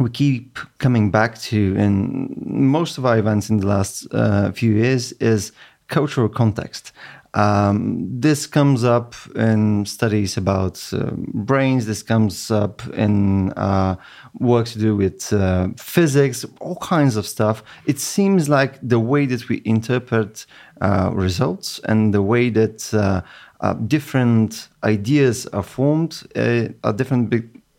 we 0.01 0.11
keep 0.11 0.59
coming 0.79 1.13
back 1.13 1.39
to 1.39 1.77
in 1.77 2.35
most 2.45 2.99
of 2.99 3.07
our 3.07 3.17
events 3.17 3.49
in 3.51 3.59
the 3.59 3.67
last 3.67 4.07
uh, 4.13 4.51
few 4.51 4.73
years 4.73 5.13
is 5.13 5.53
cultural 5.87 6.29
context. 6.29 6.93
Um, 7.35 8.07
this 8.21 8.47
comes 8.47 8.85
up 8.85 9.15
in 9.35 9.87
studies 9.87 10.37
about 10.37 10.89
uh, 10.93 11.11
brains. 11.17 11.87
This 11.87 12.03
comes 12.03 12.51
up 12.51 12.87
in 12.95 13.53
uh, 13.53 13.97
work 14.39 14.67
to 14.67 14.79
do 14.79 14.97
with 14.97 15.33
uh, 15.33 15.69
physics, 15.77 16.45
all 16.61 16.77
kinds 16.77 17.17
of 17.17 17.27
stuff. 17.27 17.63
It 17.87 17.99
seems 18.01 18.49
like 18.49 18.79
the 18.83 19.01
way 19.01 19.27
that 19.27 19.49
we 19.49 19.63
interpret 19.65 20.47
uh, 20.81 21.11
results 21.13 21.81
and 21.85 22.15
the 22.15 22.23
way 22.23 22.51
that 22.51 22.93
uh, 22.95 23.23
uh, 23.61 23.75
different 23.75 24.69
ideas 24.83 25.47
are 25.47 25.63
formed 25.63 26.23
are 26.37 26.93
different 26.93 27.31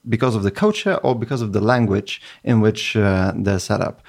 because 0.08 0.36
of 0.36 0.44
the 0.44 0.52
culture 0.52 0.96
or 1.04 1.16
because 1.16 1.42
of 1.42 1.54
the 1.54 1.62
language 1.62 2.22
in 2.44 2.62
which 2.62 2.96
uh, 2.96 3.34
they're 3.36 3.60
set 3.60 3.82
up. 3.82 4.02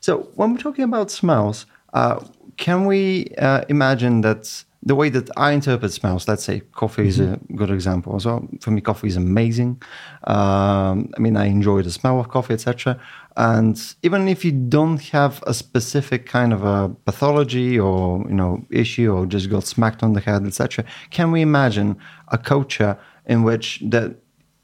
So 0.00 0.28
when 0.34 0.52
we're 0.52 0.58
talking 0.58 0.84
about 0.84 1.10
smells, 1.10 1.66
uh, 1.92 2.20
can 2.56 2.86
we 2.86 3.28
uh, 3.38 3.64
imagine 3.68 4.20
that 4.22 4.64
the 4.86 4.94
way 4.94 5.08
that 5.08 5.30
I 5.36 5.52
interpret 5.52 5.92
smells, 5.92 6.28
let's 6.28 6.44
say 6.44 6.60
coffee 6.72 7.08
is 7.08 7.18
a 7.18 7.40
good 7.54 7.70
example. 7.70 8.20
So 8.20 8.46
for 8.60 8.70
me, 8.70 8.82
coffee 8.82 9.08
is 9.08 9.16
amazing. 9.16 9.80
Um, 10.24 11.10
I 11.16 11.20
mean, 11.20 11.38
I 11.38 11.46
enjoy 11.46 11.80
the 11.80 11.90
smell 11.90 12.20
of 12.20 12.28
coffee, 12.28 12.52
etc. 12.52 13.00
And 13.36 13.80
even 14.02 14.28
if 14.28 14.44
you 14.44 14.52
don't 14.52 15.00
have 15.08 15.42
a 15.46 15.54
specific 15.54 16.26
kind 16.26 16.52
of 16.52 16.64
a 16.64 16.90
pathology 17.06 17.78
or 17.78 18.24
you 18.28 18.34
know 18.34 18.64
issue 18.70 19.10
or 19.10 19.24
just 19.24 19.48
got 19.48 19.64
smacked 19.64 20.02
on 20.02 20.12
the 20.12 20.20
head, 20.20 20.44
etc., 20.44 20.84
can 21.10 21.32
we 21.32 21.40
imagine 21.40 21.96
a 22.28 22.36
culture 22.36 22.98
in 23.24 23.42
which 23.42 23.80
that 23.86 24.16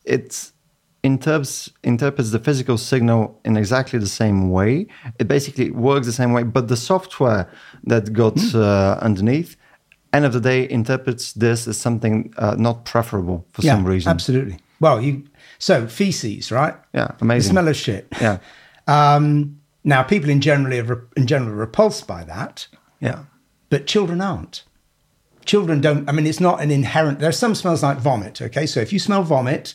it's 0.05 0.53
interprets 1.03 1.71
interprets 1.83 2.31
the 2.31 2.39
physical 2.39 2.77
signal 2.79 3.41
in 3.45 3.57
exactly 3.57 3.99
the 3.99 4.07
same 4.07 4.51
way. 4.51 4.87
It 5.19 5.29
basically 5.29 5.71
works 5.71 6.07
the 6.07 6.13
same 6.13 6.33
way, 6.33 6.43
but 6.43 6.69
the 6.69 6.77
software 6.77 7.51
that 7.85 8.13
got 8.13 8.39
uh, 8.55 8.99
underneath, 9.01 9.57
end 10.13 10.25
of 10.25 10.33
the 10.33 10.41
day, 10.41 10.69
interprets 10.69 11.33
this 11.33 11.67
as 11.69 11.79
something 11.79 12.33
uh, 12.37 12.55
not 12.59 12.85
preferable 12.85 13.47
for 13.53 13.63
some 13.63 13.85
reason. 13.87 14.11
absolutely. 14.11 14.59
Well, 14.81 15.01
you 15.01 15.25
so 15.59 15.87
feces, 15.87 16.51
right? 16.51 16.75
Yeah, 16.95 17.13
amazing. 17.21 17.51
The 17.55 17.61
smell 17.61 17.69
of 17.69 17.77
shit. 17.77 18.07
Yeah, 18.21 18.39
Um, 18.89 19.61
now, 19.85 20.03
people 20.03 20.31
in 20.31 20.41
generally 20.41 20.81
are 20.81 20.85
re- 20.85 21.03
in 21.17 21.27
general 21.27 21.53
are 21.53 21.57
repulsed 21.67 22.07
by 22.07 22.25
that. 22.25 22.67
yeah, 23.01 23.25
but 23.69 23.87
children 23.87 24.21
aren't. 24.21 24.65
Children 25.45 25.81
don't. 25.81 26.09
I 26.09 26.13
mean, 26.13 26.27
it's 26.27 26.41
not 26.41 26.61
an 26.61 26.71
inherent. 26.71 27.19
There 27.19 27.29
are 27.29 27.33
some 27.33 27.55
smells 27.55 27.83
like 27.83 27.99
vomit. 27.99 28.43
Okay, 28.43 28.67
so 28.67 28.81
if 28.81 28.93
you 28.93 28.99
smell 28.99 29.23
vomit, 29.23 29.75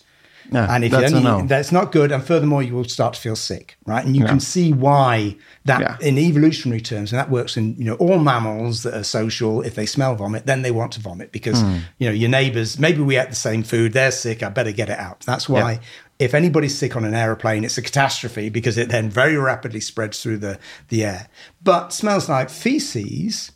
Yeah, 0.51 0.73
and 0.73 0.83
if 0.83 0.91
that's 0.91 1.11
you 1.11 1.19
no. 1.21 1.45
that's 1.45 1.71
not 1.71 1.91
good, 1.91 2.11
and 2.11 2.23
furthermore, 2.23 2.61
you 2.61 2.73
will 2.73 2.83
start 2.83 3.15
to 3.15 3.19
feel 3.19 3.35
sick, 3.35 3.77
right? 3.85 4.05
And 4.05 4.15
you 4.15 4.23
Yeah. 4.23 4.29
can 4.29 4.39
see 4.39 4.71
why 4.73 5.35
that, 5.65 5.81
Yeah. 5.81 5.97
in 6.07 6.17
evolutionary 6.17 6.81
terms, 6.81 7.11
and 7.11 7.19
that 7.19 7.29
works 7.29 7.57
in 7.57 7.75
you 7.77 7.85
know 7.85 7.95
all 7.95 8.19
mammals 8.19 8.83
that 8.83 8.93
are 8.93 9.03
social. 9.03 9.61
If 9.61 9.75
they 9.75 9.85
smell 9.85 10.15
vomit, 10.15 10.45
then 10.45 10.61
they 10.61 10.71
want 10.71 10.91
to 10.93 10.99
vomit 10.99 11.31
because 11.31 11.61
Hmm. 11.61 11.77
you 11.97 12.07
know 12.07 12.13
your 12.13 12.29
neighbors. 12.29 12.77
Maybe 12.77 13.01
we 13.01 13.17
ate 13.17 13.29
the 13.29 13.35
same 13.35 13.63
food. 13.63 13.93
They're 13.93 14.11
sick. 14.11 14.43
I 14.43 14.49
better 14.49 14.71
get 14.71 14.89
it 14.89 14.99
out. 14.99 15.21
That's 15.25 15.49
why. 15.49 15.79
If 16.17 16.33
anybody's 16.33 16.77
sick 16.77 16.95
on 16.95 17.03
an 17.03 17.13
aeroplane, 17.13 17.65
it's 17.65 17.77
a 17.77 17.81
catastrophe 17.81 18.47
because 18.49 18.77
it 18.77 18.87
then 18.87 19.09
very 19.09 19.35
rapidly 19.35 19.81
spreads 19.81 20.21
through 20.23 20.37
the, 20.37 20.57
the 20.87 21.03
air. 21.03 21.27
But 21.61 21.91
smells 21.91 22.29
like 22.29 22.49
feces 22.49 23.51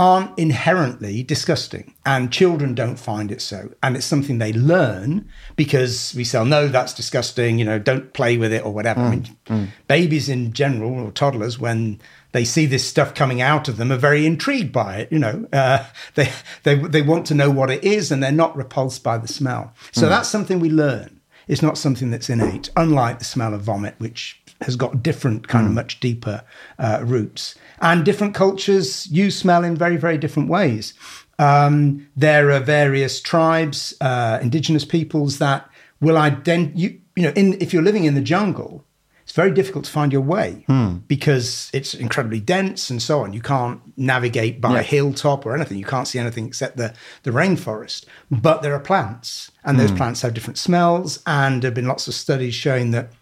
aren't 0.00 0.36
inherently 0.38 1.22
disgusting 1.22 1.94
and 2.06 2.32
children 2.32 2.74
don't 2.74 2.96
find 2.96 3.30
it 3.30 3.42
so. 3.42 3.70
And 3.82 3.96
it's 3.96 4.06
something 4.06 4.38
they 4.38 4.50
learn 4.50 5.28
because 5.56 6.14
we 6.16 6.24
say 6.24 6.42
no 6.42 6.68
that's 6.68 6.94
disgusting 6.94 7.58
you 7.58 7.66
know 7.66 7.78
don't 7.78 8.14
play 8.14 8.38
with 8.38 8.50
it 8.50 8.64
or 8.64 8.72
whatever. 8.72 9.02
I 9.02 9.10
mean 9.10 9.72
babies 9.88 10.30
in 10.30 10.54
general 10.54 10.98
or 10.98 11.10
toddlers 11.10 11.58
when 11.58 12.00
they 12.32 12.46
see 12.46 12.64
this 12.64 12.88
stuff 12.88 13.14
coming 13.14 13.42
out 13.42 13.68
of 13.68 13.76
them 13.76 13.92
are 13.92 13.98
very 13.98 14.24
intrigued 14.24 14.72
by 14.72 14.96
it 14.96 15.12
you 15.12 15.18
know. 15.18 15.46
Uh, 15.60 15.84
they, 16.14 16.30
they 16.62 16.76
they 16.76 17.02
want 17.02 17.26
to 17.26 17.34
know 17.34 17.50
what 17.50 17.70
it 17.70 17.84
is 17.84 18.10
and 18.10 18.22
they're 18.22 18.32
not 18.32 18.56
repulsed 18.56 19.02
by 19.02 19.18
the 19.18 19.28
smell. 19.28 19.74
So 19.92 20.08
that's 20.08 20.28
something 20.28 20.58
we 20.58 20.70
learn. 20.70 21.20
It's 21.48 21.60
not 21.60 21.76
something 21.76 22.10
that's 22.10 22.30
innate 22.30 22.70
unlike 22.76 23.18
the 23.18 23.24
smell 23.26 23.52
of 23.52 23.60
vomit 23.60 23.96
which 23.98 24.40
has 24.62 24.76
got 24.76 25.02
different 25.02 25.48
kind 25.48 25.66
of 25.66 25.72
much 25.72 26.00
deeper 26.00 26.42
uh, 26.78 27.00
roots 27.02 27.54
and 27.80 28.04
different 28.04 28.34
cultures 28.34 29.06
use 29.10 29.36
smell 29.38 29.64
in 29.64 29.74
very 29.76 29.96
very 29.96 30.18
different 30.18 30.48
ways 30.48 30.94
um, 31.38 32.06
there 32.16 32.50
are 32.50 32.60
various 32.60 33.20
tribes 33.20 33.94
uh, 34.00 34.38
indigenous 34.42 34.84
peoples 34.84 35.38
that 35.38 35.68
will 36.00 36.16
ident- 36.16 36.72
you, 36.74 37.00
you 37.16 37.22
know 37.24 37.32
in, 37.36 37.54
if 37.60 37.72
you're 37.72 37.82
living 37.82 38.04
in 38.04 38.14
the 38.14 38.20
jungle 38.20 38.84
it's 39.22 39.36
very 39.36 39.52
difficult 39.52 39.84
to 39.84 39.90
find 39.92 40.12
your 40.12 40.22
way 40.22 40.64
because 41.06 41.70
it's 41.72 41.94
incredibly 41.94 42.40
dense 42.40 42.90
and 42.90 43.00
so 43.00 43.20
on. 43.22 43.32
You 43.32 43.40
can't 43.40 43.80
navigate 43.96 44.60
by 44.60 44.72
Yeah. 44.72 44.80
a 44.80 44.82
hilltop 44.82 45.46
or 45.46 45.54
anything. 45.54 45.78
You 45.78 45.84
can't 45.84 46.08
see 46.08 46.18
anything 46.18 46.46
except 46.48 46.76
the, 46.76 46.94
the 47.22 47.30
rainforest. 47.30 48.06
But 48.28 48.62
there 48.62 48.74
are 48.74 48.80
plants, 48.80 49.52
and 49.62 49.78
those 49.78 49.92
plants 49.92 50.22
have 50.22 50.34
different 50.34 50.58
smells. 50.58 51.22
And 51.28 51.62
there 51.62 51.68
have 51.68 51.76
been 51.76 51.86
lots 51.86 52.08
of 52.08 52.14
studies 52.14 52.54
showing 52.56 52.90
that 52.90 53.12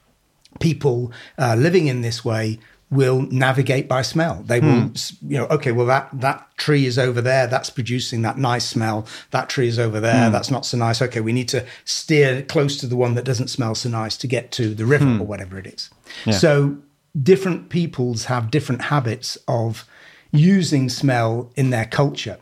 people 0.60 1.12
uh, 1.36 1.56
living 1.58 1.88
in 1.88 2.00
this 2.00 2.24
way 2.24 2.58
will 2.90 3.22
navigate 3.30 3.86
by 3.88 4.02
smell. 4.02 4.42
They 4.46 4.60
will, 4.60 4.80
hmm. 4.80 4.92
s- 4.94 5.16
you 5.22 5.36
know, 5.36 5.46
okay, 5.46 5.72
well 5.72 5.86
that 5.86 6.08
that 6.12 6.46
tree 6.56 6.86
is 6.86 6.98
over 6.98 7.20
there. 7.20 7.46
That's 7.46 7.70
producing 7.70 8.22
that 8.22 8.38
nice 8.38 8.64
smell. 8.64 9.06
That 9.30 9.48
tree 9.48 9.68
is 9.68 9.78
over 9.78 10.00
there. 10.00 10.26
Hmm. 10.26 10.32
That's 10.32 10.50
not 10.50 10.64
so 10.64 10.78
nice. 10.78 11.02
Okay, 11.02 11.20
we 11.20 11.32
need 11.32 11.48
to 11.50 11.66
steer 11.84 12.42
close 12.42 12.76
to 12.78 12.86
the 12.86 12.96
one 12.96 13.14
that 13.14 13.24
doesn't 13.24 13.48
smell 13.48 13.74
so 13.74 13.88
nice 13.88 14.16
to 14.18 14.26
get 14.26 14.52
to 14.52 14.74
the 14.74 14.86
river 14.86 15.04
hmm. 15.04 15.20
or 15.20 15.26
whatever 15.26 15.58
it 15.58 15.66
is. 15.66 15.90
So 16.32 16.78
different 17.20 17.68
peoples 17.68 18.26
have 18.26 18.50
different 18.50 18.82
habits 18.82 19.36
of 19.46 19.86
using 20.30 20.88
smell 20.88 21.50
in 21.56 21.70
their 21.70 21.86
culture. 21.86 22.38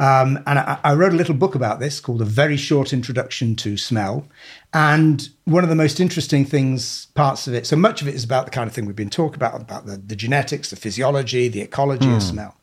Um, 0.00 0.38
and 0.46 0.58
I, 0.58 0.80
I 0.82 0.94
wrote 0.94 1.12
a 1.12 1.16
little 1.16 1.34
book 1.34 1.54
about 1.54 1.78
this 1.78 2.00
called 2.00 2.22
A 2.22 2.24
Very 2.24 2.56
Short 2.56 2.94
Introduction 2.94 3.54
to 3.56 3.76
Smell. 3.76 4.26
And 4.72 5.28
one 5.44 5.62
of 5.62 5.68
the 5.68 5.76
most 5.76 6.00
interesting 6.00 6.46
things, 6.46 7.06
parts 7.14 7.46
of 7.46 7.52
it, 7.52 7.66
so 7.66 7.76
much 7.76 8.00
of 8.00 8.08
it 8.08 8.14
is 8.14 8.24
about 8.24 8.46
the 8.46 8.50
kind 8.50 8.66
of 8.66 8.74
thing 8.74 8.86
we've 8.86 8.96
been 8.96 9.10
talking 9.10 9.36
about, 9.36 9.60
about 9.60 9.84
the, 9.84 9.98
the 9.98 10.16
genetics, 10.16 10.70
the 10.70 10.76
physiology, 10.76 11.48
the 11.48 11.60
ecology 11.60 12.10
of 12.10 12.22
smell. 12.22 12.56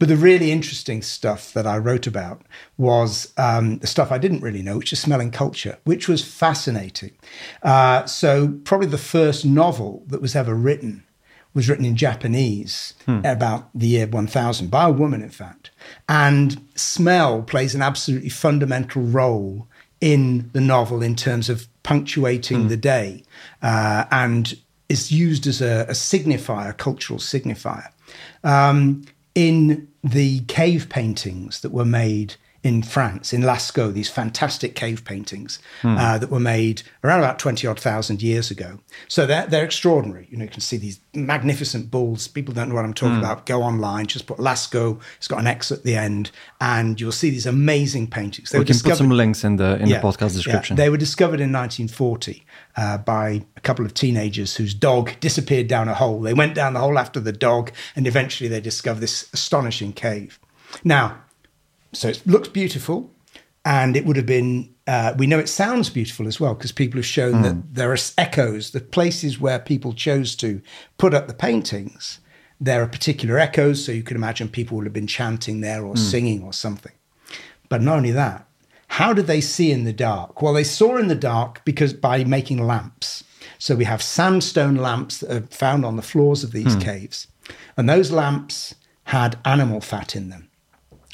But 0.00 0.08
the 0.08 0.16
really 0.16 0.50
interesting 0.50 1.00
stuff 1.00 1.52
that 1.52 1.66
I 1.66 1.78
wrote 1.78 2.08
about 2.08 2.42
was 2.76 3.32
um, 3.36 3.78
the 3.78 3.86
stuff 3.86 4.10
I 4.10 4.18
didn't 4.18 4.40
really 4.40 4.62
know, 4.62 4.78
which 4.78 4.92
is 4.92 4.98
smelling 4.98 5.30
culture, 5.30 5.78
which 5.84 6.08
was 6.08 6.24
fascinating. 6.24 7.12
Uh, 7.62 8.04
so, 8.06 8.58
probably 8.64 8.88
the 8.88 8.98
first 8.98 9.44
novel 9.44 10.02
that 10.08 10.22
was 10.22 10.34
ever 10.34 10.54
written 10.54 11.04
was 11.54 11.68
written 11.68 11.84
in 11.84 11.96
Japanese 11.96 12.94
about 13.24 13.70
the 13.74 13.88
year 13.88 14.06
1000 14.06 14.70
by 14.70 14.84
a 14.84 14.92
woman, 14.92 15.22
in 15.22 15.30
fact. 15.30 15.70
And 16.08 16.66
smell 16.74 17.42
plays 17.42 17.74
an 17.74 17.82
absolutely 17.82 18.28
fundamental 18.28 19.02
role 19.02 19.66
in 20.00 20.50
the 20.52 20.60
novel 20.60 21.02
in 21.02 21.16
terms 21.16 21.48
of 21.48 21.66
punctuating 21.82 22.68
the 22.68 22.76
day 22.76 23.24
uh, 23.62 24.04
and 24.10 24.56
is 24.88 25.12
used 25.12 25.46
as 25.46 25.60
a, 25.60 25.86
a 25.88 25.92
signifier, 25.92 26.70
a 26.70 26.72
cultural 26.72 27.18
signifier. 27.18 27.90
Um, 28.42 29.04
in 29.34 29.88
the 30.02 30.40
cave 30.40 30.88
paintings 30.88 31.60
that 31.60 31.70
were 31.70 31.84
made 31.84 32.34
in 32.62 32.82
France, 32.82 33.32
in 33.32 33.40
Lascaux, 33.40 33.92
these 33.92 34.10
fantastic 34.10 34.74
cave 34.74 35.02
paintings 35.04 35.58
uh, 35.82 36.18
that 36.18 36.30
were 36.30 36.40
made 36.40 36.82
around 37.02 37.20
about 37.20 37.38
20 37.38 37.66
odd 37.66 37.80
thousand 37.80 38.20
years 38.22 38.50
ago. 38.50 38.78
So 39.08 39.24
they're, 39.24 39.46
they're 39.46 39.64
extraordinary. 39.64 40.28
You 40.30 40.36
know, 40.36 40.44
you 40.44 40.50
can 40.50 40.60
see 40.60 40.76
these 40.76 41.00
magnificent 41.14 41.90
bulls. 41.90 42.28
People 42.28 42.52
don't 42.52 42.68
know 42.68 42.74
what 42.74 42.84
I'm 42.84 42.92
talking 42.92 43.16
about. 43.16 43.46
Go 43.46 43.62
online, 43.62 44.06
just 44.06 44.26
put 44.26 44.36
Lascaux. 44.36 45.00
It's 45.16 45.26
got 45.26 45.40
an 45.40 45.46
X 45.46 45.72
at 45.72 45.84
the 45.84 45.96
end, 45.96 46.32
and 46.60 47.00
you'll 47.00 47.12
see 47.12 47.30
these 47.30 47.46
amazing 47.46 48.08
paintings. 48.08 48.50
They 48.50 48.58
We 48.58 48.66
can 48.66 48.78
put 48.78 48.96
some 48.96 49.08
links 49.08 49.42
in 49.42 49.56
the 49.56 49.78
in 49.78 49.88
yeah, 49.88 50.00
the 50.00 50.06
podcast 50.06 50.32
yeah. 50.32 50.36
description. 50.36 50.76
They 50.76 50.90
were 50.90 50.98
discovered 50.98 51.40
in 51.40 51.52
1940 51.52 52.44
uh, 52.76 52.98
by 52.98 53.42
a 53.56 53.60
couple 53.60 53.86
of 53.86 53.94
teenagers 53.94 54.56
whose 54.56 54.74
dog 54.74 55.12
disappeared 55.20 55.66
down 55.66 55.88
a 55.88 55.94
hole. 55.94 56.20
They 56.20 56.34
went 56.34 56.54
down 56.54 56.74
the 56.74 56.80
hole 56.80 56.98
after 56.98 57.20
the 57.20 57.32
dog, 57.32 57.72
and 57.96 58.06
eventually 58.06 58.48
they 58.48 58.60
discovered 58.60 59.00
this 59.00 59.30
astonishing 59.32 59.94
cave. 59.94 60.38
Now, 60.84 61.22
so 61.92 62.08
it 62.08 62.22
looks 62.26 62.48
beautiful, 62.48 63.12
and 63.64 63.96
it 63.96 64.04
would 64.06 64.16
have 64.16 64.26
been. 64.26 64.74
Uh, 64.86 65.14
we 65.16 65.26
know 65.26 65.38
it 65.38 65.48
sounds 65.48 65.88
beautiful 65.88 66.26
as 66.26 66.40
well 66.40 66.54
because 66.54 66.72
people 66.72 66.98
have 66.98 67.06
shown 67.06 67.42
that 67.42 67.52
hmm. 67.52 67.60
there 67.70 67.92
are 67.92 67.98
echoes. 68.18 68.72
The 68.72 68.80
places 68.80 69.40
where 69.40 69.58
people 69.58 69.92
chose 69.92 70.34
to 70.36 70.60
put 70.98 71.14
up 71.14 71.28
the 71.28 71.34
paintings, 71.34 72.18
there 72.60 72.82
are 72.82 72.88
particular 72.88 73.38
echoes. 73.38 73.84
So 73.84 73.92
you 73.92 74.02
can 74.02 74.16
imagine 74.16 74.48
people 74.48 74.76
would 74.76 74.86
have 74.86 74.92
been 74.92 75.06
chanting 75.06 75.60
there 75.60 75.84
or 75.84 75.94
hmm. 75.94 76.00
singing 76.00 76.42
or 76.42 76.52
something. 76.52 76.92
But 77.68 77.82
not 77.82 77.98
only 77.98 78.10
that, 78.10 78.46
how 78.88 79.12
did 79.12 79.28
they 79.28 79.40
see 79.40 79.70
in 79.70 79.84
the 79.84 79.92
dark? 79.92 80.42
Well, 80.42 80.54
they 80.54 80.64
saw 80.64 80.96
in 80.96 81.06
the 81.06 81.14
dark 81.14 81.64
because 81.64 81.92
by 81.92 82.24
making 82.24 82.66
lamps. 82.66 83.22
So 83.58 83.76
we 83.76 83.84
have 83.84 84.02
sandstone 84.02 84.76
lamps 84.76 85.18
that 85.18 85.30
are 85.30 85.46
found 85.46 85.84
on 85.84 85.94
the 85.94 86.02
floors 86.02 86.42
of 86.42 86.50
these 86.52 86.74
hmm. 86.74 86.80
caves. 86.80 87.28
And 87.76 87.88
those 87.88 88.10
lamps 88.10 88.74
had 89.04 89.38
animal 89.44 89.80
fat 89.80 90.16
in 90.16 90.30
them. 90.30 90.49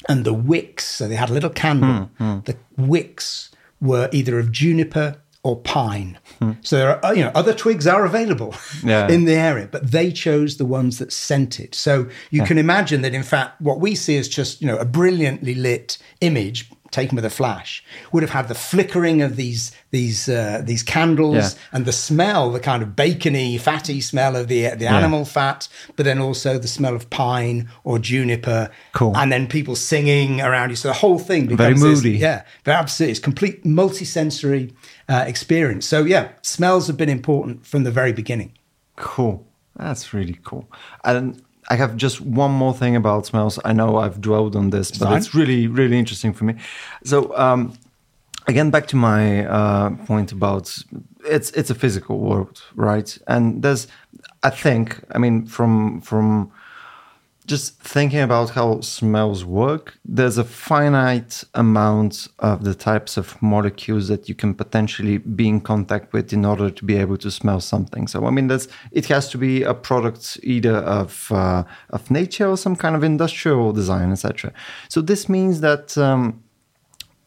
And 0.07 0.23
the 0.25 0.33
wicks, 0.33 0.85
so 0.85 1.07
they 1.07 1.15
had 1.15 1.29
a 1.29 1.33
little 1.33 1.49
candle, 1.49 2.05
hmm, 2.17 2.23
hmm. 2.23 2.39
the 2.45 2.55
wicks 2.77 3.49
were 3.81 4.09
either 4.11 4.39
of 4.39 4.51
juniper 4.51 5.17
or 5.43 5.55
pine. 5.55 6.17
Hmm. 6.39 6.51
So 6.61 6.77
there 6.77 7.05
are, 7.05 7.15
you 7.15 7.23
know, 7.23 7.31
other 7.33 7.53
twigs 7.53 7.87
are 7.87 8.03
available 8.05 8.53
Yeah. 8.83 9.07
in 9.07 9.25
the 9.25 9.35
area, 9.35 9.67
but 9.71 9.91
they 9.91 10.11
chose 10.11 10.57
the 10.57 10.65
ones 10.65 10.97
that 10.99 11.13
scented. 11.13 11.73
So 11.73 12.09
you 12.31 12.43
can 12.43 12.57
imagine 12.57 13.01
that, 13.03 13.13
in 13.13 13.23
fact, 13.23 13.61
what 13.61 13.79
we 13.79 13.95
see 13.95 14.15
is 14.15 14.27
just, 14.27 14.61
you 14.61 14.67
know, 14.67 14.77
a 14.77 14.85
brilliantly 14.85 15.55
lit 15.55 15.97
image 16.21 16.69
taken 16.91 17.15
with 17.15 17.25
a 17.25 17.29
flash 17.29 17.83
would 18.11 18.23
have 18.23 18.29
had 18.31 18.47
the 18.47 18.55
flickering 18.55 19.21
of 19.21 19.35
these 19.35 19.71
these 19.91 20.29
uh, 20.29 20.61
these 20.63 20.83
candles 20.83 21.35
Yeah. 21.35 21.49
and 21.73 21.85
the 21.85 21.91
smell, 21.91 22.51
the 22.51 22.59
kind 22.59 22.81
of 22.83 22.95
bacony, 22.95 23.57
fatty 23.57 24.01
smell 24.01 24.35
of 24.35 24.47
the 24.47 24.69
the 24.75 24.87
animal 24.87 25.25
fat, 25.25 25.67
but 25.95 26.05
then 26.05 26.19
also 26.19 26.57
the 26.57 26.67
smell 26.67 26.95
of 26.95 27.09
pine 27.09 27.69
or 27.83 27.99
juniper. 27.99 28.69
Cool. 28.93 29.15
And 29.17 29.31
then 29.31 29.47
people 29.47 29.75
singing 29.75 30.41
around 30.41 30.69
you. 30.69 30.75
So 30.75 30.87
the 30.89 30.93
whole 30.95 31.19
thing 31.19 31.47
Very 31.47 31.73
becomes 31.73 31.81
this- 31.81 32.03
moody. 32.03 32.17
yeah, 32.17 32.43
but 32.63 32.73
absolutely, 32.75 33.11
it's 33.11 33.19
complete 33.19 33.65
multi-sensory 33.65 34.73
uh, 35.09 35.23
experience. 35.27 35.85
So 35.85 36.03
yeah, 36.03 36.29
smells 36.41 36.87
have 36.87 36.97
been 36.97 37.09
important 37.09 37.65
from 37.65 37.83
the 37.83 37.91
very 37.91 38.13
beginning. 38.13 38.53
Cool. 38.95 39.45
That's 39.75 40.13
really 40.13 40.39
cool. 40.43 40.67
And 41.03 41.41
I 41.69 41.75
have 41.75 41.97
just 41.97 42.21
one 42.21 42.51
more 42.51 42.73
thing 42.73 42.95
about 42.95 43.25
smells. 43.25 43.59
I 43.65 43.73
know 43.73 43.97
I've 43.97 44.21
dwelled 44.21 44.55
on 44.55 44.69
this, 44.69 44.91
but 44.91 45.17
it's 45.17 45.33
really, 45.35 45.67
really 45.67 45.99
interesting 45.99 46.33
for 46.33 46.45
me. 46.45 46.55
So, 47.03 47.37
um, 47.37 47.73
again, 48.47 48.69
back 48.71 48.87
to 48.87 48.95
my 48.95 49.45
uh, 49.45 49.89
point 50.05 50.31
about 50.31 50.77
it's 51.25 51.51
it's 51.51 51.69
a 51.69 51.75
physical 51.75 52.19
world, 52.19 52.63
right? 52.75 53.17
And 53.27 53.61
there's, 53.63 53.87
I 54.43 54.49
think, 54.49 55.03
I 55.11 55.17
mean, 55.17 55.45
from 55.45 56.01
from 56.01 56.51
just 57.47 57.81
thinking 57.81 58.19
about 58.19 58.49
how 58.51 58.81
smells 58.81 59.45
work, 59.45 59.97
there's 60.03 60.37
a 60.37 60.43
finite 60.43 61.45
amount 61.53 62.27
of 62.39 62.65
the 62.65 62.75
types 62.75 63.15
of 63.15 63.41
molecules 63.41 64.09
that 64.09 64.27
you 64.27 64.35
can 64.35 64.53
potentially 64.53 65.17
be 65.17 65.47
in 65.47 65.61
contact 65.61 66.11
with 66.11 66.33
in 66.33 66.43
order 66.43 66.69
to 66.69 66.85
be 66.85 66.97
able 66.97 67.17
to 67.17 67.31
smell 67.31 67.61
something. 67.61 68.05
So, 68.05 68.25
I 68.25 68.31
mean, 68.31 68.47
that's 68.47 68.67
it 68.91 69.05
has 69.05 69.29
to 69.29 69.37
be 69.37 69.63
a 69.63 69.73
product 69.73 70.37
either 70.43 70.75
of 70.75 71.31
uh, 71.31 71.63
of 71.91 72.11
nature 72.11 72.47
or 72.47 72.57
some 72.57 72.75
kind 72.75 72.95
of 72.97 73.03
industrial 73.03 73.71
design, 73.71 74.11
etc. 74.11 74.51
So 74.89 75.01
this 75.01 75.29
means 75.29 75.61
that. 75.61 75.97
Um, 75.97 76.43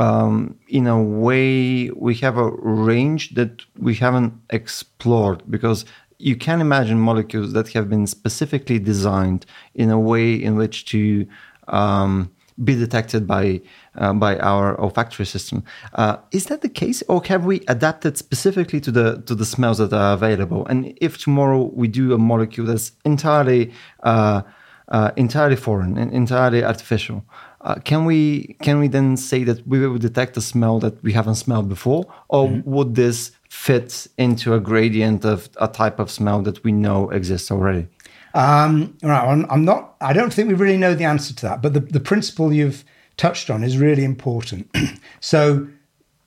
um, 0.01 0.59
in 0.67 0.87
a 0.87 1.01
way, 1.01 1.91
we 1.91 2.15
have 2.15 2.39
a 2.39 2.51
range 2.63 3.35
that 3.35 3.63
we 3.79 3.95
haven't 3.95 4.33
explored 4.49 5.43
because 5.51 5.85
you 6.21 6.37
can 6.37 6.61
imagine 6.61 7.01
molecules 7.01 7.53
that 7.53 7.69
have 7.73 7.89
been 7.89 8.07
specifically 8.07 8.79
designed 8.79 9.47
in 9.75 9.91
a 9.91 9.99
way 9.99 10.35
in 10.35 10.57
which 10.57 10.85
to 10.87 11.27
um, 11.69 12.31
be 12.63 12.75
detected 12.75 13.27
by 13.27 13.61
uh, 13.97 14.13
by 14.13 14.39
our 14.39 14.79
olfactory 14.81 15.27
system. 15.27 15.65
Uh, 15.95 16.17
is 16.31 16.47
that 16.47 16.61
the 16.61 16.69
case, 16.69 17.03
or 17.09 17.23
have 17.25 17.45
we 17.45 17.61
adapted 17.69 18.19
specifically 18.19 18.81
to 18.81 18.91
the 18.91 19.23
to 19.23 19.35
the 19.35 19.45
smells 19.45 19.79
that 19.79 19.93
are 19.93 20.13
available? 20.15 20.67
And 20.67 20.93
if 21.01 21.19
tomorrow 21.19 21.71
we 21.75 21.89
do 21.89 22.13
a 22.13 22.19
molecule 22.19 22.67
that's 22.67 22.93
entirely 23.05 23.73
uh, 24.03 24.43
uh, 24.89 25.11
entirely 25.17 25.57
foreign 25.57 25.97
and 25.97 26.13
entirely 26.13 26.63
artificial, 26.63 27.25
uh, 27.63 27.77
can 27.77 28.05
we 28.05 28.57
can 28.63 28.79
we 28.79 28.89
then 28.89 29.17
say 29.17 29.45
that 29.45 29.67
we 29.67 29.79
will 29.87 29.99
detect 29.99 30.37
a 30.37 30.41
smell 30.41 30.81
that 30.81 31.03
we 31.03 31.13
haven't 31.13 31.37
smelled 31.37 31.69
before, 31.69 32.05
or 32.29 32.49
would 32.65 32.95
this 32.95 33.33
fit 33.51 34.07
into 34.17 34.55
a 34.55 34.61
gradient 34.61 35.25
of 35.25 35.51
a 35.61 35.67
type 35.67 35.99
of 35.99 36.11
smell 36.11 36.41
that 36.41 36.63
we 36.63 36.71
know 36.73 37.11
exists 37.11 37.51
already? 37.51 37.87
Um, 38.33 38.97
right, 39.03 39.27
I'm, 39.27 39.45
I'm 39.51 39.65
not. 39.65 39.97
I 40.01 40.13
don't 40.13 40.33
think 40.33 40.49
we 40.49 40.55
really 40.55 40.77
know 40.77 40.95
the 40.95 41.05
answer 41.05 41.35
to 41.35 41.43
that, 41.43 41.61
but 41.61 41.75
the, 41.75 41.81
the 41.81 42.01
principle 42.01 42.53
you've 42.53 42.85
touched 43.17 43.51
on 43.51 43.65
is 43.65 43.77
really 43.77 44.05
important. 44.05 44.71
so, 45.21 45.67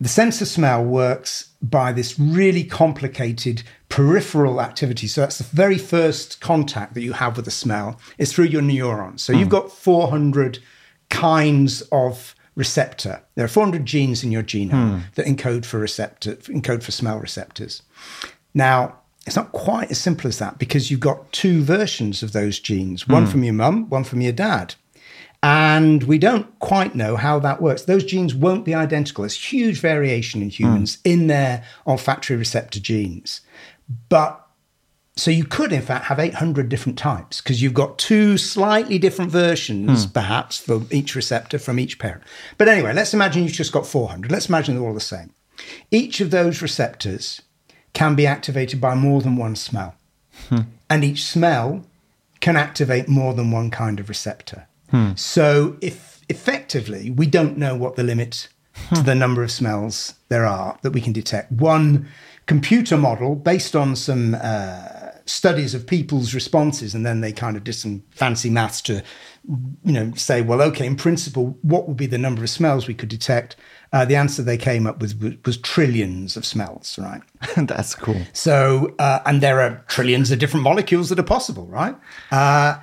the 0.01 0.09
sense 0.09 0.41
of 0.41 0.49
smell 0.49 0.83
works 0.83 1.49
by 1.61 1.93
this 1.93 2.19
really 2.19 2.65
complicated 2.65 3.63
peripheral 3.87 4.59
activity. 4.59 5.07
So 5.07 5.21
that's 5.21 5.37
the 5.37 5.45
very 5.45 5.77
first 5.77 6.41
contact 6.41 6.93
that 6.95 7.03
you 7.03 7.13
have 7.13 7.37
with 7.37 7.45
the 7.45 7.51
smell 7.51 7.97
is 8.17 8.33
through 8.33 8.45
your 8.45 8.61
neurons. 8.61 9.23
So 9.23 9.31
you've 9.31 9.47
got 9.47 9.71
400 9.71 10.59
kinds 11.09 11.83
of 11.93 12.35
receptor. 12.55 13.23
There 13.35 13.45
are 13.45 13.49
400 13.49 13.85
genes 13.85 14.23
in 14.23 14.31
your 14.31 14.43
genome 14.43 14.69
hmm. 14.69 14.99
that 15.15 15.25
encode 15.25 15.65
for 15.65 15.79
receptor, 15.79 16.35
encode 16.35 16.83
for 16.83 16.91
smell 16.91 17.19
receptors. 17.19 17.81
Now, 18.53 18.99
it's 19.25 19.35
not 19.35 19.51
quite 19.51 19.89
as 19.89 19.99
simple 19.99 20.27
as 20.27 20.39
that 20.39 20.59
because 20.59 20.91
you've 20.91 20.99
got 20.99 21.31
two 21.31 21.63
versions 21.63 22.23
of 22.23 22.33
those 22.33 22.59
genes, 22.59 23.07
one 23.07 23.25
hmm. 23.25 23.31
from 23.31 23.43
your 23.43 23.53
mum, 23.53 23.89
one 23.89 24.03
from 24.03 24.21
your 24.21 24.33
dad. 24.33 24.75
And 25.41 26.03
we 26.03 26.17
don't 26.17 26.57
quite 26.59 26.95
know 26.95 27.17
how 27.17 27.39
that 27.39 27.61
works. 27.61 27.83
Those 27.83 28.05
genes 28.05 28.33
won't 28.33 28.63
be 28.63 28.73
identical. 28.73 29.23
There's 29.23 29.51
huge 29.51 29.79
variation 29.79 30.41
in 30.41 30.49
hmm. 30.49 30.53
humans 30.53 30.99
in 31.03 31.27
their 31.27 31.63
olfactory 31.87 32.37
receptor 32.37 32.79
genes. 32.79 33.41
But 34.09 34.42
so 35.15 35.29
you 35.29 35.45
could, 35.45 35.71
in 35.71 35.81
fact, 35.81 36.05
have 36.05 36.19
800 36.19 36.69
different 36.69 36.97
types 36.97 37.39
because 37.39 37.61
you've 37.61 37.75
got 37.75 37.99
two 37.99 38.37
slightly 38.37 38.97
different 38.97 39.29
versions, 39.29 40.05
hmm. 40.05 40.11
perhaps, 40.11 40.57
for 40.57 40.81
each 40.89 41.15
receptor 41.15 41.59
from 41.59 41.79
each 41.79 41.99
parent. 41.99 42.23
But 42.57 42.67
anyway, 42.67 42.93
let's 42.93 43.13
imagine 43.13 43.43
you've 43.43 43.51
just 43.51 43.71
got 43.71 43.85
400. 43.85 44.31
Let's 44.31 44.49
imagine 44.49 44.75
they're 44.75 44.83
all 44.83 44.93
the 44.93 44.99
same. 44.99 45.31
Each 45.91 46.19
of 46.19 46.31
those 46.31 46.63
receptors 46.63 47.41
can 47.93 48.15
be 48.15 48.25
activated 48.25 48.81
by 48.81 48.95
more 48.95 49.21
than 49.21 49.35
one 49.35 49.55
smell. 49.55 49.95
Hmm. 50.49 50.61
And 50.89 51.03
each 51.03 51.23
smell 51.23 51.85
can 52.39 52.57
activate 52.57 53.07
more 53.07 53.35
than 53.35 53.51
one 53.51 53.69
kind 53.69 53.99
of 53.99 54.09
receptor. 54.09 54.67
Hmm. 54.89 55.11
So, 55.15 55.77
if 55.79 56.21
effectively, 56.27 57.11
we 57.11 57.27
don't 57.27 57.57
know 57.57 57.75
what 57.75 57.97
the 57.97 58.03
limit 58.03 58.47
to 58.95 59.03
the 59.03 59.13
number 59.13 59.43
of 59.43 59.51
smells 59.51 60.15
there 60.29 60.45
are 60.45 60.79
that 60.81 60.91
we 60.91 61.01
can 61.01 61.13
detect. 61.13 61.51
One 61.51 62.07
computer 62.45 62.97
model 62.97 63.35
based 63.35 63.75
on 63.75 63.95
some 63.95 64.35
uh, 64.35 64.92
studies 65.25 65.73
of 65.73 65.87
people's 65.87 66.33
responses, 66.33 66.93
and 66.93 67.05
then 67.05 67.21
they 67.21 67.31
kind 67.31 67.55
of 67.55 67.63
did 67.63 67.73
some 67.73 68.03
fancy 68.11 68.49
maths 68.49 68.81
to, 68.81 69.03
you 69.83 69.91
know, 69.91 70.11
say, 70.15 70.41
well, 70.41 70.61
okay, 70.61 70.85
in 70.85 70.95
principle, 70.95 71.57
what 71.61 71.87
would 71.87 71.97
be 71.97 72.05
the 72.05 72.17
number 72.17 72.43
of 72.43 72.49
smells 72.49 72.87
we 72.87 72.93
could 72.93 73.09
detect? 73.09 73.55
Uh, 73.91 74.05
the 74.05 74.15
answer 74.15 74.41
they 74.41 74.57
came 74.57 74.87
up 74.87 74.99
with 74.99 75.21
was, 75.21 75.35
was 75.45 75.57
trillions 75.57 76.35
of 76.35 76.45
smells, 76.45 76.97
right? 76.99 77.21
That's 77.55 77.95
cool. 77.95 78.21
So, 78.33 78.95
uh, 78.99 79.19
and 79.25 79.41
there 79.41 79.61
are 79.61 79.83
trillions 79.87 80.31
of 80.31 80.39
different 80.39 80.63
molecules 80.63 81.09
that 81.09 81.19
are 81.19 81.23
possible, 81.23 81.67
right? 81.67 81.95
Uh, 82.31 82.79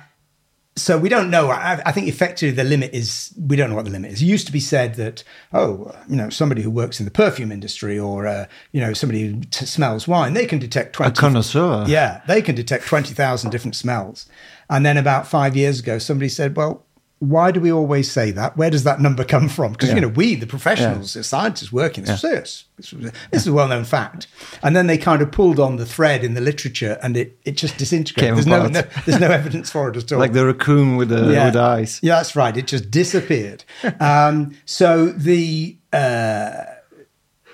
so 0.75 0.97
we 0.97 1.09
don't 1.09 1.29
know. 1.29 1.49
I, 1.49 1.81
I 1.85 1.91
think 1.91 2.07
effectively 2.07 2.51
the 2.51 2.63
limit 2.63 2.93
is 2.93 3.33
we 3.37 3.55
don't 3.55 3.69
know 3.69 3.75
what 3.75 3.85
the 3.85 3.91
limit 3.91 4.11
is. 4.11 4.21
It 4.21 4.25
used 4.25 4.47
to 4.47 4.53
be 4.53 4.59
said 4.59 4.95
that 4.95 5.23
oh, 5.53 5.93
you 6.07 6.15
know, 6.15 6.29
somebody 6.29 6.61
who 6.61 6.71
works 6.71 6.99
in 6.99 7.05
the 7.05 7.11
perfume 7.11 7.51
industry 7.51 7.99
or 7.99 8.25
uh, 8.25 8.45
you 8.71 8.79
know 8.79 8.93
somebody 8.93 9.27
who 9.27 9.41
t- 9.41 9.65
smells 9.65 10.07
wine, 10.07 10.33
they 10.33 10.45
can 10.45 10.59
detect 10.59 10.93
twenty. 10.93 11.11
A 11.11 11.15
connoisseur. 11.15 11.85
Yeah, 11.87 12.21
they 12.27 12.41
can 12.41 12.55
detect 12.55 12.85
twenty 12.85 13.13
thousand 13.13 13.51
different 13.51 13.75
smells. 13.75 14.27
And 14.69 14.85
then 14.85 14.95
about 14.95 15.27
five 15.27 15.57
years 15.57 15.81
ago, 15.81 15.99
somebody 15.99 16.29
said, 16.29 16.55
well, 16.55 16.85
why 17.21 17.51
do 17.51 17.59
we 17.59 17.71
always 17.71 18.09
say 18.11 18.31
that? 18.31 18.57
Where 18.57 18.71
does 18.71 18.83
that 18.83 18.99
number 18.99 19.23
come 19.23 19.47
from? 19.47 19.73
Because 19.73 19.89
Yeah. 19.89 19.95
you 19.95 20.01
know, 20.01 20.07
we, 20.07 20.33
the 20.33 20.47
professionals, 20.47 21.13
the 21.13 21.23
scientists 21.23 21.71
working, 21.71 22.03
this, 22.03 22.23
this, 22.23 22.63
this, 22.77 22.89
this 23.29 23.41
is 23.43 23.47
a 23.47 23.53
well-known 23.53 23.83
fact. 23.83 24.25
And 24.63 24.75
then 24.75 24.87
they 24.87 24.97
kind 24.97 25.21
of 25.21 25.31
pulled 25.31 25.59
on 25.59 25.75
the 25.75 25.85
thread 25.85 26.23
in 26.23 26.33
the 26.33 26.41
literature, 26.41 26.97
and 27.03 27.15
it 27.15 27.37
it 27.45 27.57
just 27.57 27.77
disintegrated. 27.77 28.37
There's 28.37 28.47
no, 28.47 28.65
no 28.67 28.81
there's 29.05 29.19
no 29.21 29.29
evidence 29.29 29.69
for 29.69 29.87
it 29.89 29.97
at 29.97 30.11
all. 30.11 30.17
Like 30.17 30.33
the 30.33 30.47
raccoon 30.47 30.95
with 30.97 31.09
the, 31.09 31.21
with 31.27 31.53
the 31.53 31.59
eyes. 31.61 31.99
Yeah, 32.01 32.15
that's 32.15 32.35
right. 32.35 32.57
It 32.57 32.65
just 32.65 32.89
disappeared. 32.89 33.65
um, 33.99 34.55
so 34.65 35.07
the 35.11 35.77
uh, 35.93 36.63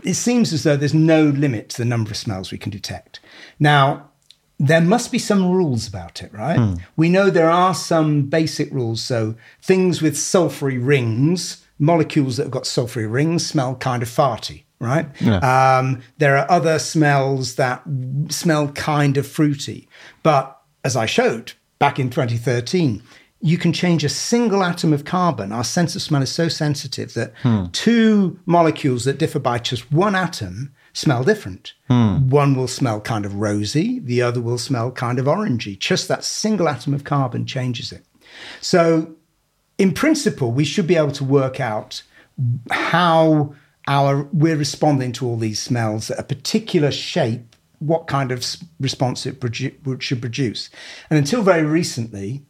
it 0.03 0.13
seems 0.13 0.53
as 0.53 0.63
though 0.63 0.77
there's 0.77 0.93
no 0.93 1.23
limit 1.25 1.67
to 1.71 1.77
the 1.77 1.85
number 1.85 2.11
of 2.11 2.15
smells 2.17 2.53
we 2.53 2.57
can 2.57 2.71
detect. 2.71 3.19
Now, 3.59 4.11
there 4.59 4.81
must 4.81 5.11
be 5.11 5.19
some 5.19 5.51
rules 5.51 5.87
about 5.87 6.21
it, 6.23 6.33
right? 6.33 6.57
We 6.95 7.09
know 7.09 7.29
there 7.29 7.49
are 7.49 7.75
some 7.75 8.23
basic 8.23 8.71
rules. 8.71 9.01
So 9.03 9.35
things 9.61 10.01
with 10.01 10.15
sulfury 10.15 10.79
rings, 10.83 11.63
molecules 11.77 12.37
that 12.37 12.43
have 12.43 12.51
got 12.51 12.63
sulfury 12.63 13.11
rings, 13.11 13.45
smell 13.45 13.75
kind 13.75 14.01
of 14.01 14.09
farty. 14.09 14.63
Right. 14.79 15.07
Um, 15.43 16.01
there 16.19 16.37
are 16.37 16.49
other 16.51 16.77
smells 16.79 17.55
that 17.55 17.81
smell 18.29 18.67
kind 18.73 19.17
of 19.17 19.25
fruity. 19.27 19.87
But 20.23 20.59
as 20.83 20.95
I 20.95 21.05
showed 21.07 21.53
back 21.79 21.99
in 21.99 22.09
2013, 22.09 23.01
you 23.39 23.57
can 23.59 23.71
change 23.73 24.03
a 24.03 24.09
single 24.09 24.63
atom 24.63 24.93
of 24.93 25.05
carbon. 25.05 25.51
Our 25.51 25.63
sense 25.63 25.95
of 25.95 26.01
smell 26.01 26.23
is 26.23 26.31
so 26.31 26.47
sensitive 26.47 27.13
that 27.13 27.33
two 27.73 28.39
molecules 28.47 29.05
that 29.05 29.19
differ 29.19 29.39
by 29.39 29.59
just 29.59 29.91
one 29.91 30.15
atom 30.15 30.73
smell 30.97 31.23
different. 31.23 31.73
Hmm. 31.89 32.27
One 32.27 32.55
will 32.55 32.67
smell 32.67 32.99
kind 32.99 33.23
of 33.23 33.35
rosy, 33.35 33.99
the 33.99 34.23
other 34.23 34.41
will 34.41 34.57
smell 34.57 34.89
kind 34.89 35.19
of 35.19 35.27
orangey. 35.27 35.77
Just 35.77 36.07
that 36.07 36.23
single 36.23 36.67
atom 36.67 36.95
of 36.95 37.03
carbon 37.03 37.45
changes 37.45 37.91
it. 37.91 38.03
So, 38.61 39.15
in 39.77 39.93
principle, 39.93 40.51
we 40.51 40.65
should 40.65 40.87
be 40.87 40.95
able 40.95 41.11
to 41.11 41.23
work 41.23 41.59
out 41.59 42.01
how 42.71 43.53
our 43.87 44.23
we're 44.33 44.57
responding 44.57 45.11
to 45.13 45.27
all 45.27 45.37
these 45.37 45.61
smells 45.61 46.09
at 46.09 46.19
a 46.19 46.23
particular 46.23 46.89
shape, 46.89 47.55
what 47.77 48.07
kind 48.07 48.31
of 48.31 48.43
response 48.79 49.27
it 49.27 49.39
produ- 49.39 50.01
should 50.01 50.19
produce. 50.19 50.71
And 51.11 51.19
until 51.19 51.43
very 51.43 51.63
recently, 51.63 52.43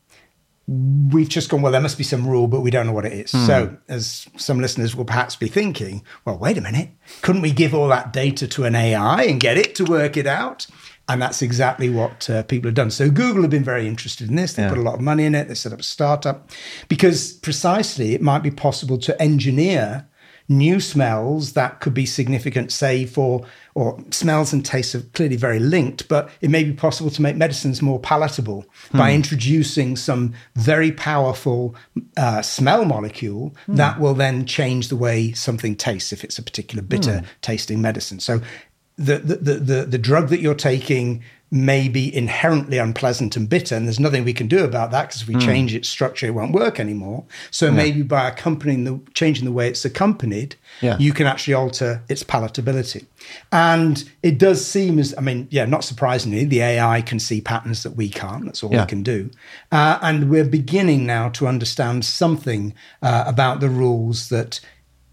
we've 0.67 1.29
just 1.29 1.49
gone, 1.49 1.61
well, 1.61 1.71
there 1.71 1.81
must 1.81 1.97
be 1.97 2.03
some 2.03 2.27
rule, 2.27 2.47
but 2.47 2.59
we 2.61 2.69
don't 2.69 2.85
know 2.85 2.91
what 2.91 3.05
it 3.05 3.13
is. 3.13 3.31
So, 3.31 3.77
as 3.87 4.27
some 4.35 4.59
listeners 4.59 4.95
will 4.95 5.05
perhaps 5.05 5.35
be 5.35 5.47
thinking, 5.47 6.03
well, 6.25 6.37
wait 6.37 6.57
a 6.57 6.61
minute, 6.61 6.89
couldn't 7.21 7.41
we 7.41 7.51
give 7.51 7.73
all 7.73 7.87
that 7.87 8.11
data 8.11 8.47
to 8.49 8.65
an 8.65 8.75
AI 8.75 9.23
and 9.23 9.39
get 9.39 9.57
it 9.57 9.75
to 9.75 9.85
work 9.85 10.17
it 10.17 10.27
out? 10.27 10.67
And 11.09 11.21
that's 11.21 11.41
exactly 11.41 11.89
what 11.89 12.29
uh, 12.29 12.43
people 12.43 12.67
have 12.67 12.75
done. 12.75 12.91
So, 12.91 13.09
Google 13.09 13.43
have 13.43 13.51
been 13.51 13.63
very 13.63 13.87
interested 13.87 14.29
in 14.29 14.35
this. 14.35 14.53
They 14.53 14.63
Yeah. 14.63 14.69
put 14.69 14.77
a 14.77 14.81
lot 14.81 14.95
of 14.95 15.01
money 15.01 15.23
in 15.23 15.35
it. 15.35 15.47
They 15.47 15.55
set 15.55 15.71
up 15.71 15.79
a 15.79 15.83
startup 15.83 16.49
because 16.89 17.31
precisely 17.31 18.13
it 18.13 18.21
might 18.21 18.43
be 18.43 18.51
possible 18.51 18.97
to 18.97 19.21
engineer 19.21 20.05
new 20.49 20.79
smells 20.79 21.53
that 21.53 21.79
could 21.81 21.93
be 21.93 22.05
significant, 22.05 22.71
say, 22.71 23.05
for, 23.05 23.45
or 23.75 23.99
smells 24.11 24.53
and 24.53 24.65
tastes 24.65 24.95
are 24.95 25.01
clearly 25.01 25.35
very 25.35 25.59
linked, 25.59 26.07
but 26.07 26.29
it 26.41 26.49
may 26.49 26.63
be 26.63 26.73
possible 26.73 27.09
to 27.11 27.21
make 27.21 27.35
medicines 27.35 27.81
more 27.81 27.99
palatable 27.99 28.65
by 28.93 29.09
hmm. 29.09 29.15
introducing 29.15 29.95
some 29.95 30.33
very 30.55 30.91
powerful 30.91 31.75
uh, 32.15 32.41
smell 32.41 32.85
molecule 32.85 33.53
hmm. 33.65 33.75
that 33.75 33.99
will 33.99 34.13
then 34.13 34.45
change 34.45 34.87
the 34.87 34.95
way 34.95 35.31
something 35.33 35.75
tastes 35.75 36.13
if 36.13 36.23
it's 36.23 36.39
a 36.39 36.43
particular 36.43 36.81
bitter 36.81 37.19
hmm. 37.19 37.25
tasting 37.41 37.81
medicine. 37.81 38.19
So 38.19 38.41
the, 38.97 39.19
the, 39.19 39.35
the, 39.35 39.53
the, 39.53 39.85
the 39.85 39.97
drug 39.97 40.29
that 40.29 40.39
you're 40.39 40.55
taking 40.55 41.23
may 41.49 41.87
be 41.87 42.13
inherently 42.13 42.77
unpleasant 42.77 43.37
and 43.37 43.47
bitter, 43.47 43.73
and 43.75 43.85
there's 43.87 43.99
nothing 44.01 44.25
we 44.25 44.33
can 44.33 44.47
do 44.47 44.65
about 44.65 44.91
that 44.91 45.07
because 45.07 45.21
if 45.21 45.27
we 45.29 45.35
change 45.35 45.73
its 45.73 45.87
structure, 45.87 46.25
it 46.27 46.33
won't 46.33 46.51
work 46.51 46.77
anymore. 46.79 47.23
So 47.51 47.71
maybe 47.71 48.01
by 48.01 48.27
accompanying 48.27 48.83
the 48.83 48.99
changing 49.13 49.45
the 49.45 49.51
way 49.53 49.69
it's 49.69 49.85
accompanied, 49.85 50.55
Yeah. 50.81 50.97
you 50.99 51.13
can 51.13 51.25
actually 51.25 51.53
alter 51.53 52.03
its 52.09 52.21
palatability. 52.23 53.05
And 53.51 54.03
it 54.21 54.37
does 54.37 54.65
seem 54.65 54.99
as 54.99 55.15
I 55.17 55.21
mean, 55.21 55.47
yeah, 55.49 55.63
not 55.65 55.85
surprisingly, 55.85 56.43
the 56.43 56.61
AI 56.61 57.01
can 57.01 57.19
see 57.19 57.39
patterns 57.39 57.83
that 57.83 57.95
we 57.95 58.09
can't. 58.09 58.43
That's 58.45 58.61
all 58.61 58.71
Yeah. 58.73 58.81
we 58.81 58.87
can 58.87 59.03
do. 59.03 59.29
Uh, 59.71 59.99
and 60.01 60.29
we're 60.29 60.43
beginning 60.43 61.05
now 61.05 61.29
to 61.29 61.47
understand 61.47 62.03
something 62.03 62.73
uh, 63.01 63.23
about 63.25 63.61
the 63.61 63.69
rules 63.69 64.27
that 64.29 64.59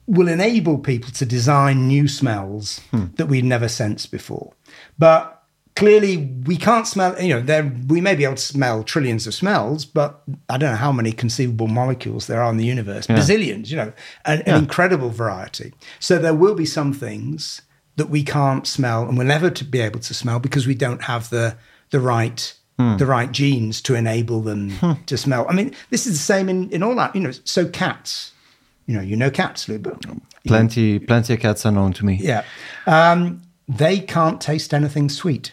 will 0.06 0.28
enable 0.28 0.78
people 0.78 1.10
to 1.12 1.24
design 1.24 1.86
new 1.88 2.06
smells 2.08 2.80
that 3.16 3.26
we'd 3.26 3.44
never 3.44 3.68
sensed 3.68 4.10
before. 4.10 4.52
But 4.98 5.33
clearly, 5.76 6.16
we 6.46 6.56
can't 6.56 6.86
smell. 6.86 7.20
You 7.20 7.34
know, 7.34 7.40
there 7.40 7.72
we 7.88 8.00
may 8.00 8.14
be 8.14 8.24
able 8.24 8.36
to 8.36 8.42
smell 8.42 8.82
trillions 8.84 9.26
of 9.26 9.34
smells, 9.34 9.84
but 9.84 10.22
I 10.48 10.56
don't 10.58 10.70
know 10.72 10.76
how 10.76 10.92
many 10.92 11.12
conceivable 11.12 11.68
molecules 11.68 12.26
there 12.26 12.42
are 12.42 12.50
in 12.50 12.56
the 12.56 12.64
universe. 12.64 13.06
Bazillions. 13.06 13.68
You 13.70 13.76
know, 13.76 13.92
an, 14.24 14.42
an 14.42 14.56
incredible 14.56 15.10
variety. 15.10 15.72
So 16.00 16.18
there 16.18 16.34
will 16.34 16.54
be 16.54 16.66
some 16.66 16.92
things 16.92 17.62
that 17.96 18.10
we 18.10 18.22
can't 18.24 18.66
smell, 18.66 19.06
and 19.08 19.16
we'll 19.16 19.26
never 19.26 19.50
to 19.50 19.64
be 19.64 19.80
able 19.80 20.00
to 20.00 20.14
smell 20.14 20.38
because 20.40 20.66
we 20.66 20.74
don't 20.74 21.02
have 21.02 21.30
the 21.30 21.56
the 21.90 22.00
right. 22.00 22.54
The 22.76 23.06
right 23.06 23.30
genes 23.30 23.80
to 23.82 23.94
enable 23.94 24.40
them 24.40 24.72
to 25.06 25.16
smell. 25.16 25.46
I 25.48 25.52
mean, 25.52 25.72
this 25.90 26.08
is 26.08 26.14
the 26.14 26.18
same 26.18 26.48
in, 26.48 26.68
in 26.70 26.82
all 26.82 26.96
that. 26.96 27.14
You 27.14 27.20
know, 27.20 27.30
so 27.44 27.68
cats, 27.68 28.32
you 28.86 28.96
know, 28.96 29.00
you 29.00 29.14
know 29.14 29.30
cats, 29.30 29.68
Lou, 29.68 29.78
but 29.78 30.04
Plenty, 30.44 30.98
plenty 30.98 31.34
of 31.34 31.38
cats 31.38 31.64
are 31.64 31.70
known 31.70 31.92
to 31.92 32.04
me. 32.04 32.18
yeah. 32.20 32.42
Um, 32.88 33.42
they 33.68 34.00
can't 34.00 34.40
taste 34.40 34.74
anything 34.74 35.08
sweet. 35.08 35.52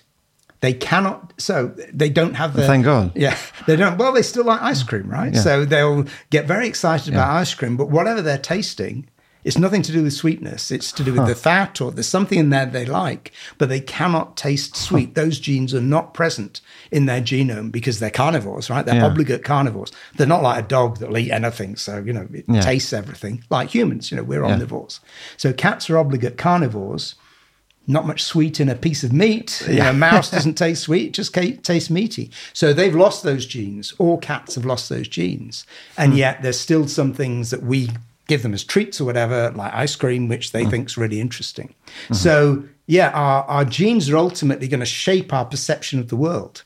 They 0.61 0.73
cannot. 0.73 1.33
So 1.37 1.73
they 1.91 2.09
don't 2.09 2.35
have 2.35 2.53
the. 2.55 2.65
Thank 2.65 2.85
God. 2.85 3.11
Yeah, 3.15 3.37
they 3.67 3.75
don't. 3.75 3.97
Well, 3.97 4.13
they 4.13 4.21
still 4.21 4.45
like 4.45 4.61
ice 4.61 4.83
cream, 4.83 5.09
right? 5.09 5.33
Yeah. 5.33 5.41
So 5.41 5.65
they'll 5.65 6.05
get 6.29 6.45
very 6.45 6.67
excited 6.67 7.13
about 7.13 7.29
ice 7.29 7.53
cream, 7.53 7.77
but 7.77 7.89
whatever 7.89 8.21
they're 8.21 8.37
tasting, 8.37 9.07
it's 9.43 9.57
nothing 9.57 9.81
to 9.81 9.91
do 9.91 10.03
with 10.03 10.13
sweetness. 10.13 10.69
It's 10.69 10.91
to 10.91 11.03
do 11.03 11.13
with 11.13 11.25
the 11.25 11.33
fat 11.33 11.81
or 11.81 11.91
there's 11.91 12.07
something 12.07 12.37
in 12.37 12.51
there 12.51 12.67
they 12.67 12.85
like, 12.85 13.31
but 13.57 13.69
they 13.69 13.79
cannot 13.79 14.37
taste 14.37 14.75
sweet. 14.75 15.15
Those 15.15 15.39
genes 15.39 15.73
are 15.73 15.81
not 15.81 16.13
present 16.13 16.61
in 16.91 17.07
their 17.07 17.21
genome 17.21 17.71
because 17.71 17.97
they're 17.97 18.11
carnivores, 18.11 18.69
right? 18.69 18.85
They're 18.85 18.97
Yeah. 18.97 19.07
obligate 19.07 19.43
carnivores. 19.43 19.91
They're 20.15 20.27
not 20.27 20.43
like 20.43 20.63
a 20.63 20.67
dog 20.67 20.99
that'll 20.99 21.17
eat 21.17 21.31
anything. 21.31 21.75
So, 21.75 22.03
you 22.05 22.13
know, 22.13 22.27
it 22.31 22.45
Yeah. 22.47 22.61
tastes 22.61 22.93
everything 22.93 23.43
like 23.49 23.69
humans. 23.73 24.11
You 24.11 24.17
know, 24.17 24.23
we're 24.23 24.45
Yeah. 24.45 24.57
omnivores. 24.59 24.99
So 25.37 25.53
cats 25.53 25.89
are 25.89 25.97
obligate 25.97 26.37
carnivores 26.37 27.15
not 27.91 28.07
much 28.07 28.23
sweet 28.23 28.59
in 28.59 28.69
a 28.69 28.75
piece 28.75 29.03
of 29.03 29.11
meat. 29.11 29.61
You 29.67 29.75
know, 29.75 29.89
a 29.89 29.93
mouse 29.93 30.31
doesn't 30.35 30.55
taste 30.55 30.83
sweet, 30.83 31.13
just 31.13 31.33
tastes 31.33 31.89
meaty. 31.89 32.31
So 32.53 32.73
they've 32.73 32.95
lost 32.95 33.23
those 33.23 33.45
genes. 33.45 33.93
All 33.97 34.17
cats 34.17 34.55
have 34.55 34.65
lost 34.65 34.89
those 34.89 35.07
genes. 35.07 35.65
And 35.97 36.13
hmm. 36.13 36.19
yet 36.19 36.41
there's 36.41 36.59
still 36.59 36.87
some 36.87 37.13
things 37.13 37.51
that 37.51 37.63
we 37.63 37.89
give 38.27 38.43
them 38.43 38.53
as 38.53 38.63
treats 38.63 39.01
or 39.01 39.05
whatever, 39.05 39.51
like 39.51 39.73
ice 39.73 39.95
cream, 39.95 40.29
which 40.29 40.53
they 40.53 40.63
hmm. 40.63 40.69
think's 40.69 40.97
really 40.97 41.19
interesting. 41.19 41.75
Hmm. 42.07 42.13
So 42.13 42.63
yeah, 42.87 43.09
our, 43.09 43.43
our 43.43 43.65
genes 43.65 44.09
are 44.09 44.17
ultimately 44.17 44.67
going 44.67 44.79
to 44.79 44.85
shape 44.85 45.33
our 45.33 45.45
perception 45.45 45.99
of 45.99 46.07
the 46.07 46.15
world. 46.15 46.63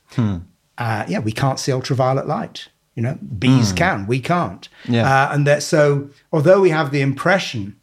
Uh, 0.77 1.05
yeah, 1.07 1.19
we 1.19 1.31
can't 1.31 1.59
see 1.59 1.71
ultraviolet 1.71 2.27
light. 2.27 2.67
You 2.93 3.03
know, 3.03 3.15
bees 3.15 3.73
can, 3.73 4.07
we 4.07 4.21
can't. 4.21 4.69
Yeah. 4.87 5.03
Uh, 5.03 5.33
and 5.33 5.45
that 5.47 5.63
so 5.63 6.09
although 6.31 6.61
we 6.61 6.69
have 6.69 6.91
the 6.91 7.01
impression 7.01 7.75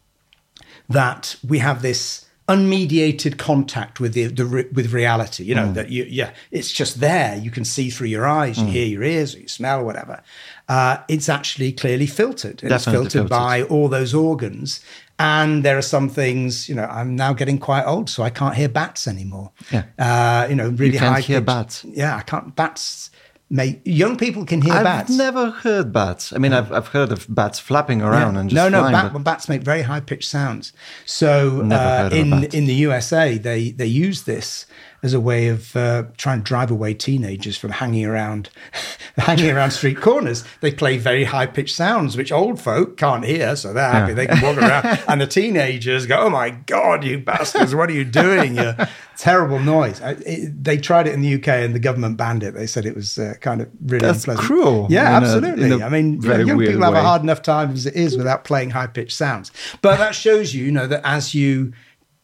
that 0.89 1.37
we 1.47 1.59
have 1.59 1.83
this 1.83 2.22
unmediated 2.49 3.39
contact 3.39 4.01
with 4.01 4.15
the, 4.15 4.27
the 4.27 4.45
with 4.73 4.93
reality 4.93 5.45
you 5.45 5.55
know 5.55 5.63
Mm. 5.69 5.75
that 5.75 5.91
you 5.91 6.05
yeah 6.11 6.31
it's 6.51 6.73
just 6.73 6.99
there 6.99 7.37
you 7.37 7.51
can 7.53 7.65
see 7.65 7.89
through 7.89 8.09
your 8.09 8.27
eyes 8.27 8.59
you 8.59 8.67
hear 8.67 8.85
your 8.87 9.05
ears 9.05 9.35
you 9.35 9.47
smell 9.47 9.85
whatever 9.85 10.21
uh, 10.69 10.97
it's 11.09 11.29
actually 11.29 11.71
clearly 11.73 12.07
filtered 12.07 12.63
and 12.63 12.73
it's 12.73 12.85
filtered, 12.85 13.13
filtered. 13.13 13.31
by 13.31 13.63
all 13.65 13.89
those 13.89 14.13
organs 14.13 14.81
and 15.21 15.65
there 15.65 15.79
are 15.79 15.83
some 15.97 16.09
things 16.09 16.69
you 16.69 16.75
know 16.75 16.85
i'm 16.87 17.15
now 17.15 17.33
getting 17.33 17.59
quite 17.59 17.85
old 17.85 18.11
so 18.11 18.25
i 18.25 18.31
can't 18.31 18.57
hear 18.57 18.69
bats 18.69 19.07
anymore 19.07 19.53
Yeah. 19.71 19.85
uh, 19.99 20.49
you 20.51 20.57
know 20.57 20.69
really 20.71 20.97
high. 20.97 21.05
can't 21.07 21.15
high 21.15 21.21
hear 21.21 21.39
pitched- 21.39 21.47
bats? 21.47 21.85
yeah 21.85 22.17
i 22.17 22.23
can't 22.23 22.57
bats 22.57 23.11
may 23.53 23.81
young 23.85 24.17
people 24.17 24.47
can 24.47 24.63
hear 24.63 24.73
bats. 24.73 25.11
I've 25.11 25.17
never 25.19 25.51
heard 25.51 25.93
bats. 25.93 26.33
I 26.33 26.39
mean, 26.39 26.55
I've, 26.55 26.73
I've 26.73 26.89
heard 26.89 27.13
of 27.13 27.27
bats 27.29 27.59
flapping 27.59 28.01
around 28.01 28.37
and 28.39 28.49
just 28.49 28.57
no, 28.57 28.69
no, 28.71 28.89
flying, 28.89 29.13
bat, 29.13 29.25
bats 29.25 29.49
make 29.49 29.61
very 29.61 29.83
high 29.83 30.01
pitched 30.01 30.29
sounds. 30.29 30.73
So 31.05 31.61
uh, 31.61 32.05
heard 32.05 32.07
of 32.07 32.13
a 32.13 32.17
in 32.17 32.45
in 32.45 32.65
the 32.67 32.75
USA, 32.75 33.37
they 33.37 33.71
they 33.71 33.87
use 33.87 34.23
this 34.23 34.67
as 35.03 35.13
a 35.13 35.21
way 35.21 35.49
of 35.49 35.77
uh, 35.77 36.05
trying 36.17 36.39
to 36.39 36.45
drive 36.45 36.71
away 36.71 36.95
teenagers 36.95 37.57
from 37.59 37.73
hanging 37.73 38.07
around 38.07 38.49
hanging 39.19 39.51
around 39.51 39.73
street 39.73 40.01
corners. 40.01 40.45
They 40.61 40.73
play 40.73 40.97
very 40.97 41.25
high 41.25 41.47
pitched 41.47 41.77
sounds, 41.77 42.17
which 42.17 42.33
old 42.33 42.59
folk 42.59 42.97
can't 42.97 43.25
hear, 43.25 43.55
so 43.55 43.75
they're 43.75 43.91
happy 43.91 44.15
they 44.15 44.27
can 44.27 44.41
walk 44.41 44.57
around. 44.57 45.01
And 45.09 45.21
the 45.21 45.27
teenagers 45.27 46.07
go, 46.07 46.21
"Oh 46.21 46.31
my 46.31 46.51
god, 46.51 47.05
you 47.05 47.19
bastards! 47.19 47.75
What 47.75 47.91
are 47.91 47.95
you 47.95 48.05
doing? 48.05 48.57
You 48.57 48.75
terrible 49.23 49.61
noise!" 49.61 50.01
I, 50.03 50.11
it, 50.27 50.65
they 50.65 50.77
tried 50.77 51.07
it 51.07 51.15
in 51.15 51.21
the 51.23 51.35
UK, 51.35 51.49
and 51.49 51.75
the 51.75 51.79
government 51.79 52.17
banned 52.17 52.43
it. 52.43 52.55
They 52.55 52.67
said 52.67 52.85
it 52.85 52.97
was 52.97 53.19
uh, 53.19 53.35
kind 53.41 53.61
of 53.61 53.69
really 53.87 54.05
That's 54.05 54.25
unpleasant. 54.25 54.47
cruel 54.47 54.87
Yeah, 54.91 55.17
absolutely. 55.17 55.71
a 55.81 55.87
I 55.87 55.89
mean, 55.89 56.21
you 56.21 56.29
know, 56.29 56.39
young 56.39 56.59
people 56.59 56.83
have 56.83 56.95
a 56.95 57.03
hard 57.03 57.23
enough 57.23 57.43
time 57.43 57.71
as 57.71 57.87
it 57.87 57.95
is 57.95 58.17
without 58.17 58.43
playing 58.45 58.71
high 58.71 58.89
pitched 58.89 59.17
sounds. 59.17 59.53
But 59.81 59.99
that 59.99 60.15
shows 60.15 60.55
you, 60.55 60.65
you 60.65 60.73
know, 60.73 60.89
that 60.89 61.03
as 61.05 61.35
you 61.35 61.73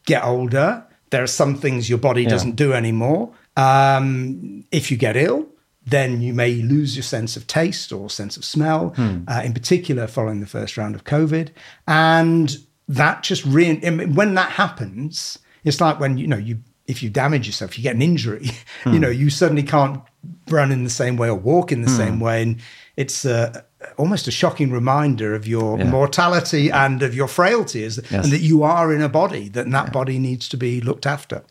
get 0.05 0.25
older, 0.25 0.85
there 1.11 1.23
are 1.23 1.27
some 1.27 1.55
things 1.55 1.89
your 1.89 1.99
body 1.99 2.25
doesn't 2.25 2.55
do 2.55 2.73
anymore. 2.73 3.33
Um, 3.55 4.65
if 4.71 4.91
you 4.91 4.97
get 4.97 5.15
ill, 5.15 5.47
then 5.85 6.21
you 6.21 6.33
may 6.33 6.55
lose 6.55 6.95
your 6.95 7.03
sense 7.03 7.35
of 7.37 7.47
taste 7.47 7.91
or 7.91 8.09
sense 8.09 8.37
of 8.37 8.43
smell, 8.43 8.93
uh, 8.97 9.41
in 9.43 9.53
particular 9.53 10.05
following 10.07 10.41
the 10.41 10.47
first 10.47 10.77
round 10.77 10.95
of 10.95 11.03
COVID. 11.03 11.49
And 11.87 12.57
that 12.89 13.23
just 13.23 13.45
re- 13.45 13.79
I 13.85 13.89
mean, 13.89 14.15
when 14.15 14.33
that 14.35 14.51
happens, 14.51 15.39
it's 15.63 15.79
like 15.79 15.99
when 15.99 16.17
you 16.17 16.27
know 16.27 16.37
you 16.37 16.59
if 16.89 17.03
you 17.03 17.09
damage 17.09 17.45
yourself, 17.47 17.77
you 17.77 17.83
get 17.83 17.95
an 17.95 18.01
injury. 18.01 18.49
you 18.93 18.99
know, 18.99 19.09
you 19.09 19.29
suddenly 19.29 19.63
can't 19.63 20.01
run 20.49 20.71
in 20.71 20.83
the 20.83 20.89
same 20.89 21.15
way 21.17 21.29
or 21.29 21.35
walk 21.35 21.71
in 21.71 21.81
the 21.83 21.89
same 21.89 22.19
way, 22.19 22.41
and 22.41 22.55
it's 22.97 23.25
uh, 23.25 23.61
almost 23.97 24.27
a 24.27 24.31
shocking 24.31 24.71
reminder 24.71 25.35
of 25.35 25.47
your 25.47 25.77
Yeah. 25.77 25.89
mortality 25.91 26.71
and 26.71 27.03
of 27.03 27.13
your 27.13 27.27
frailty, 27.27 27.83
is 27.83 28.01
Yes. 28.11 28.23
and 28.23 28.33
that 28.33 28.41
you 28.41 28.63
are 28.63 28.93
in 28.95 29.01
a 29.01 29.09
body 29.09 29.49
that 29.49 29.69
that 29.71 29.93
body 29.93 30.17
needs 30.19 30.49
to 30.49 30.57
be 30.57 30.81
looked 30.81 31.05
after. 31.05 31.41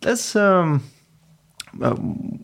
That's 0.00 0.34
um, 0.36 0.82
uh, 1.80 1.94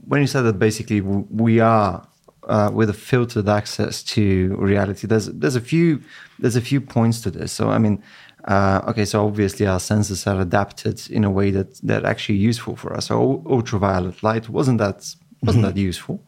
when 0.09 0.21
you 0.21 0.27
said 0.27 0.43
that 0.43 0.59
basically 0.59 1.01
we 1.01 1.61
are 1.61 2.07
uh, 2.49 2.71
with 2.73 2.89
a 2.91 2.95
filtered 2.95 3.49
access 3.49 4.03
to 4.15 4.55
reality. 4.59 5.07
There's 5.09 5.27
there's 5.41 5.57
a 5.57 5.61
few 5.61 6.01
there's 6.39 6.57
a 6.57 6.61
few 6.61 6.81
points 6.81 7.21
to 7.23 7.31
this. 7.31 7.53
So 7.53 7.69
I 7.71 7.79
mean, 7.79 8.03
uh, 8.47 8.81
okay, 8.89 9.05
so 9.05 9.27
obviously 9.27 9.67
our 9.67 9.81
senses 9.81 10.27
are 10.27 10.41
adapted 10.41 11.11
in 11.11 11.25
a 11.25 11.31
way 11.31 11.51
that 11.51 11.79
that 11.83 12.05
actually 12.05 12.39
useful 12.39 12.77
for 12.77 12.97
us. 12.97 13.07
So 13.07 13.43
ultraviolet 13.47 14.23
light 14.23 14.49
wasn't 14.49 14.79
that 14.79 15.15
wasn't 15.43 15.65
that 15.65 15.77
useful. 15.77 16.23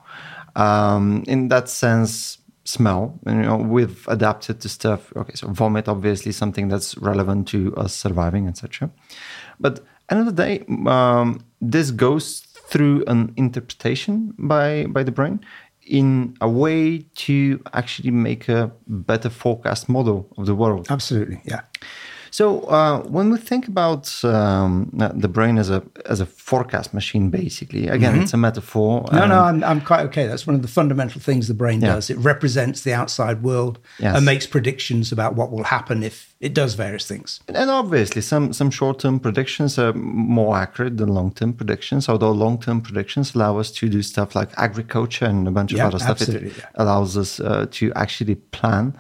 Um, 0.57 1.23
in 1.29 1.49
that 1.49 1.69
sense, 1.69 2.39
smell. 2.65 3.19
You 3.27 3.35
know, 3.35 3.57
we've 3.57 4.07
adapted 4.09 4.61
to 4.61 4.69
stuff. 4.69 5.13
Okay, 5.17 5.35
so 5.35 5.49
vomit, 5.49 5.89
obviously, 5.89 6.33
something 6.33 6.69
that's 6.69 6.97
relevant 6.99 7.49
to 7.49 7.75
us 7.77 7.95
surviving, 7.95 8.49
etc. 8.49 8.91
But 9.61 9.81
end 10.11 10.21
of 10.21 10.27
the 10.27 10.33
day, 10.33 10.65
um, 10.87 11.45
this 11.61 11.91
goes 11.91 12.41
through 12.41 13.05
an 13.07 13.33
interpretation 13.37 14.35
by 14.39 14.87
by 14.87 15.05
the 15.05 15.13
brain 15.13 15.41
in 15.89 16.37
a 16.41 16.49
way 16.49 16.99
to 17.15 17.63
actually 17.73 18.11
make 18.11 18.49
a 18.49 18.71
better 18.87 19.31
forecast 19.31 19.89
model 19.89 20.29
of 20.37 20.47
the 20.47 20.55
world. 20.55 20.87
Absolutely, 20.91 21.41
yeah. 21.45 21.63
So 22.31 22.61
uh, 22.63 23.03
when 23.03 23.31
we 23.31 23.39
think 23.39 23.69
about 23.69 24.23
um, 24.25 24.91
the 25.15 25.29
brain 25.29 25.59
as 25.59 25.71
a 25.71 25.83
as 26.07 26.21
a 26.21 26.27
forecast 26.27 26.93
machine, 26.95 27.31
basically, 27.31 27.89
again, 27.89 28.21
it's 28.23 28.35
a 28.35 28.37
metaphor. 28.37 29.03
Mm-hmm. 29.05 29.17
No, 29.17 29.23
um, 29.23 29.29
no, 29.29 29.41
I'm, 29.43 29.65
I'm 29.65 29.81
quite 29.81 30.01
okay. 30.07 30.27
That's 30.27 30.47
one 30.47 30.57
of 30.57 30.63
the 30.63 30.69
fundamental 30.69 31.21
things 31.21 31.49
the 31.49 31.55
brain 31.55 31.81
Yeah. 31.81 31.95
does. 31.95 32.11
It 32.11 32.19
represents 32.19 32.83
the 32.83 32.93
outside 32.95 33.43
world 33.43 33.79
Yes. 33.99 34.17
and 34.17 34.25
makes 34.25 34.47
predictions 34.47 35.13
about 35.13 35.35
what 35.37 35.51
will 35.51 35.65
happen 35.65 36.03
if 36.03 36.35
it 36.41 36.55
does 36.55 36.75
various 36.75 37.07
things. 37.07 37.41
And 37.49 37.71
obviously, 37.71 38.23
some 38.23 38.53
some 38.53 38.71
short 38.71 38.99
term 39.01 39.19
predictions 39.21 39.79
are 39.79 39.93
more 39.95 40.57
accurate 40.57 40.97
than 40.97 41.09
long 41.15 41.33
term 41.33 41.53
predictions. 41.53 42.09
Although 42.09 42.33
long 42.33 42.59
term 42.61 42.81
predictions 42.81 43.35
allow 43.35 43.59
us 43.61 43.71
to 43.73 43.89
do 43.89 44.03
stuff 44.03 44.35
like 44.35 44.51
agriculture 44.57 45.27
and 45.29 45.49
a 45.49 45.51
bunch 45.51 45.73
Yeah, 45.73 45.87
of 45.87 45.95
other 45.95 45.99
stuff. 45.99 46.21
absolutely, 46.21 46.51
It 46.51 46.57
yeah. 46.59 46.83
allows 46.83 47.17
us 47.17 47.41
uh, 47.41 47.67
to 47.71 47.93
actually 47.95 48.37
plan. 48.53 48.93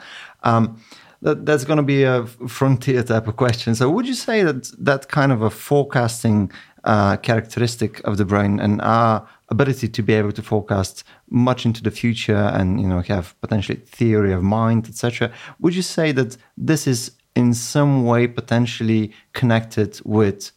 Um, 0.45 0.77
that, 1.23 1.47
that's 1.47 1.65
going 1.65 1.79
to 1.79 1.83
be 1.83 2.05
a 2.05 2.27
frontier 2.27 3.03
type 3.03 3.27
of 3.27 3.37
question. 3.37 3.75
So, 3.75 3.91
would 3.91 4.07
you 4.07 4.15
say 4.15 4.43
that 4.43 4.71
that 4.79 5.09
kind 5.09 5.33
of 5.33 5.43
a 5.43 5.51
forecasting 5.51 6.51
uh, 6.85 7.17
characteristic 7.17 8.01
of 8.05 8.17
the 8.17 8.25
brain 8.25 8.61
and 8.61 8.81
our 8.83 9.29
ability 9.49 9.89
to 9.89 10.03
be 10.03 10.15
able 10.15 10.33
to 10.33 10.43
forecast 10.43 11.05
much 11.31 11.67
into 11.67 11.83
the 11.83 11.91
future 11.91 12.51
and 12.55 12.81
you 12.81 12.87
know 12.87 13.01
have 13.01 13.39
potentially 13.41 13.79
theory 13.79 14.33
of 14.33 14.43
mind, 14.43 14.89
etc. 14.89 15.33
Would 15.61 15.75
you 15.75 15.83
say 15.83 16.13
that 16.13 16.37
this 16.57 16.87
is 16.87 17.13
in 17.35 17.55
some 17.55 18.05
way 18.05 18.27
potentially 18.27 19.13
connected 19.33 20.01
with 20.05 20.53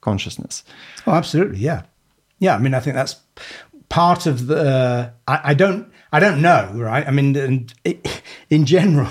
consciousness? 0.00 0.64
Oh, 1.06 1.12
absolutely, 1.12 1.58
yeah, 1.58 1.82
yeah. 2.38 2.54
I 2.54 2.58
mean, 2.58 2.74
I 2.74 2.80
think 2.80 2.94
that's 2.94 3.16
part 3.88 4.26
of 4.26 4.46
the. 4.46 5.12
I, 5.26 5.40
I 5.44 5.54
don't, 5.54 5.90
I 6.12 6.20
don't 6.20 6.40
know, 6.40 6.70
right? 6.74 7.06
I 7.06 7.10
mean, 7.10 7.36
and 7.36 7.74
it, 7.84 8.22
in 8.50 8.64
general, 8.64 9.10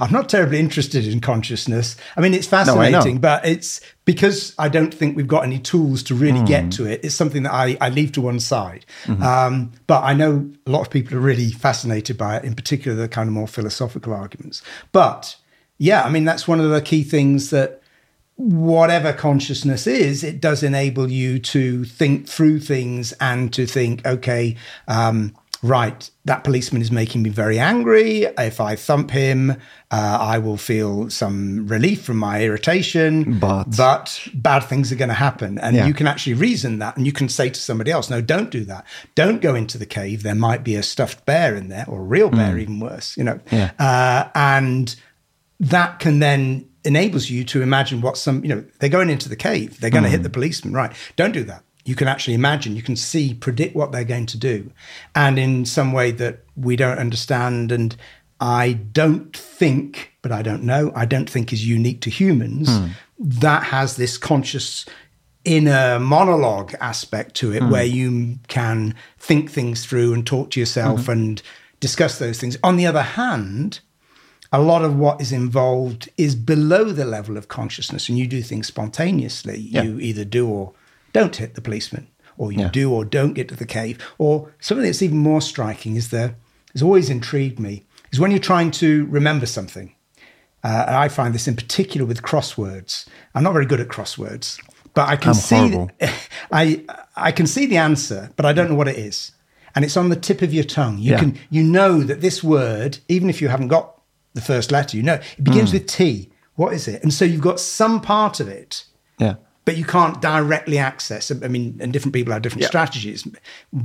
I'm 0.00 0.12
not 0.12 0.28
terribly 0.28 0.58
interested 0.58 1.06
in 1.06 1.20
consciousness. 1.20 1.96
I 2.16 2.20
mean, 2.20 2.34
it's 2.34 2.46
fascinating, 2.46 3.18
but 3.18 3.44
it's 3.46 3.80
because 4.04 4.54
I 4.58 4.68
don't 4.68 4.92
think 4.92 5.16
we've 5.16 5.26
got 5.26 5.44
any 5.44 5.58
tools 5.58 6.02
to 6.04 6.14
really 6.14 6.38
get 6.44 6.70
to 6.72 6.86
it. 6.86 7.04
It's 7.04 7.14
something 7.14 7.42
that 7.44 7.52
I, 7.52 7.76
I 7.80 7.88
leave 7.88 8.12
to 8.12 8.20
one 8.20 8.40
side. 8.40 8.86
Um, 9.22 9.72
but 9.86 10.02
I 10.04 10.14
know 10.14 10.50
a 10.66 10.70
lot 10.70 10.82
of 10.82 10.90
people 10.90 11.16
are 11.16 11.20
really 11.20 11.50
fascinated 11.50 12.16
by 12.16 12.36
it, 12.36 12.44
in 12.44 12.54
particular 12.54 12.96
the 12.96 13.08
kind 13.08 13.28
of 13.28 13.32
more 13.34 13.48
philosophical 13.48 14.12
arguments. 14.12 14.62
But 14.92 15.36
yeah, 15.78 16.02
I 16.02 16.10
mean, 16.10 16.24
that's 16.24 16.46
one 16.46 16.60
of 16.60 16.70
the 16.70 16.80
key 16.80 17.02
things 17.02 17.50
that 17.50 17.82
whatever 18.36 19.12
consciousness 19.14 19.86
is, 19.86 20.22
it 20.22 20.40
does 20.40 20.62
enable 20.62 21.10
you 21.10 21.38
to 21.38 21.84
think 21.84 22.28
through 22.28 22.60
things 22.60 23.12
and 23.14 23.52
to 23.54 23.66
think, 23.66 24.06
okay, 24.06 24.56
um, 24.88 25.34
right, 25.62 26.10
that 26.24 26.44
policeman 26.44 26.82
is 26.82 26.90
making 26.90 27.22
me 27.22 27.30
very 27.30 27.58
angry. 27.58 28.26
If 28.38 28.60
I 28.60 28.76
thump 28.76 29.10
him, 29.10 29.50
uh, 29.90 30.18
I 30.20 30.38
will 30.38 30.56
feel 30.56 31.08
some 31.10 31.66
relief 31.66 32.02
from 32.02 32.16
my 32.18 32.42
irritation. 32.42 33.38
But- 33.38 33.76
but 33.76 34.20
bad 34.34 34.60
things 34.60 34.90
are 34.92 34.96
going 34.96 35.08
to 35.08 35.14
happen. 35.14 35.58
And 35.58 35.76
Yeah. 35.76 35.86
you 35.86 35.94
can 35.94 36.06
actually 36.06 36.34
reason 36.34 36.78
that 36.80 36.96
and 36.96 37.06
you 37.06 37.12
can 37.12 37.28
say 37.28 37.48
to 37.50 37.60
somebody 37.60 37.90
else, 37.90 38.10
no, 38.10 38.20
don't 38.20 38.50
do 38.50 38.64
that. 38.64 38.84
Don't 39.14 39.40
go 39.40 39.54
into 39.54 39.78
the 39.78 39.86
cave. 39.86 40.22
There 40.22 40.34
might 40.34 40.64
be 40.64 40.74
a 40.76 40.82
stuffed 40.82 41.24
bear 41.26 41.54
in 41.56 41.68
there 41.68 41.84
or 41.88 42.00
a 42.00 42.04
real 42.04 42.30
bear, 42.30 42.58
even 42.58 42.80
worse, 42.80 43.16
you 43.16 43.24
know. 43.24 43.40
Yeah. 43.50 43.70
Uh, 43.78 44.28
and 44.34 44.94
that 45.60 45.98
can 46.00 46.18
then 46.18 46.66
enables 46.84 47.30
you 47.30 47.42
to 47.42 47.62
imagine 47.62 48.00
what 48.00 48.16
some 48.16 48.44
you 48.44 48.48
know 48.48 48.62
they're 48.78 48.88
going 48.88 49.10
into 49.10 49.28
the 49.28 49.34
cave 49.34 49.80
they're 49.80 49.90
going 49.90 50.04
to 50.04 50.08
hit 50.10 50.22
the 50.22 50.30
policeman 50.30 50.72
right 50.72 50.92
don't 51.16 51.32
do 51.32 51.42
that 51.42 51.64
you 51.86 51.94
can 51.94 52.08
actually 52.08 52.34
imagine 52.34 52.76
you 52.76 52.82
can 52.82 52.96
see 52.96 53.32
predict 53.32 53.74
what 53.74 53.92
they're 53.92 54.04
going 54.04 54.26
to 54.26 54.38
do. 54.38 54.70
And 55.14 55.38
in 55.38 55.64
some 55.64 55.92
way 55.92 56.10
that 56.12 56.40
we 56.56 56.76
don't 56.76 56.98
understand 56.98 57.72
and 57.72 57.96
i 58.38 58.72
don't 58.72 59.34
think 59.34 60.12
but 60.20 60.30
i 60.30 60.42
don't 60.42 60.62
know 60.62 60.92
i 60.94 61.06
don't 61.06 61.30
think 61.30 61.54
is 61.54 61.66
unique 61.66 62.02
to 62.02 62.10
humans 62.10 62.68
hmm. 62.68 62.88
that 63.18 63.62
has 63.62 63.96
this 63.96 64.18
conscious 64.18 64.84
inner 65.46 65.98
monologue 65.98 66.74
aspect 66.80 67.34
to 67.34 67.52
it 67.52 67.62
hmm. 67.62 67.70
where 67.70 67.84
you 67.84 68.38
can 68.48 68.94
think 69.18 69.50
things 69.50 69.86
through 69.86 70.12
and 70.12 70.26
talk 70.26 70.50
to 70.50 70.60
yourself 70.60 71.02
mm-hmm. 71.02 71.12
and 71.12 71.42
discuss 71.78 72.18
those 72.18 72.40
things. 72.40 72.58
On 72.64 72.76
the 72.76 72.86
other 72.86 73.02
hand 73.02 73.80
a 74.52 74.60
lot 74.60 74.84
of 74.84 74.96
what 74.96 75.20
is 75.20 75.32
involved 75.32 76.08
is 76.16 76.34
below 76.34 76.84
the 76.84 77.04
level 77.04 77.36
of 77.36 77.48
consciousness 77.48 78.08
and 78.08 78.18
you 78.18 78.26
do 78.26 78.42
things 78.42 78.66
spontaneously. 78.66 79.58
Yeah. 79.58 79.82
you 79.82 79.98
either 79.98 80.24
do 80.24 80.48
or 80.48 80.72
don't 81.18 81.36
hit 81.42 81.54
the 81.54 81.60
policeman 81.68 82.04
or 82.38 82.46
you 82.52 82.60
Yeah. 82.60 82.68
do 82.80 82.84
or 82.94 83.04
don't 83.18 83.34
get 83.38 83.46
to 83.48 83.56
the 83.56 83.66
cave 83.78 83.96
or 84.18 84.32
something 84.60 84.84
that's 84.86 85.02
even 85.06 85.18
more 85.18 85.40
striking 85.52 85.96
is 85.96 86.08
the 86.16 86.24
has 86.74 86.82
always 86.82 87.08
intrigued 87.08 87.58
me 87.68 87.74
is 88.12 88.18
when 88.20 88.30
you're 88.32 88.48
trying 88.52 88.70
to 88.82 88.88
remember 89.18 89.46
something 89.46 89.88
uh, 90.68 90.84
and 90.88 90.96
i 91.04 91.08
find 91.08 91.30
this 91.34 91.48
in 91.48 91.56
particular 91.56 92.04
with 92.10 92.20
crosswords 92.30 92.92
i'm 93.34 93.42
not 93.46 93.52
very 93.58 93.66
good 93.72 93.80
at 93.80 93.88
crosswords 93.96 94.46
but 94.94 95.04
i 95.08 95.16
can 95.16 95.30
I'm 95.30 95.34
see 95.50 95.86
i 96.62 96.64
i 97.28 97.30
can 97.38 97.46
see 97.46 97.64
the 97.72 97.78
answer 97.88 98.20
but 98.36 98.44
i 98.46 98.52
don't 98.56 98.68
know 98.70 98.74
what 98.82 98.88
it 98.94 98.98
is 99.10 99.32
and 99.74 99.84
it's 99.84 99.96
on 99.96 100.08
the 100.08 100.16
tip 100.28 100.40
of 100.42 100.52
your 100.58 100.64
tongue 100.64 100.98
you 100.98 101.12
Yeah. 101.12 101.18
can 101.22 101.30
you 101.56 101.62
know 101.76 101.92
that 102.08 102.20
this 102.20 102.38
word 102.44 102.98
even 103.08 103.30
if 103.30 103.40
you 103.40 103.48
haven't 103.48 103.68
got 103.68 103.86
the 104.34 104.40
first 104.52 104.70
letter 104.76 104.96
you 104.98 105.02
know 105.02 105.18
it 105.38 105.44
begins 105.50 105.70
Hmm. 105.70 105.76
with 105.78 105.86
t 105.86 106.30
what 106.60 106.72
is 106.74 106.88
it 106.88 107.02
and 107.02 107.12
so 107.12 107.24
you've 107.24 107.48
got 107.50 107.58
some 107.60 108.00
part 108.00 108.40
of 108.40 108.48
it 108.48 108.84
Yeah. 109.18 109.36
But 109.66 109.76
you 109.76 109.84
can't 109.84 110.22
directly 110.22 110.78
access. 110.78 111.30
I 111.30 111.48
mean, 111.48 111.76
and 111.82 111.92
different 111.92 112.14
people 112.14 112.32
have 112.32 112.40
different 112.40 112.62
Yeah. 112.62 112.68
strategies. 112.68 113.26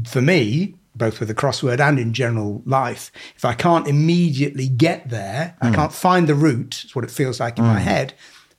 For 0.07 0.21
me, 0.21 0.75
both 0.95 1.19
with 1.19 1.27
the 1.27 1.35
crossword 1.35 1.79
and 1.81 1.99
in 1.99 2.13
general 2.13 2.61
life, 2.65 3.11
if 3.35 3.43
I 3.43 3.53
can't 3.53 3.87
immediately 3.87 4.69
get 4.69 5.09
there, 5.09 5.55
Hmm. 5.61 5.67
I 5.67 5.71
can't 5.75 5.93
find 5.93 6.27
the 6.27 6.35
route, 6.35 6.81
it's 6.85 6.95
what 6.95 7.03
it 7.03 7.11
feels 7.11 7.39
like 7.39 7.57
in 7.57 7.65
my 7.65 7.79
head, 7.79 8.13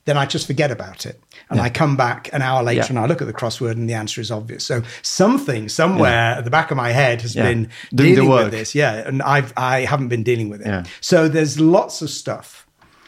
then 0.05 0.17
I 0.17 0.25
just 0.25 0.47
forget 0.47 0.69
about 0.69 1.05
it. 1.05 1.23
And 1.49 1.61
I 1.61 1.69
come 1.69 1.95
back 1.95 2.29
an 2.33 2.41
hour 2.41 2.61
later 2.61 2.81
Yeah. 2.81 2.87
and 2.89 2.99
I 2.99 3.05
look 3.05 3.21
at 3.21 3.27
the 3.27 3.33
crossword 3.33 3.71
and 3.73 3.89
the 3.89 3.93
answer 3.93 4.19
is 4.19 4.29
obvious. 4.29 4.65
So 4.65 4.81
something 5.01 5.69
somewhere 5.69 6.35
at 6.37 6.43
the 6.43 6.49
back 6.51 6.71
of 6.71 6.75
my 6.77 6.91
head 6.91 7.21
has 7.21 7.35
Yeah. 7.35 7.43
been 7.43 7.69
Doing 7.95 8.09
the 8.09 8.15
dealing 8.15 8.29
work. 8.29 8.43
with 8.45 8.51
this. 8.51 8.75
Yeah. 8.75 8.95
And 8.95 9.21
I've, 9.21 9.53
I 9.55 9.81
haven't 9.85 10.09
been 10.09 10.23
dealing 10.23 10.49
with 10.49 10.59
it. 10.59 10.67
Yeah. 10.67 10.83
So 10.99 11.29
there's 11.29 11.57
lots 11.61 12.01
of 12.01 12.09
stuff 12.09 12.67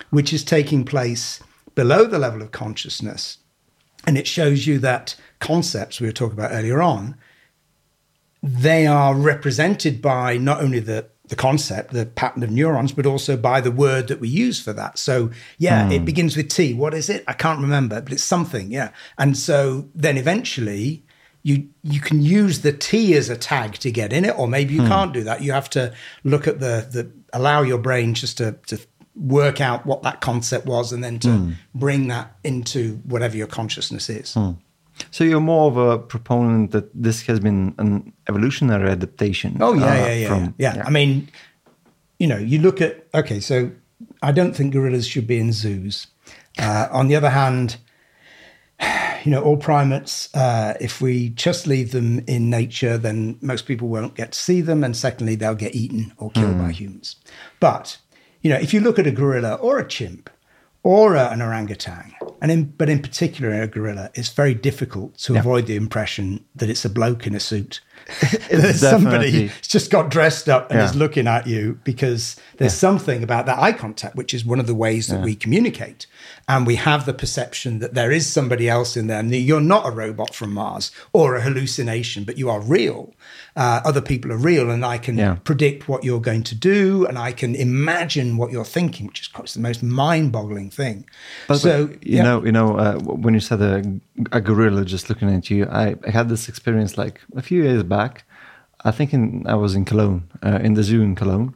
which 0.10 0.32
is 0.32 0.46
taking 0.46 0.86
place 0.86 1.42
below 1.74 2.06
the 2.06 2.18
level 2.20 2.42
of 2.42 2.52
consciousness. 2.52 3.40
And 4.08 4.18
it 4.18 4.28
shows 4.28 4.68
you 4.68 4.80
that 4.80 5.16
concepts 5.40 6.00
we 6.00 6.08
were 6.08 6.14
talking 6.14 6.38
about 6.38 6.52
earlier 6.52 6.82
on, 6.82 7.16
they 8.42 8.86
are 8.86 9.16
represented 9.16 10.02
by 10.02 10.38
not 10.38 10.62
only 10.62 10.80
the, 10.80 11.08
the 11.28 11.36
concept, 11.36 11.92
the 11.92 12.06
pattern 12.06 12.44
of 12.44 12.52
neurons, 12.52 12.92
but 12.92 13.06
also 13.06 13.36
by 13.36 13.60
the 13.60 13.72
word 13.72 14.08
that 14.08 14.20
we 14.20 14.28
use 14.28 14.62
for 14.62 14.74
that. 14.74 15.00
So, 15.00 15.32
yeah, 15.58 15.90
it 15.90 16.00
hmm. 16.00 16.06
begins 16.06 16.38
with 16.38 16.50
T. 16.50 16.74
What 16.74 16.94
is 16.94 17.10
it? 17.10 17.24
I 17.28 17.34
can't 17.34 17.60
remember, 17.60 18.02
but 18.02 18.14
it's 18.14 18.24
something. 18.24 18.72
Yeah. 18.72 18.92
And 19.18 19.36
so 19.36 19.90
then 19.96 20.18
eventually 20.18 21.04
you 21.46 21.70
you 21.84 22.00
can 22.00 22.24
use 22.24 22.62
the 22.62 22.74
T 22.74 23.14
as 23.14 23.30
a 23.30 23.38
tag 23.38 23.74
to 23.74 23.92
get 23.92 24.12
in 24.12 24.26
it, 24.26 24.38
or 24.38 24.48
maybe 24.48 24.74
you 24.74 24.82
hmm. 24.82 24.88
can't 24.88 25.14
do 25.14 25.24
that. 25.26 25.44
You 25.44 25.52
have 25.52 25.70
to 25.72 25.94
look 26.24 26.48
at 26.48 26.60
the 26.60 26.88
the 26.92 27.12
allow 27.34 27.62
your 27.62 27.78
brain 27.78 28.16
just 28.16 28.38
to 28.38 28.54
to 28.66 28.80
work 29.16 29.62
out 29.62 29.86
what 29.86 30.04
that 30.04 30.20
concept 30.22 30.66
was 30.66 30.92
and 30.92 31.04
then 31.04 31.20
to 31.20 31.54
bring 31.74 32.08
that 32.10 32.36
into 32.44 32.96
whatever 33.06 33.38
your 33.38 33.48
consciousness 33.48 34.10
is. 34.10 34.36
So 35.12 35.24
you're 35.24 35.42
more 35.42 35.68
of 35.70 35.78
a 35.78 35.98
proponent 36.00 36.72
that 36.72 36.90
this 36.94 37.22
has 37.24 37.40
been 37.40 37.76
an 37.78 38.14
evolutionary 38.30 38.90
adaptation. 38.90 39.58
Oh 39.62 39.74
yeah, 39.74 39.86
uh, 39.86 39.96
yeah, 39.96 40.14
yeah, 40.14 40.28
from- 40.28 40.54
yeah. 40.58 40.84
I 40.86 40.90
mean, 40.90 41.30
you 42.20 42.28
know, 42.28 42.38
you 42.38 42.60
look 42.60 42.82
at 42.82 43.06
okay, 43.14 43.40
so 43.42 43.72
I 44.22 44.32
don't 44.32 44.56
think 44.56 44.74
gorillas 44.74 45.08
should 45.08 45.28
be 45.28 45.38
in 45.40 45.52
zoos. 45.52 46.08
Uh, 46.58 46.88
on 46.92 47.08
the 47.10 47.16
other 47.18 47.30
hand, 47.32 47.76
you 49.24 49.32
know, 49.32 49.42
all 49.42 49.58
primates, 49.58 50.34
uh, 50.36 50.76
if 50.80 51.02
we 51.02 51.30
just 51.30 51.66
leave 51.68 51.92
them 51.92 52.20
in 52.28 52.50
nature, 52.50 52.98
then 52.98 53.38
most 53.42 53.66
people 53.66 53.88
won't 53.88 54.16
get 54.16 54.32
to 54.34 54.40
see 54.40 54.62
them, 54.62 54.84
and 54.84 54.96
secondly, 54.96 55.36
they'll 55.36 55.56
get 55.56 55.74
eaten 55.76 56.14
or 56.18 56.32
killed 56.32 56.58
by 56.58 56.72
humans. 56.72 57.16
But 57.60 57.98
you 58.46 58.52
know, 58.52 58.58
if 58.58 58.76
you 58.76 58.80
look 58.80 59.00
at 59.00 59.08
a 59.08 59.12
gorilla 59.12 59.56
or 59.56 59.80
a 59.80 59.88
chimp 59.88 60.30
or 60.84 61.16
a, 61.16 61.30
an 61.30 61.42
orangutan, 61.42 62.14
and 62.44 62.52
in, 62.52 62.66
but 62.66 62.90
in 62.90 63.02
particular 63.02 63.60
a 63.60 63.68
gorilla, 63.68 64.12
it's 64.14 64.30
very 64.30 64.54
difficult 64.54 65.18
to 65.18 65.36
avoid 65.36 65.66
the 65.66 65.76
impression 65.76 66.46
that 66.56 66.70
it's 66.70 66.86
a 66.86 66.90
bloke 66.92 67.26
in 67.26 67.34
a 67.34 67.40
suit. 67.40 67.82
There's 68.52 68.82
somebody 68.82 69.32
who's 69.32 69.62
just 69.68 69.90
got 69.90 70.12
dressed 70.12 70.48
up 70.48 70.70
and 70.70 70.80
Yeah. 70.80 70.86
is 70.86 70.96
looking 70.96 71.26
at 71.26 71.48
you 71.48 71.80
because 71.84 72.36
there's 72.58 72.76
something 72.76 73.24
about 73.24 73.48
that 73.48 73.58
eye 73.58 73.72
contact, 73.72 74.16
which 74.16 74.32
is 74.32 74.46
one 74.46 74.60
of 74.60 74.68
the 74.68 74.76
ways 74.76 75.08
that 75.08 75.24
we 75.24 75.36
communicate. 75.36 76.06
And 76.48 76.68
we 76.68 76.76
have 76.76 77.08
the 77.08 77.14
perception 77.14 77.80
that 77.80 77.96
there 77.96 78.12
is 78.12 78.32
somebody 78.32 78.70
else 78.70 78.96
in 78.96 79.08
there, 79.08 79.20
and 79.20 79.34
you're 79.34 79.60
not 79.60 79.88
a 79.88 79.90
robot 79.90 80.36
from 80.36 80.54
Mars 80.54 80.92
or 81.12 81.36
a 81.36 81.42
hallucination, 81.42 82.24
but 82.24 82.38
you 82.38 82.52
are 82.52 82.62
real. 82.62 83.16
Uh, 83.56 83.82
other 83.84 84.02
people 84.02 84.32
are 84.32 84.38
real, 84.38 84.70
and 84.70 84.86
I 84.86 85.00
can 85.00 85.18
Yeah. 85.18 85.38
predict 85.44 85.90
what 85.90 86.04
you're 86.04 86.22
going 86.22 86.44
to 86.44 86.56
do, 86.56 87.08
and 87.08 87.18
I 87.18 87.32
can 87.32 87.56
imagine 87.56 88.38
what 88.38 88.52
you're 88.52 88.64
thinking, 88.64 89.08
which 89.08 89.22
is 89.22 89.54
the 89.54 89.60
most 89.60 89.82
mind-boggling 89.82 90.70
thing. 90.70 91.06
But, 91.48 91.58
so 91.58 91.88
but, 91.88 92.06
you 92.06 92.18
yeah. 92.18 92.24
know, 92.24 92.46
you 92.46 92.52
know, 92.52 92.78
uh, 92.78 93.00
when 93.00 93.34
you 93.34 93.40
said 93.40 93.62
a, 93.62 93.82
a 94.32 94.40
gorilla 94.40 94.86
just 94.86 95.10
looking 95.10 95.30
at 95.34 95.50
you, 95.50 95.66
I, 95.66 95.96
I 96.08 96.12
had 96.12 96.30
this 96.30 96.48
experience 96.48 96.96
like 96.96 97.22
a 97.36 97.42
few 97.42 97.64
years 97.64 97.82
back. 97.84 98.24
I 98.84 98.92
think 98.92 99.14
in, 99.14 99.48
I 99.48 99.56
was 99.56 99.74
in 99.74 99.84
Cologne, 99.84 100.22
uh, 100.44 100.60
in 100.62 100.76
the 100.76 100.84
zoo 100.84 101.02
in 101.02 101.16
Cologne, 101.16 101.56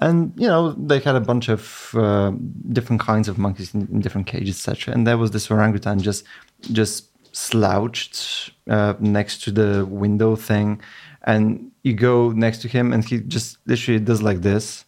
and 0.00 0.32
you 0.36 0.46
know 0.46 0.72
they 0.72 0.98
had 1.00 1.16
a 1.16 1.20
bunch 1.20 1.48
of 1.48 1.92
uh, 1.94 2.32
different 2.72 3.00
kinds 3.00 3.28
of 3.28 3.36
monkeys 3.38 3.74
in, 3.74 3.88
in 3.92 4.00
different 4.00 4.26
cages, 4.26 4.56
etc. 4.68 4.94
And 4.94 5.06
there 5.06 5.18
was 5.18 5.30
this 5.32 5.50
orangutan 5.50 5.98
just 6.00 6.24
just 6.72 7.06
slouched 7.32 8.50
uh, 8.70 8.94
next 9.00 9.42
to 9.44 9.50
the 9.50 9.84
window 9.86 10.36
thing, 10.36 10.80
and 11.24 11.70
you 11.82 11.94
go 11.94 12.30
next 12.32 12.58
to 12.62 12.68
him, 12.68 12.92
and 12.92 13.04
he 13.04 13.20
just 13.20 13.58
literally 13.66 14.00
does 14.00 14.22
like 14.22 14.40
this, 14.42 14.84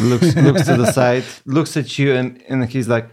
looks 0.00 0.34
looks 0.46 0.66
to 0.66 0.76
the 0.76 0.90
side, 0.92 1.24
looks 1.46 1.76
at 1.76 1.98
you, 1.98 2.14
and 2.14 2.42
and 2.48 2.68
he's 2.68 2.88
like. 2.88 3.08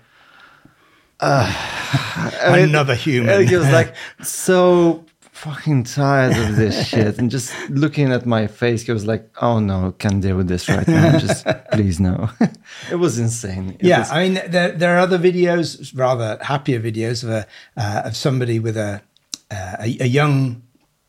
It- 1.24 2.70
Another 2.70 2.95
human. 2.95 3.30
And 3.30 3.49
he 3.49 3.56
was 3.56 3.70
like 3.72 3.95
so 4.24 5.06
fucking 5.41 5.83
tired 5.83 6.37
of 6.37 6.55
this 6.55 6.87
shit. 6.89 7.17
And 7.17 7.31
just 7.31 7.51
looking 7.69 8.11
at 8.11 8.25
my 8.25 8.45
face, 8.45 8.83
he 8.83 8.91
was 8.91 9.05
like, 9.07 9.27
oh 9.41 9.59
no, 9.59 9.91
can't 9.97 10.21
deal 10.21 10.37
with 10.37 10.47
this 10.47 10.69
right 10.69 10.87
now. 10.87 11.17
Just 11.17 11.45
please 11.71 11.99
no. 11.99 12.29
it 12.91 12.95
was 12.95 13.17
insane. 13.17 13.71
It 13.79 13.85
yeah, 13.87 13.99
was- 13.99 14.11
I 14.11 14.23
mean, 14.23 14.33
there, 14.51 14.71
there 14.71 14.95
are 14.95 14.99
other 14.99 15.17
videos, 15.17 15.91
rather 15.97 16.37
happier 16.43 16.79
videos 16.79 17.23
of 17.23 17.29
a 17.29 17.47
uh, 17.75 18.03
of 18.05 18.15
somebody 18.15 18.59
with 18.59 18.77
a, 18.77 19.01
uh, 19.49 19.75
a 19.79 19.97
a 20.01 20.07
young 20.07 20.61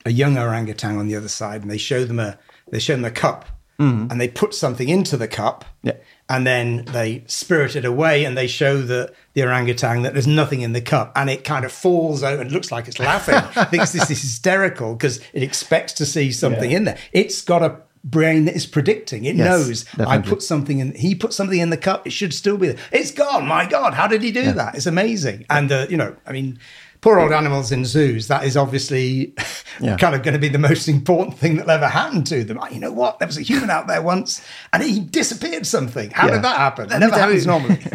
a 0.06 0.10
young 0.10 0.38
orangutan 0.38 0.96
on 0.96 1.06
the 1.08 1.16
other 1.16 1.28
side, 1.28 1.60
and 1.62 1.70
they 1.70 1.78
show 1.78 2.04
them 2.04 2.18
a 2.18 2.38
they 2.70 2.78
show 2.78 2.94
them 2.94 3.04
a 3.04 3.10
cup, 3.10 3.44
and 3.78 4.20
they 4.20 4.28
put 4.28 4.54
something 4.54 4.88
into 4.88 5.16
the 5.16 5.26
cup, 5.26 5.64
Yeah. 5.82 5.94
and 6.28 6.46
then 6.46 6.84
they 6.86 7.24
spirit 7.26 7.74
it 7.74 7.84
away, 7.84 8.24
and 8.24 8.38
they 8.38 8.46
show 8.46 8.80
the 8.80 9.12
the 9.34 9.42
orangutan 9.42 10.02
that 10.02 10.12
there's 10.12 10.26
nothing 10.26 10.60
in 10.60 10.72
the 10.72 10.80
cup, 10.80 11.10
and 11.16 11.28
it 11.28 11.42
kind 11.42 11.64
of 11.64 11.72
falls 11.72 12.22
out 12.22 12.38
and 12.38 12.52
looks 12.52 12.70
like 12.70 12.86
it's 12.86 12.98
laughing, 13.00 13.40
thinks 13.70 13.90
this 13.92 14.08
is 14.10 14.20
hysterical 14.22 14.94
because 14.94 15.18
it 15.32 15.42
expects 15.42 15.92
to 15.94 16.06
see 16.06 16.30
something 16.30 16.70
in 16.70 16.84
there. 16.84 16.98
It's 17.12 17.42
got 17.42 17.62
a 17.62 17.76
brain 18.04 18.44
that 18.46 18.54
is 18.56 18.66
predicting. 18.66 19.24
It 19.24 19.36
Yes, 19.36 19.46
knows 19.48 19.84
I 20.08 20.18
put 20.18 20.42
something 20.42 20.78
in. 20.80 20.94
He 20.94 21.14
put 21.14 21.32
something 21.32 21.58
in 21.58 21.70
the 21.70 21.76
cup. 21.76 22.06
It 22.06 22.10
should 22.12 22.34
still 22.34 22.56
be 22.58 22.68
there. 22.68 22.78
It's 22.92 23.10
gone. 23.12 23.46
My 23.46 23.64
God, 23.66 23.94
how 23.94 24.06
did 24.06 24.22
he 24.22 24.30
do 24.32 24.52
that? 24.52 24.74
It's 24.74 24.86
amazing. 24.86 25.46
And 25.50 25.70
uh, 25.72 25.86
you 25.88 25.96
know, 25.96 26.16
I 26.26 26.32
mean, 26.32 26.58
poor 27.02 27.18
old 27.20 27.32
animals 27.32 27.70
in 27.72 27.84
zoos. 27.84 28.28
That 28.28 28.44
is 28.44 28.56
obviously 28.56 29.34
Yeah. 29.80 29.96
kind 29.96 30.14
of 30.14 30.22
going 30.22 30.34
to 30.34 30.40
be 30.40 30.48
the 30.48 30.58
most 30.58 30.86
important 30.88 31.36
thing 31.38 31.56
that'll 31.56 31.70
ever 31.70 31.88
happen 31.88 32.24
to 32.24 32.44
them. 32.44 32.58
You 32.70 32.78
know 32.80 32.92
what? 32.92 33.18
There 33.18 33.26
was 33.26 33.36
a 33.38 33.42
human 33.42 33.68
out 33.70 33.86
there 33.88 34.00
once, 34.02 34.42
and 34.72 34.82
he 34.82 35.00
disappeared 35.00 35.66
something. 35.66 36.10
How 36.10 36.26
Yeah. 36.28 36.34
did 36.34 36.42
that 36.44 36.56
happen? 36.56 36.88
That 36.88 37.00
never 37.00 37.18
happens 37.18 37.46
normally. 37.46 37.78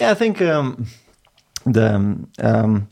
Yeah, 0.00 0.10
I 0.12 0.14
think 0.14 0.40
um, 0.40 0.86
the 1.66 1.94
um, 2.38 2.88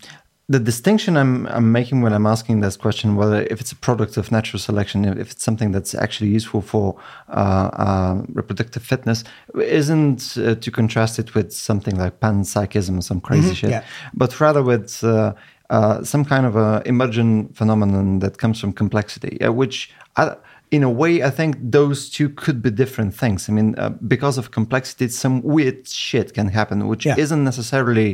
the 0.48 0.60
distinction 0.60 1.16
I'm 1.16 1.46
I'm 1.46 1.72
making 1.72 2.02
when 2.02 2.12
I'm 2.12 2.26
asking 2.26 2.60
this 2.60 2.76
question, 2.76 3.16
whether 3.16 3.42
if 3.44 3.60
it's 3.60 3.72
a 3.72 3.76
product 3.76 4.16
of 4.18 4.30
natural 4.30 4.60
selection, 4.60 5.04
if 5.04 5.32
it's 5.32 5.42
something 5.42 5.72
that's 5.72 5.94
actually 5.94 6.30
useful 6.30 6.60
for 6.60 7.00
uh, 7.28 7.70
uh, 7.72 8.22
reproductive 8.32 8.82
fitness, 8.82 9.24
isn't 9.54 10.36
uh, 10.36 10.54
to 10.56 10.70
contrast 10.70 11.18
it 11.18 11.34
with 11.34 11.52
something 11.52 11.96
like 11.96 12.20
panpsychism 12.20 12.98
or 12.98 13.02
some 13.02 13.20
crazy 13.20 13.54
shit, 13.54 13.70
yeah. 13.70 13.84
but 14.12 14.38
rather 14.38 14.62
with 14.62 15.02
uh, 15.02 15.32
uh, 15.70 16.04
some 16.04 16.26
kind 16.26 16.44
of 16.44 16.56
a 16.56 16.82
emergent 16.84 17.56
phenomenon 17.56 18.18
that 18.18 18.36
comes 18.36 18.60
from 18.60 18.72
complexity, 18.72 19.40
uh, 19.40 19.52
which. 19.52 19.90
I, 20.16 20.36
in 20.76 20.82
a 20.82 20.90
way, 21.02 21.12
I 21.28 21.30
think 21.38 21.52
those 21.78 21.98
two 22.16 22.28
could 22.42 22.58
be 22.66 22.70
different 22.82 23.12
things. 23.22 23.48
I 23.48 23.52
mean, 23.52 23.68
uh, 23.78 23.90
because 24.14 24.36
of 24.40 24.44
complexity, 24.58 25.06
some 25.24 25.34
weird 25.56 25.78
shit 26.08 26.28
can 26.38 26.48
happen, 26.58 26.76
which 26.92 27.04
Yeah. 27.06 27.16
isn't 27.24 27.44
necessarily 27.52 28.10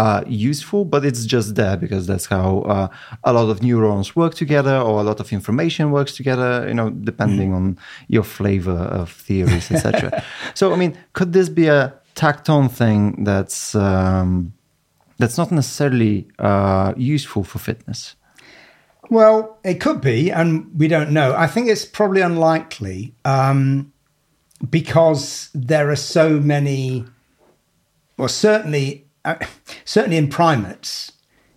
uh, 0.00 0.20
useful, 0.50 0.84
but 0.92 1.00
it's 1.08 1.24
just 1.36 1.48
there 1.60 1.76
because 1.84 2.04
that's 2.10 2.26
how 2.36 2.48
uh, 2.74 2.88
a 3.30 3.32
lot 3.38 3.48
of 3.52 3.56
neurons 3.62 4.16
work 4.16 4.34
together, 4.34 4.76
or 4.86 4.94
a 5.00 5.04
lot 5.10 5.20
of 5.20 5.32
information 5.32 5.84
works 5.98 6.12
together. 6.20 6.50
You 6.68 6.74
know, 6.74 6.90
depending 7.10 7.50
on 7.58 7.76
your 8.08 8.24
flavor 8.24 8.78
of 9.00 9.06
theories, 9.26 9.70
etc. 9.70 10.22
so, 10.54 10.72
I 10.74 10.76
mean, 10.76 10.92
could 11.12 11.30
this 11.32 11.48
be 11.60 11.66
a 11.68 11.92
tacked-on 12.14 12.68
thing 12.80 13.24
that's 13.24 13.74
um, 13.74 14.52
that's 15.20 15.36
not 15.38 15.50
necessarily 15.52 16.14
uh, 16.48 16.92
useful 17.14 17.44
for 17.44 17.58
fitness? 17.60 18.16
Well, 19.10 19.58
it 19.64 19.80
could 19.80 20.00
be, 20.00 20.30
and 20.30 20.70
we 20.78 20.86
don't 20.86 21.10
know. 21.10 21.34
I 21.34 21.48
think 21.48 21.68
it's 21.68 21.84
probably 21.84 22.20
unlikely 22.20 23.12
um, 23.24 23.92
because 24.68 25.50
there 25.52 25.90
are 25.90 25.96
so 25.96 26.38
many. 26.38 27.04
Well, 28.16 28.28
certainly, 28.28 29.06
uh, 29.24 29.36
certainly 29.84 30.16
in 30.16 30.28
primates, 30.28 31.10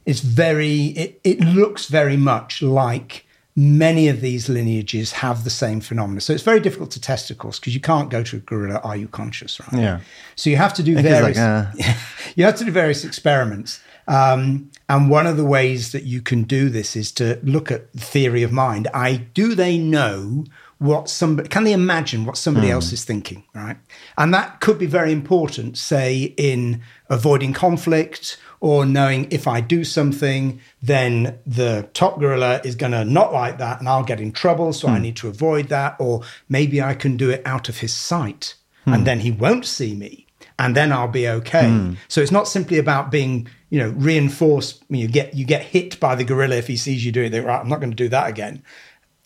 it's 0.06 0.22
very. 0.22 0.88
It, 0.88 1.22
it 1.24 1.40
looks 1.42 1.86
very 1.86 2.18
much 2.18 2.64
like 2.64 3.26
many 3.56 4.08
of 4.08 4.22
these 4.22 4.50
lineages 4.50 5.12
have 5.12 5.44
the 5.44 5.50
same 5.52 5.80
phenomena. 5.80 6.22
So 6.22 6.34
it's 6.34 6.42
very 6.42 6.60
difficult 6.60 6.90
to 6.92 7.02
test, 7.02 7.30
of 7.30 7.38
course, 7.38 7.60
because 7.60 7.76
you 7.76 7.82
can't 7.82 8.10
go 8.10 8.24
to 8.24 8.38
a 8.38 8.40
gorilla. 8.40 8.80
Are 8.84 8.98
you 8.98 9.08
conscious? 9.08 9.60
Right. 9.60 9.82
Yeah. 9.82 10.00
So 10.36 10.50
you 10.50 10.58
have 10.58 10.74
to 10.74 10.84
do 10.84 11.00
various. 11.00 11.38
like, 11.38 11.68
uh, 11.88 11.94
you 12.36 12.46
have 12.46 12.56
to 12.56 12.66
do 12.66 12.72
various 12.72 13.06
experiments. 13.06 13.80
Um, 14.08 14.72
and 14.90 15.10
one 15.10 15.28
of 15.28 15.38
the 15.38 15.46
ways 15.46 15.92
that 15.94 16.04
you 16.04 16.22
can 16.22 16.44
do 16.44 16.70
this 16.70 16.96
is 16.96 17.12
to 17.14 17.40
look 17.44 17.72
at 17.72 17.92
the 17.94 18.00
theory 18.00 18.44
of 18.44 18.52
mind. 18.52 18.88
I 18.94 19.16
do 19.34 19.56
they 19.56 19.78
know 19.78 20.46
what 20.84 21.08
somebody 21.08 21.48
can 21.48 21.64
they 21.64 21.72
imagine 21.72 22.26
what 22.26 22.36
somebody 22.36 22.68
hmm. 22.68 22.74
else 22.74 22.92
is 22.92 23.06
thinking, 23.06 23.44
right? 23.54 23.78
And 24.18 24.34
that 24.34 24.60
could 24.60 24.78
be 24.78 24.86
very 24.86 25.14
important, 25.14 25.78
say 25.78 26.34
in 26.36 26.82
avoiding 27.10 27.54
conflict 27.54 28.38
or 28.60 28.86
knowing 28.86 29.32
if 29.32 29.48
I 29.48 29.62
do 29.62 29.86
something, 29.86 30.60
then 30.82 31.40
the 31.46 31.88
top 31.94 32.20
gorilla 32.20 32.60
is 32.66 32.76
going 32.76 32.92
to 32.92 33.06
not 33.06 33.32
like 33.32 33.60
that 33.60 33.80
and 33.80 33.88
I'll 33.88 34.04
get 34.04 34.20
in 34.20 34.34
trouble. 34.34 34.74
So 34.74 34.90
I 34.90 34.98
hmm. 34.98 35.04
need 35.04 35.16
to 35.18 35.30
avoid 35.30 35.70
that. 35.70 35.96
Or 36.00 36.24
maybe 36.50 36.82
I 36.82 36.94
can 36.94 37.16
do 37.16 37.30
it 37.30 37.42
out 37.46 37.70
of 37.70 37.80
his 37.80 37.94
sight 37.94 38.56
hmm. 38.84 38.94
and 38.94 39.08
then 39.08 39.22
he 39.22 39.32
won't 39.32 39.66
see 39.66 39.96
me 39.96 40.23
and 40.64 40.78
then 40.78 40.94
I'll 40.94 41.10
be 41.10 41.28
okay. 41.28 41.68
So 42.08 42.22
it's 42.22 42.32
not 42.32 42.48
simply 42.48 42.78
about 42.78 43.12
being, 43.12 43.50
you 43.70 43.80
know, 43.80 43.90
reinforced. 43.90 44.82
You 44.88 45.10
get 45.10 45.34
you 45.34 45.46
get 45.46 45.62
hit 45.62 46.00
by 46.00 46.16
the 46.16 46.24
gorilla 46.24 46.56
if 46.56 46.68
he 46.68 46.78
sees 46.78 47.06
you 47.06 47.12
doing 47.12 47.34
it. 47.34 47.44
Right, 47.44 47.60
I'm 47.60 47.68
not 47.68 47.82
going 47.82 47.92
to 47.92 47.96
do 47.96 48.08
that 48.10 48.30
again. 48.30 48.64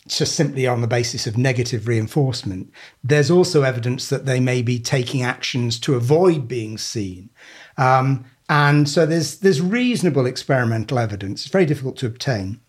It's 0.04 0.18
just 0.18 0.34
simply 0.34 0.66
on 0.66 0.80
the 0.80 0.88
basis 0.88 1.28
of 1.28 1.38
negative 1.38 1.86
reinforcement. 1.86 2.72
There's 3.04 3.30
also 3.30 3.62
evidence 3.62 4.08
that 4.08 4.26
they 4.26 4.40
may 4.40 4.62
be 4.62 4.80
taking 4.80 5.22
actions 5.22 5.78
to 5.80 5.94
avoid 5.94 6.48
being 6.48 6.76
seen. 6.76 7.30
Um, 7.76 8.24
and 8.48 8.88
so 8.88 9.06
there's 9.06 9.38
there's 9.38 9.60
reasonable 9.60 10.26
experimental 10.26 10.98
evidence. 10.98 11.42
It's 11.42 11.52
very 11.52 11.66
difficult 11.66 11.96
to 11.98 12.06
obtain 12.06 12.60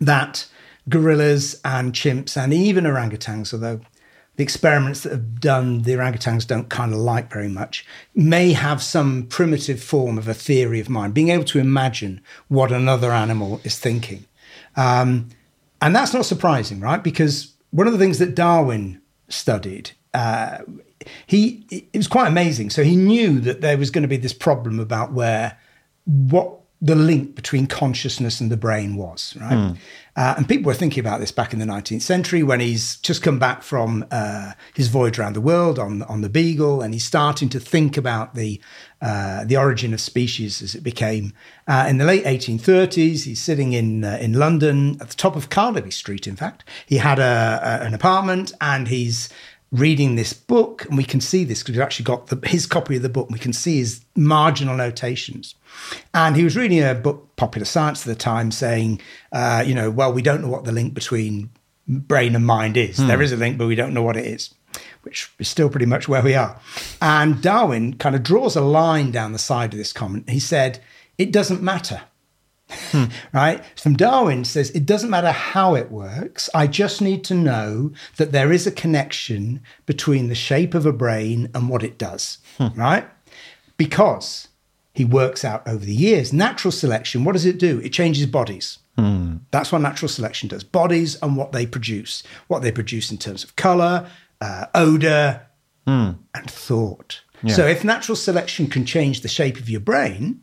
that 0.00 0.48
gorillas 0.88 1.60
and 1.64 1.92
chimps 1.92 2.36
and 2.36 2.52
even 2.52 2.84
orangutans, 2.84 3.54
although 3.54 3.80
the 4.40 4.44
experiments 4.44 5.02
that 5.02 5.12
have 5.12 5.38
done 5.38 5.82
the 5.82 5.92
orangutans 5.92 6.46
don't 6.46 6.70
kind 6.70 6.94
of 6.94 6.98
like 6.98 7.30
very 7.30 7.46
much, 7.46 7.84
may 8.14 8.54
have 8.54 8.82
some 8.82 9.26
primitive 9.26 9.82
form 9.82 10.16
of 10.16 10.26
a 10.26 10.32
theory 10.32 10.80
of 10.80 10.88
mind, 10.88 11.12
being 11.12 11.28
able 11.28 11.44
to 11.44 11.58
imagine 11.58 12.22
what 12.48 12.72
another 12.72 13.12
animal 13.12 13.60
is 13.64 13.78
thinking. 13.78 14.24
Um, 14.76 15.28
and 15.82 15.94
that's 15.94 16.14
not 16.14 16.24
surprising, 16.24 16.80
right? 16.80 17.04
Because 17.04 17.52
one 17.68 17.86
of 17.86 17.92
the 17.92 17.98
things 17.98 18.16
that 18.16 18.34
Darwin 18.34 19.02
studied, 19.28 19.90
uh, 20.14 20.60
he 21.26 21.66
it 21.70 21.98
was 21.98 22.08
quite 22.08 22.28
amazing. 22.28 22.70
So 22.70 22.82
he 22.82 22.96
knew 22.96 23.40
that 23.40 23.60
there 23.60 23.76
was 23.76 23.90
going 23.90 24.04
to 24.04 24.08
be 24.08 24.16
this 24.16 24.32
problem 24.32 24.80
about 24.80 25.12
where 25.12 25.58
what 26.06 26.59
the 26.82 26.94
link 26.94 27.34
between 27.34 27.66
consciousness 27.66 28.40
and 28.40 28.50
the 28.50 28.56
brain 28.56 28.96
was, 28.96 29.36
right? 29.38 29.52
Mm. 29.52 29.76
Uh, 30.16 30.34
and 30.36 30.48
people 30.48 30.66
were 30.66 30.74
thinking 30.74 31.00
about 31.00 31.20
this 31.20 31.30
back 31.30 31.52
in 31.52 31.58
the 31.58 31.64
19th 31.64 32.02
century 32.02 32.42
when 32.42 32.58
he's 32.58 32.96
just 32.96 33.22
come 33.22 33.38
back 33.38 33.62
from 33.62 34.04
uh, 34.10 34.52
his 34.74 34.88
voyage 34.88 35.18
around 35.18 35.34
the 35.34 35.40
world 35.40 35.78
on, 35.78 36.02
on 36.04 36.20
the 36.20 36.28
Beagle, 36.28 36.82
and 36.82 36.94
he's 36.94 37.04
starting 37.04 37.48
to 37.50 37.60
think 37.60 37.96
about 37.96 38.34
the 38.34 38.60
uh, 39.02 39.44
the 39.46 39.56
origin 39.56 39.94
of 39.94 40.00
species 40.00 40.60
as 40.60 40.74
it 40.74 40.82
became. 40.82 41.32
Uh, 41.66 41.86
in 41.88 41.96
the 41.96 42.04
late 42.04 42.24
1830s, 42.24 43.24
he's 43.24 43.40
sitting 43.40 43.72
in 43.72 44.04
uh, 44.04 44.18
in 44.20 44.34
London 44.34 44.98
at 45.00 45.08
the 45.08 45.16
top 45.16 45.36
of 45.36 45.48
Carnaby 45.48 45.90
Street. 45.90 46.26
In 46.26 46.36
fact, 46.36 46.64
he 46.84 46.96
had 46.96 47.18
a, 47.18 47.60
a, 47.62 47.86
an 47.86 47.94
apartment, 47.94 48.52
and 48.60 48.88
he's 48.88 49.30
reading 49.72 50.16
this 50.16 50.32
book, 50.32 50.84
and 50.86 50.96
we 50.96 51.04
can 51.04 51.20
see 51.20 51.44
this 51.44 51.62
because 51.62 51.74
we've 51.74 51.82
actually 51.82 52.04
got 52.04 52.26
the, 52.26 52.48
his 52.48 52.66
copy 52.66 52.96
of 52.96 53.02
the 53.02 53.08
book. 53.08 53.28
And 53.28 53.34
we 53.34 53.40
can 53.40 53.52
see 53.52 53.78
his 53.78 54.04
marginal 54.16 54.76
notations. 54.76 55.54
And 56.12 56.36
he 56.36 56.44
was 56.44 56.56
reading 56.56 56.82
a 56.82 56.94
book, 56.94 57.36
Popular 57.36 57.64
Science 57.64 58.06
at 58.06 58.06
the 58.06 58.20
time, 58.20 58.50
saying, 58.50 59.00
uh, 59.32 59.62
you 59.64 59.74
know, 59.74 59.90
well, 59.90 60.12
we 60.12 60.22
don't 60.22 60.42
know 60.42 60.48
what 60.48 60.64
the 60.64 60.72
link 60.72 60.94
between 60.94 61.50
brain 61.86 62.34
and 62.34 62.44
mind 62.44 62.76
is. 62.76 62.98
Hmm. 62.98 63.06
There 63.06 63.22
is 63.22 63.32
a 63.32 63.36
link, 63.36 63.58
but 63.58 63.66
we 63.66 63.74
don't 63.74 63.94
know 63.94 64.02
what 64.02 64.16
it 64.16 64.26
is, 64.26 64.52
which 65.02 65.30
is 65.38 65.48
still 65.48 65.68
pretty 65.68 65.86
much 65.86 66.08
where 66.08 66.22
we 66.22 66.34
are. 66.34 66.58
And 67.00 67.40
Darwin 67.40 67.94
kind 67.94 68.16
of 68.16 68.22
draws 68.22 68.56
a 68.56 68.60
line 68.60 69.10
down 69.12 69.32
the 69.32 69.38
side 69.38 69.72
of 69.72 69.78
this 69.78 69.92
comment. 69.92 70.30
He 70.30 70.40
said, 70.40 70.80
it 71.16 71.32
doesn't 71.32 71.62
matter. 71.62 72.02
Hmm. 72.90 73.04
right? 73.32 73.62
From 73.78 73.96
Darwin 73.96 74.44
says 74.44 74.70
it 74.70 74.86
doesn't 74.86 75.10
matter 75.10 75.32
how 75.32 75.74
it 75.74 75.90
works. 75.90 76.48
I 76.54 76.66
just 76.66 77.00
need 77.00 77.24
to 77.24 77.34
know 77.34 77.92
that 78.16 78.32
there 78.32 78.52
is 78.52 78.66
a 78.66 78.72
connection 78.72 79.62
between 79.86 80.28
the 80.28 80.34
shape 80.34 80.74
of 80.74 80.86
a 80.86 80.92
brain 80.92 81.50
and 81.54 81.68
what 81.68 81.82
it 81.82 81.98
does, 81.98 82.38
hmm. 82.58 82.68
right? 82.78 83.08
Because 83.76 84.48
he 84.94 85.04
works 85.04 85.44
out 85.44 85.66
over 85.66 85.84
the 85.84 85.94
years. 85.94 86.32
Natural 86.32 86.72
selection, 86.72 87.24
what 87.24 87.32
does 87.32 87.46
it 87.46 87.58
do? 87.58 87.80
It 87.80 87.92
changes 87.92 88.26
bodies. 88.26 88.78
Hmm. 88.96 89.36
That's 89.50 89.72
what 89.72 89.80
natural 89.80 90.08
selection 90.08 90.48
does 90.48 90.64
bodies 90.64 91.16
and 91.22 91.36
what 91.36 91.52
they 91.52 91.66
produce, 91.66 92.22
what 92.48 92.62
they 92.62 92.72
produce 92.72 93.10
in 93.10 93.18
terms 93.18 93.44
of 93.44 93.56
color, 93.56 94.08
uh, 94.40 94.66
odor, 94.74 95.46
and 96.34 96.50
thought. 96.50 97.22
Yeah. 97.42 97.54
So 97.54 97.66
if 97.66 97.84
natural 97.84 98.16
selection 98.16 98.66
can 98.68 98.84
change 98.84 99.22
the 99.22 99.28
shape 99.28 99.58
of 99.58 99.68
your 99.68 99.80
brain, 99.80 100.42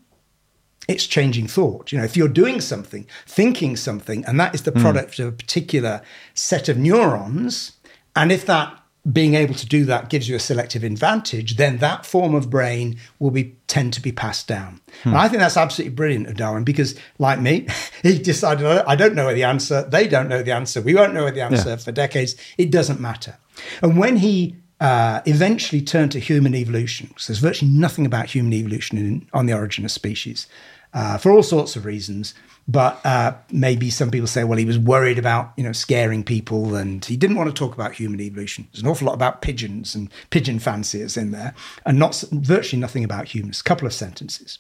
it's 0.88 1.06
changing 1.06 1.48
thought. 1.48 1.92
You 1.92 1.98
know, 1.98 2.04
if 2.04 2.16
you're 2.16 2.28
doing 2.28 2.62
something, 2.62 3.06
thinking 3.26 3.76
something, 3.76 4.24
and 4.26 4.40
that 4.40 4.56
is 4.56 4.64
the 4.64 4.72
hmm. 4.72 4.82
product 4.82 5.18
mm. 5.18 5.20
of 5.20 5.28
a 5.28 5.32
particular 5.32 6.02
set 6.34 6.70
of 6.70 6.78
neurons, 6.78 7.74
and 8.16 8.32
if 8.32 8.46
that 8.46 8.78
being 9.12 9.36
able 9.36 9.54
to 9.54 9.66
do 9.66 9.86
that 9.86 10.10
gives 10.10 10.28
you 10.28 10.36
a 10.36 10.40
selective 10.40 10.84
advantage, 10.84 11.56
then 11.56 11.78
that 11.78 12.06
form 12.06 12.36
of 12.36 12.50
brain 12.50 12.98
will 13.20 13.32
be 13.32 13.56
tend 13.68 13.94
to 13.94 14.02
be 14.02 14.12
passed 14.12 14.48
down. 14.48 14.82
Hmm. 15.04 15.10
And 15.10 15.18
I 15.18 15.28
think 15.28 15.40
that's 15.40 15.58
absolutely 15.58 15.96
brilliant 15.96 16.28
of 16.28 16.36
Darwin 16.36 16.64
because, 16.64 16.96
like 17.18 17.40
me, 17.40 17.68
he 18.04 18.18
decided 18.20 18.66
I 18.66 18.96
don't 18.96 19.16
know 19.16 19.34
the 19.34 19.44
answer. 19.44 19.84
They 19.84 20.08
don't 20.08 20.28
know 20.28 20.44
the 20.44 20.52
answer. 20.52 20.82
We 20.82 20.96
won't 20.96 21.14
know 21.14 21.30
the 21.30 21.42
answer 21.42 21.70
yeah. 21.70 21.76
for 21.78 21.92
decades. 21.92 22.36
It 22.58 22.72
doesn't 22.72 23.00
matter. 23.00 23.38
And 23.82 23.98
when 23.98 24.18
he 24.18 24.56
uh, 24.80 25.22
eventually 25.26 25.82
turned 25.82 26.12
to 26.12 26.20
human 26.20 26.54
evolution, 26.54 27.08
because 27.08 27.28
there's 27.28 27.40
virtually 27.40 27.72
nothing 27.72 28.06
about 28.06 28.28
human 28.28 28.54
evolution 28.54 28.98
in, 28.98 29.28
on 29.34 29.46
the 29.46 29.54
origin 29.54 29.86
of 29.86 29.92
species 29.92 30.48
uh, 30.94 31.18
for 31.18 31.32
all 31.32 31.44
sorts 31.44 31.76
of 31.76 31.86
reasons. 31.86 32.34
But 32.70 33.04
uh, 33.06 33.36
maybe 33.50 33.90
some 33.90 34.12
people 34.12 34.28
say, 34.28 34.44
well, 34.44 34.58
he 34.58 34.66
was 34.66 34.78
worried 34.78 35.18
about 35.18 35.54
you 35.56 35.64
know 35.64 35.72
scaring 35.72 36.24
people, 36.24 36.76
and 36.76 37.04
he 37.04 37.16
didn't 37.16 37.38
want 37.38 37.50
to 37.50 37.54
talk 37.54 37.74
about 37.74 37.94
human 37.94 38.20
evolution. 38.20 38.68
There's 38.72 38.84
an 38.84 38.90
awful 38.90 39.08
lot 39.08 39.14
about 39.14 39.42
pigeons 39.42 39.96
and 39.96 40.12
pigeon 40.32 40.60
fanciers 40.60 41.16
in 41.16 41.32
there, 41.32 41.54
and 41.86 41.98
not 41.98 42.24
virtually 42.32 42.80
nothing 42.80 43.06
about 43.06 43.30
humans. 43.30 43.62
A 43.62 43.64
couple 43.64 43.88
of 43.88 43.94
sentences. 43.94 44.60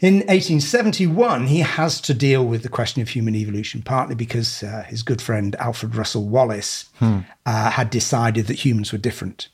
In 0.00 0.14
1871, 0.14 1.48
he 1.48 1.58
has 1.58 2.00
to 2.02 2.14
deal 2.14 2.46
with 2.46 2.62
the 2.62 2.70
question 2.70 3.02
of 3.02 3.10
human 3.10 3.34
evolution, 3.34 3.82
partly 3.82 4.14
because 4.14 4.62
uh, 4.62 4.84
his 4.88 5.02
good 5.02 5.20
friend 5.20 5.54
Alfred 5.56 5.94
Russel 5.94 6.26
Wallace 6.26 6.88
hmm. 6.98 7.20
uh, 7.44 7.70
had 7.70 7.90
decided 7.90 8.46
that 8.46 8.64
humans 8.64 8.92
were 8.92 8.98
different. 8.98 9.48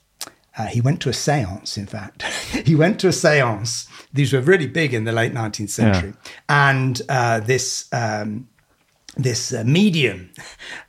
Uh, 0.59 0.66
he 0.66 0.80
went 0.80 1.00
to 1.02 1.09
a 1.09 1.12
seance, 1.12 1.76
in 1.76 1.86
fact. 1.86 2.22
he 2.66 2.74
went 2.74 2.98
to 3.00 3.09
a 3.09 3.12
seance. 3.12 3.88
These 4.12 4.32
were 4.32 4.40
really 4.40 4.66
big 4.66 4.94
in 4.94 5.04
the 5.04 5.12
late 5.12 5.34
19th 5.34 5.70
century. 5.70 6.14
Yeah. 6.24 6.30
And 6.48 7.02
uh, 7.09 7.40
this 7.40 7.88
um, 7.92 8.48
this 9.17 9.53
uh, 9.53 9.64
medium. 9.64 10.31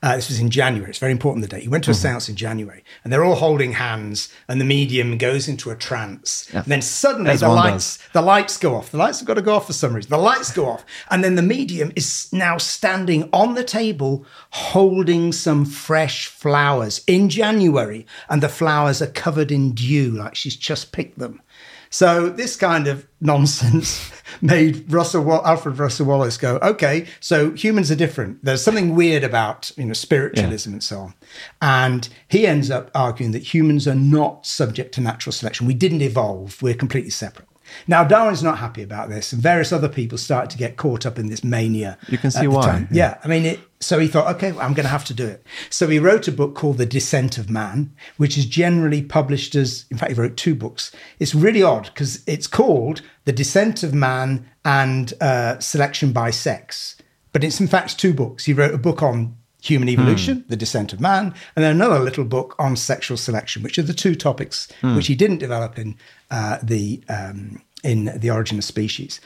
Uh, 0.03 0.15
this 0.15 0.27
was 0.27 0.39
in 0.39 0.49
January. 0.49 0.89
It's 0.89 0.99
very 0.99 1.11
important 1.11 1.43
the 1.43 1.55
date. 1.55 1.63
He 1.63 1.69
went 1.69 1.85
to 1.85 1.91
a 1.91 1.93
mm-hmm. 1.93 2.01
seance 2.01 2.29
in 2.29 2.35
January, 2.35 2.83
and 3.03 3.11
they're 3.11 3.23
all 3.23 3.35
holding 3.35 3.73
hands, 3.73 4.33
and 4.47 4.59
the 4.59 4.65
medium 4.65 5.17
goes 5.17 5.47
into 5.47 5.71
a 5.71 5.75
trance. 5.75 6.49
Yeah. 6.53 6.59
And 6.59 6.67
then 6.67 6.81
suddenly 6.81 7.31
As 7.31 7.39
the 7.39 7.49
lights 7.49 7.97
does. 7.97 8.09
the 8.13 8.21
lights 8.21 8.57
go 8.57 8.75
off. 8.75 8.91
The 8.91 8.97
lights 8.97 9.19
have 9.19 9.27
got 9.27 9.35
to 9.35 9.41
go 9.41 9.55
off 9.55 9.67
for 9.67 9.73
some 9.73 9.93
reason. 9.93 10.09
The 10.09 10.17
lights 10.17 10.51
go 10.51 10.67
off, 10.67 10.85
and 11.09 11.23
then 11.23 11.35
the 11.35 11.41
medium 11.41 11.91
is 11.95 12.31
now 12.33 12.57
standing 12.57 13.29
on 13.31 13.55
the 13.55 13.63
table, 13.63 14.25
holding 14.51 15.31
some 15.31 15.65
fresh 15.65 16.27
flowers 16.27 17.03
in 17.07 17.29
January, 17.29 18.05
and 18.29 18.43
the 18.43 18.49
flowers 18.49 19.01
are 19.01 19.07
covered 19.07 19.51
in 19.51 19.71
dew, 19.71 20.11
like 20.11 20.35
she's 20.35 20.55
just 20.55 20.91
picked 20.91 21.17
them. 21.17 21.41
So 21.89 22.29
this 22.29 22.55
kind 22.55 22.87
of 22.87 23.07
nonsense 23.21 24.11
made 24.41 24.91
Russell 24.91 25.45
Alfred 25.45 25.77
Russel 25.77 26.05
Wallace 26.05 26.37
go, 26.37 26.57
okay, 26.57 27.07
so 27.19 27.51
humans 27.51 27.91
are 27.91 27.95
different. 27.95 28.43
There's 28.43 28.63
something 28.63 28.95
weird 28.95 29.23
about 29.23 29.71
you 29.77 29.85
know 29.85 29.93
spiritualism 29.93 30.69
yeah. 30.69 30.75
and 30.75 30.83
so 30.83 30.99
on. 30.99 31.13
And 31.61 32.09
he 32.27 32.45
ends 32.45 32.69
up 32.69 32.91
arguing 32.93 33.31
that 33.31 33.53
humans 33.53 33.87
are 33.87 33.95
not 33.95 34.45
subject 34.45 34.93
to 34.95 35.01
natural 35.01 35.33
selection. 35.33 35.67
We 35.67 35.73
didn't 35.73 36.01
evolve. 36.01 36.61
We're 36.61 36.73
completely 36.73 37.11
separate. 37.11 37.47
Now, 37.87 38.03
Darwin's 38.03 38.43
not 38.43 38.57
happy 38.57 38.81
about 38.81 39.09
this, 39.09 39.33
and 39.33 39.41
various 39.41 39.71
other 39.71 39.89
people 39.89 40.17
started 40.17 40.49
to 40.51 40.57
get 40.57 40.77
caught 40.77 41.05
up 41.05 41.19
in 41.19 41.27
this 41.27 41.43
mania. 41.43 41.97
You 42.07 42.17
can 42.17 42.31
see 42.31 42.47
why. 42.47 42.79
Yeah. 42.79 42.87
yeah. 42.91 43.17
I 43.23 43.27
mean, 43.27 43.45
it, 43.45 43.59
so 43.79 43.99
he 43.99 44.07
thought, 44.07 44.33
okay, 44.35 44.51
well, 44.51 44.61
I'm 44.61 44.73
going 44.73 44.85
to 44.85 44.89
have 44.89 45.05
to 45.05 45.13
do 45.13 45.25
it. 45.25 45.45
So 45.69 45.87
he 45.87 45.99
wrote 45.99 46.27
a 46.27 46.31
book 46.31 46.55
called 46.55 46.77
The 46.77 46.85
Descent 46.85 47.37
of 47.37 47.49
Man, 47.49 47.93
which 48.17 48.37
is 48.37 48.45
generally 48.45 49.03
published 49.03 49.53
as, 49.55 49.85
in 49.91 49.97
fact, 49.97 50.11
he 50.11 50.19
wrote 50.19 50.35
two 50.35 50.55
books. 50.55 50.91
It's 51.19 51.35
really 51.35 51.61
odd 51.61 51.85
because 51.85 52.23
it's 52.25 52.47
called 52.47 53.01
The 53.25 53.31
Descent 53.31 53.83
of 53.83 53.93
Man 53.93 54.49
and 54.65 55.13
uh, 55.21 55.59
Selection 55.59 56.11
by 56.11 56.31
Sex, 56.31 56.95
but 57.33 57.43
it's 57.43 57.59
in 57.59 57.67
fact 57.67 57.99
two 57.99 58.13
books. 58.13 58.45
He 58.45 58.53
wrote 58.53 58.73
a 58.73 58.79
book 58.79 59.03
on 59.03 59.35
human 59.61 59.89
evolution, 59.89 60.37
mm. 60.37 60.47
the 60.47 60.55
descent 60.55 60.93
of 60.93 60.99
man, 60.99 61.33
and 61.55 61.63
then 61.63 61.75
another 61.75 61.99
little 61.99 62.23
book 62.23 62.55
on 62.59 62.75
sexual 62.75 63.17
selection, 63.17 63.63
which 63.63 63.77
are 63.77 63.83
the 63.83 63.93
two 63.93 64.15
topics 64.15 64.67
mm. 64.81 64.95
which 64.95 65.07
he 65.07 65.15
didn't 65.15 65.39
develop 65.39 65.77
in 65.77 65.95
uh, 66.31 66.57
the 66.63 67.03
um, 67.09 67.61
in 67.83 68.11
the 68.15 68.29
origin 68.29 68.57
of 68.57 68.63
species. 68.63 69.19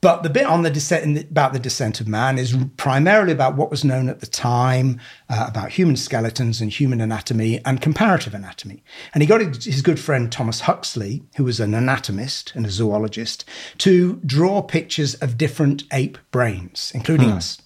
But 0.00 0.22
the 0.22 0.30
bit 0.30 0.46
on 0.46 0.62
the 0.62 0.70
descent 0.70 1.30
about 1.30 1.52
the 1.52 1.58
descent 1.58 2.00
of 2.00 2.08
man 2.08 2.38
is 2.38 2.56
primarily 2.76 3.32
about 3.32 3.56
what 3.56 3.70
was 3.70 3.84
known 3.84 4.08
at 4.08 4.20
the 4.20 4.26
time 4.26 5.00
uh, 5.28 5.46
about 5.48 5.72
human 5.72 5.96
skeletons 5.96 6.60
and 6.60 6.70
human 6.70 7.00
anatomy 7.00 7.60
and 7.64 7.80
comparative 7.80 8.34
anatomy. 8.34 8.84
And 9.14 9.22
he 9.22 9.26
got 9.26 9.40
his 9.40 9.82
good 9.82 9.98
friend 9.98 10.30
Thomas 10.30 10.60
Huxley, 10.60 11.22
who 11.36 11.44
was 11.44 11.60
an 11.60 11.74
anatomist 11.74 12.52
and 12.54 12.66
a 12.66 12.70
zoologist, 12.70 13.44
to 13.78 14.20
draw 14.26 14.62
pictures 14.62 15.14
of 15.16 15.38
different 15.38 15.84
ape 15.92 16.18
brains, 16.30 16.92
including 16.94 17.30
hmm. 17.30 17.36
us. 17.38 17.62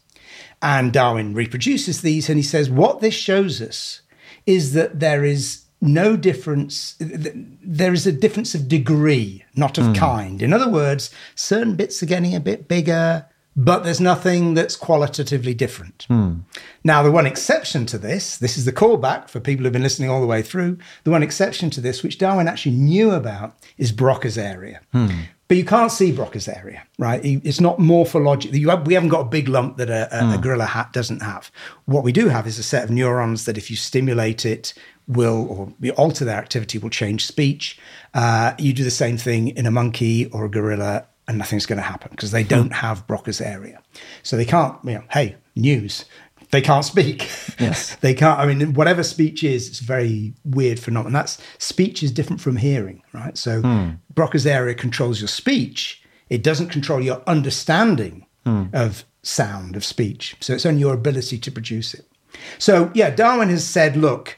And 0.62 0.93
Darwin 0.93 1.35
reproduces 1.35 2.03
these 2.03 2.28
and 2.28 2.39
he 2.39 2.43
says, 2.43 2.70
what 2.70 3.01
this 3.01 3.14
shows 3.14 3.61
us 3.61 4.03
is 4.47 4.72
that 4.74 5.01
there 5.01 5.24
is 5.24 5.64
no 5.81 6.16
difference. 6.16 6.97
There 6.99 7.93
is 7.93 8.07
a 8.07 8.12
difference 8.12 8.55
of 8.55 8.68
degree, 8.68 9.45
not 9.55 9.78
of 9.78 9.85
mm. 9.87 9.97
kind. 9.97 10.43
In 10.43 10.53
other 10.53 10.68
words, 10.68 11.11
certain 11.35 11.76
bits 11.76 12.03
are 12.03 12.07
getting 12.07 12.35
a 12.35 12.41
bit 12.41 12.68
bigger, 12.68 13.26
but 13.57 13.83
there's 13.83 14.01
nothing 14.01 14.55
that's 14.55 14.76
qualitatively 14.76 15.55
different. 15.55 16.07
Mm. 16.09 16.43
Now, 16.85 17.03
the 17.03 17.11
one 17.11 17.26
exception 17.26 17.87
to 17.87 17.99
this, 17.99 18.37
this 18.37 18.57
is 18.57 18.64
the 18.64 18.72
callback 18.72 19.28
for 19.28 19.41
people 19.41 19.64
who've 19.64 19.72
been 19.72 19.83
listening 19.83 20.11
all 20.11 20.20
the 20.20 20.26
way 20.26 20.43
through. 20.43 20.78
The 21.05 21.11
one 21.11 21.22
exception 21.22 21.70
to 21.70 21.81
this, 21.81 22.03
which 22.03 22.18
Darwin 22.18 22.49
actually 22.49 22.76
knew 22.76 23.11
about, 23.11 23.57
is 23.76 23.93
Broca's 23.93 24.39
area. 24.39 24.81
Mm. 24.95 25.26
But 25.51 25.57
you 25.57 25.64
can't 25.64 25.90
see 25.90 26.12
Broca's 26.12 26.46
area, 26.46 26.84
right? 26.96 27.20
It's 27.24 27.61
not 27.61 27.80
morphological. 27.80 28.57
Have, 28.70 28.86
we 28.86 28.94
haven't 28.94 29.09
got 29.09 29.22
a 29.22 29.28
big 29.28 29.48
lump 29.48 29.78
that 29.78 29.90
a, 29.90 30.07
a, 30.16 30.22
mm. 30.22 30.34
a, 30.34 30.36
hmm. 30.36 30.42
gorilla 30.42 30.64
hat 30.64 30.92
doesn't 30.92 31.22
have. 31.22 31.51
What 31.86 32.05
we 32.05 32.12
do 32.12 32.28
have 32.28 32.46
is 32.46 32.57
a 32.61 32.62
set 32.62 32.84
of 32.84 32.90
neurons 32.90 33.46
that, 33.46 33.59
if 33.59 33.68
you 33.68 33.76
stimulate 33.76 34.46
it, 34.46 34.74
will 35.09 35.74
or 35.82 35.90
alter 35.94 36.24
their 36.24 36.38
activity, 36.38 36.78
will 36.78 36.88
change 36.88 37.26
speech. 37.26 37.80
Uh, 38.14 38.53
you 38.61 38.72
do 38.72 38.84
the 38.84 38.92
same 38.92 39.16
thing 39.16 39.48
in 39.48 39.66
a 39.66 39.72
monkey 39.72 40.26
or 40.26 40.44
a 40.44 40.48
gorilla, 40.48 41.09
and 41.26 41.36
nothing's 41.36 41.66
going 41.66 41.78
to 41.78 41.82
happen 41.82 42.12
because 42.12 42.30
they 42.30 42.44
hmm. 42.44 42.48
don't 42.51 42.72
have 42.72 43.05
Broca's 43.09 43.40
area. 43.40 43.82
So 44.22 44.36
they 44.36 44.44
can't. 44.44 44.78
You 44.84 44.94
know, 44.98 45.05
hey, 45.11 45.34
news 45.57 46.05
they 46.51 46.61
can't 46.61 46.84
speak. 46.84 47.30
Yes. 47.59 47.94
they 48.01 48.14
can't. 48.14 48.38
I 48.38 48.46
mean, 48.46 48.74
whatever 48.74 49.03
speech 49.03 49.44
is, 49.44 49.68
it's 49.68 49.80
a 49.80 49.84
very 49.84 50.34
weird 50.44 50.80
phenomenon. 50.80 51.12
That's 51.12 51.38
speech 51.59 52.03
is 52.03 52.11
different 52.12 52.40
from 52.40 52.57
hearing, 52.57 53.03
right? 53.12 53.36
So 53.36 53.61
hmm. 53.62 53.90
Broca's 54.14 54.46
area 54.46 54.74
controls 54.74 55.20
your 55.20 55.28
speech. 55.28 56.03
It 56.28 56.42
doesn't 56.42 56.68
control 56.68 57.01
your 57.01 57.22
understanding 57.26 58.26
hmm. 58.44 58.64
of 58.72 59.05
sound, 59.22 59.76
of 59.76 59.84
speech. 59.84 60.36
So 60.40 60.55
it's 60.55 60.66
only 60.66 60.80
your 60.80 60.94
ability 60.94 61.38
to 61.38 61.53
produce 61.53 61.94
it. 61.94 62.07
So 62.59 62.90
yeah, 62.94 63.11
Darwin 63.11 63.48
has 63.51 63.66
said, 63.66 63.96
look, 63.96 64.36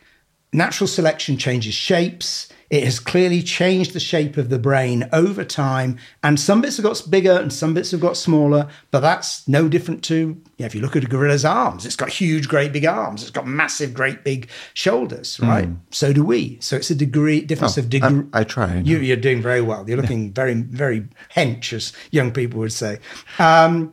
natural 0.53 0.89
selection 0.89 1.37
changes 1.37 1.75
shapes. 1.75 2.49
It 2.73 2.85
has 2.85 2.99
clearly 2.99 3.43
changed 3.43 3.93
the 3.93 4.01
shape 4.01 4.39
of 4.39 4.49
the 4.49 4.59
brain 4.59 5.07
over 5.13 5.45
time. 5.45 5.99
And 6.23 6.41
some 6.41 6.63
bits 6.63 6.79
have 6.79 6.85
got 6.85 7.03
bigger 7.11 7.33
and 7.33 7.53
some 7.53 7.75
bits 7.75 7.91
have 7.91 8.01
got 8.01 8.17
smaller. 8.17 8.67
But 8.91 9.01
that's 9.01 9.47
no 9.47 9.69
different 9.69 10.03
to, 10.05 10.15
you 10.17 10.43
know, 10.59 10.65
if 10.65 10.75
you 10.75 10.81
look 10.81 10.97
at 10.97 11.05
a 11.05 11.07
gorilla's 11.07 11.45
arms, 11.45 11.85
it's 11.85 11.97
got 11.97 12.09
huge, 12.09 12.49
great 12.49 12.73
big 12.73 12.87
arms. 12.87 13.21
It's 13.21 13.31
got 13.31 13.47
massive, 13.47 13.93
great 13.93 14.25
big 14.25 14.49
shoulders, 14.73 15.39
right? 15.41 15.69
Mm. 15.69 15.77
So 15.91 16.15
do 16.15 16.25
we. 16.25 16.57
So 16.63 16.77
it's 16.77 16.91
a 16.91 16.95
degree, 16.95 17.43
difference 17.43 17.77
oh, 17.77 17.83
of 17.83 17.91
degree. 17.91 18.23
I, 18.33 18.41
I 18.41 18.45
try. 18.45 18.79
You, 18.79 19.13
are 19.13 19.17
doing 19.17 19.43
very 19.43 19.61
well. 19.61 19.87
You're 19.87 20.01
looking 20.01 20.33
very, 20.33 20.55
very 20.55 21.07
hench, 21.37 21.75
as 21.75 21.93
young 22.11 22.33
people 22.33 22.59
would 22.61 22.73
say. 22.73 23.01
Um, 23.39 23.93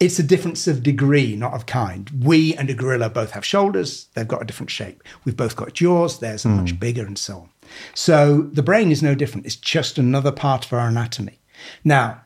it's 0.00 0.18
a 0.18 0.24
difference 0.24 0.66
of 0.66 0.82
degree, 0.82 1.36
not 1.36 1.54
of 1.54 1.66
kind. 1.66 2.10
We 2.24 2.54
and 2.56 2.68
a 2.68 2.74
gorilla 2.74 3.08
both 3.10 3.30
have 3.30 3.44
shoulders, 3.44 4.08
they've 4.14 4.28
got 4.28 4.42
a 4.42 4.44
different 4.44 4.70
shape. 4.70 5.02
We've 5.24 5.36
both 5.36 5.56
got 5.56 5.72
jaws, 5.72 6.18
theirs 6.18 6.44
are 6.44 6.50
mm. 6.50 6.56
much 6.56 6.78
bigger, 6.78 7.06
and 7.06 7.16
so 7.16 7.38
on. 7.38 7.48
So 7.94 8.42
the 8.52 8.62
brain 8.62 8.90
is 8.90 9.02
no 9.02 9.14
different. 9.14 9.46
It's 9.46 9.56
just 9.56 9.98
another 9.98 10.32
part 10.32 10.64
of 10.64 10.72
our 10.72 10.88
anatomy. 10.88 11.38
Now, 11.84 12.22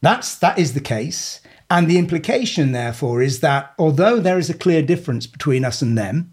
that's 0.00 0.36
that 0.36 0.58
is 0.58 0.74
the 0.74 0.80
case. 0.80 1.40
And 1.70 1.88
the 1.88 1.98
implication, 1.98 2.72
therefore, 2.72 3.22
is 3.22 3.40
that 3.40 3.74
although 3.78 4.20
there 4.20 4.38
is 4.38 4.50
a 4.50 4.54
clear 4.54 4.82
difference 4.82 5.26
between 5.26 5.64
us 5.64 5.80
and 5.82 5.96
them, 5.96 6.32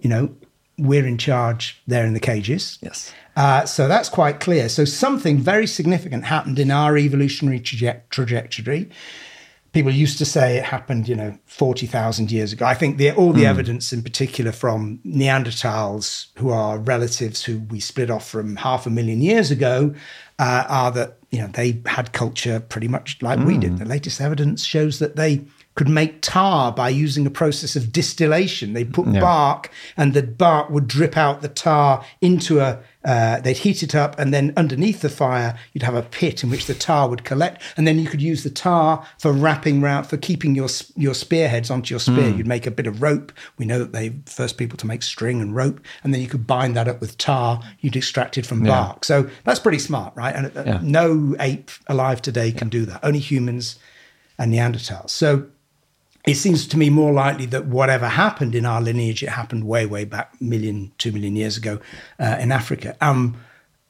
you 0.00 0.10
know, 0.10 0.34
we're 0.78 1.06
in 1.06 1.16
charge, 1.16 1.82
they're 1.86 2.06
in 2.06 2.12
the 2.12 2.20
cages. 2.20 2.78
Yes. 2.82 3.12
Uh, 3.34 3.64
so 3.64 3.88
that's 3.88 4.08
quite 4.08 4.40
clear. 4.40 4.68
So 4.68 4.84
something 4.84 5.38
very 5.38 5.66
significant 5.66 6.24
happened 6.24 6.58
in 6.58 6.70
our 6.70 6.96
evolutionary 6.96 7.60
traje- 7.60 8.02
trajectory 8.10 8.90
people 9.76 9.92
used 9.92 10.16
to 10.16 10.24
say 10.24 10.56
it 10.56 10.64
happened, 10.64 11.06
you 11.06 11.14
know, 11.14 11.38
40,000 11.44 12.32
years 12.32 12.50
ago. 12.50 12.64
I 12.64 12.72
think 12.72 12.96
the, 12.96 13.10
all 13.10 13.34
the 13.34 13.42
mm. 13.42 13.48
evidence, 13.48 13.92
in 13.92 14.02
particular 14.02 14.50
from 14.50 15.00
Neanderthals, 15.04 16.28
who 16.38 16.48
are 16.48 16.78
relatives 16.78 17.44
who 17.44 17.58
we 17.58 17.78
split 17.78 18.10
off 18.10 18.26
from 18.26 18.56
half 18.56 18.86
a 18.86 18.90
million 18.90 19.20
years 19.20 19.50
ago, 19.50 19.94
uh, 20.38 20.64
are 20.66 20.90
that, 20.92 21.18
you 21.30 21.40
know, 21.40 21.48
they 21.48 21.82
had 21.84 22.14
culture 22.14 22.58
pretty 22.58 22.88
much 22.88 23.18
like 23.20 23.38
mm. 23.38 23.44
we 23.44 23.58
did. 23.58 23.72
Hmm. 23.72 23.76
The 23.76 23.84
latest 23.84 24.18
evidence 24.18 24.64
shows 24.64 24.98
that 24.98 25.16
they 25.16 25.44
could 25.76 25.88
make 25.88 26.22
tar 26.22 26.72
by 26.72 26.88
using 26.88 27.26
a 27.26 27.30
process 27.30 27.76
of 27.76 27.92
distillation. 27.92 28.72
They 28.72 28.84
put 28.84 29.06
yeah. 29.08 29.20
bark, 29.20 29.70
and 29.96 30.14
the 30.14 30.22
bark 30.22 30.70
would 30.70 30.88
drip 30.88 31.16
out 31.16 31.42
the 31.42 31.48
tar 31.48 32.04
into 32.20 32.60
a. 32.60 32.82
Uh, 33.04 33.38
they'd 33.40 33.58
heat 33.58 33.84
it 33.84 33.94
up, 33.94 34.18
and 34.18 34.34
then 34.34 34.52
underneath 34.56 35.00
the 35.00 35.08
fire, 35.08 35.56
you'd 35.72 35.84
have 35.84 35.94
a 35.94 36.02
pit 36.02 36.42
in 36.42 36.50
which 36.50 36.66
the 36.66 36.74
tar 36.74 37.08
would 37.08 37.22
collect, 37.22 37.62
and 37.76 37.86
then 37.86 38.00
you 38.00 38.08
could 38.08 38.20
use 38.20 38.42
the 38.42 38.50
tar 38.50 39.06
for 39.18 39.32
wrapping 39.32 39.80
round 39.80 40.06
for 40.06 40.16
keeping 40.16 40.56
your 40.56 40.68
your 40.96 41.14
spearheads 41.14 41.70
onto 41.70 41.92
your 41.92 42.00
spear. 42.00 42.32
Mm. 42.32 42.38
You'd 42.38 42.48
make 42.48 42.66
a 42.66 42.70
bit 42.70 42.86
of 42.86 43.02
rope. 43.02 43.30
We 43.58 43.66
know 43.66 43.78
that 43.78 43.92
they 43.92 44.16
first 44.24 44.56
people 44.56 44.78
to 44.78 44.86
make 44.86 45.02
string 45.02 45.40
and 45.40 45.54
rope, 45.54 45.80
and 46.02 46.12
then 46.12 46.22
you 46.22 46.26
could 46.26 46.46
bind 46.46 46.74
that 46.76 46.88
up 46.88 47.00
with 47.02 47.18
tar. 47.18 47.62
You'd 47.80 47.96
extracted 47.96 48.46
from 48.46 48.64
yeah. 48.64 48.72
bark. 48.72 49.04
So 49.04 49.28
that's 49.44 49.60
pretty 49.60 49.78
smart, 49.78 50.14
right? 50.16 50.34
And 50.34 50.56
uh, 50.56 50.62
yeah. 50.66 50.80
no 50.82 51.36
ape 51.38 51.70
alive 51.86 52.22
today 52.22 52.50
can 52.50 52.70
do 52.70 52.86
that. 52.86 53.00
Only 53.04 53.20
humans 53.20 53.78
and 54.38 54.52
Neanderthals. 54.52 55.10
So 55.10 55.46
it 56.26 56.34
seems 56.34 56.66
to 56.66 56.76
me 56.76 56.90
more 56.90 57.12
likely 57.12 57.46
that 57.46 57.66
whatever 57.66 58.08
happened 58.08 58.56
in 58.56 58.66
our 58.66 58.82
lineage, 58.82 59.22
it 59.22 59.28
happened 59.28 59.64
way, 59.64 59.86
way 59.86 60.04
back, 60.04 60.38
million, 60.40 60.92
two 60.98 61.12
million 61.12 61.36
years 61.36 61.56
ago 61.56 61.78
uh, 62.18 62.36
in 62.40 62.50
Africa. 62.50 62.96
Um, 63.00 63.36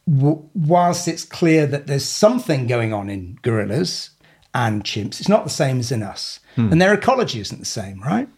w- 0.06 0.46
whilst 0.54 1.08
it's 1.08 1.24
clear 1.24 1.66
that 1.66 1.86
there's 1.86 2.04
something 2.04 2.66
going 2.66 2.92
on 2.92 3.08
in 3.08 3.38
gorillas 3.40 4.10
and 4.54 4.84
chimps, 4.84 5.18
it's 5.18 5.30
not 5.30 5.44
the 5.44 5.50
same 5.50 5.80
as 5.80 5.90
in 5.90 6.02
us. 6.02 6.40
Hmm. 6.56 6.72
And 6.72 6.80
their 6.80 6.92
ecology 6.92 7.40
isn't 7.40 7.58
the 7.58 7.64
same, 7.64 8.02
right? 8.02 8.28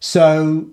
So, 0.00 0.68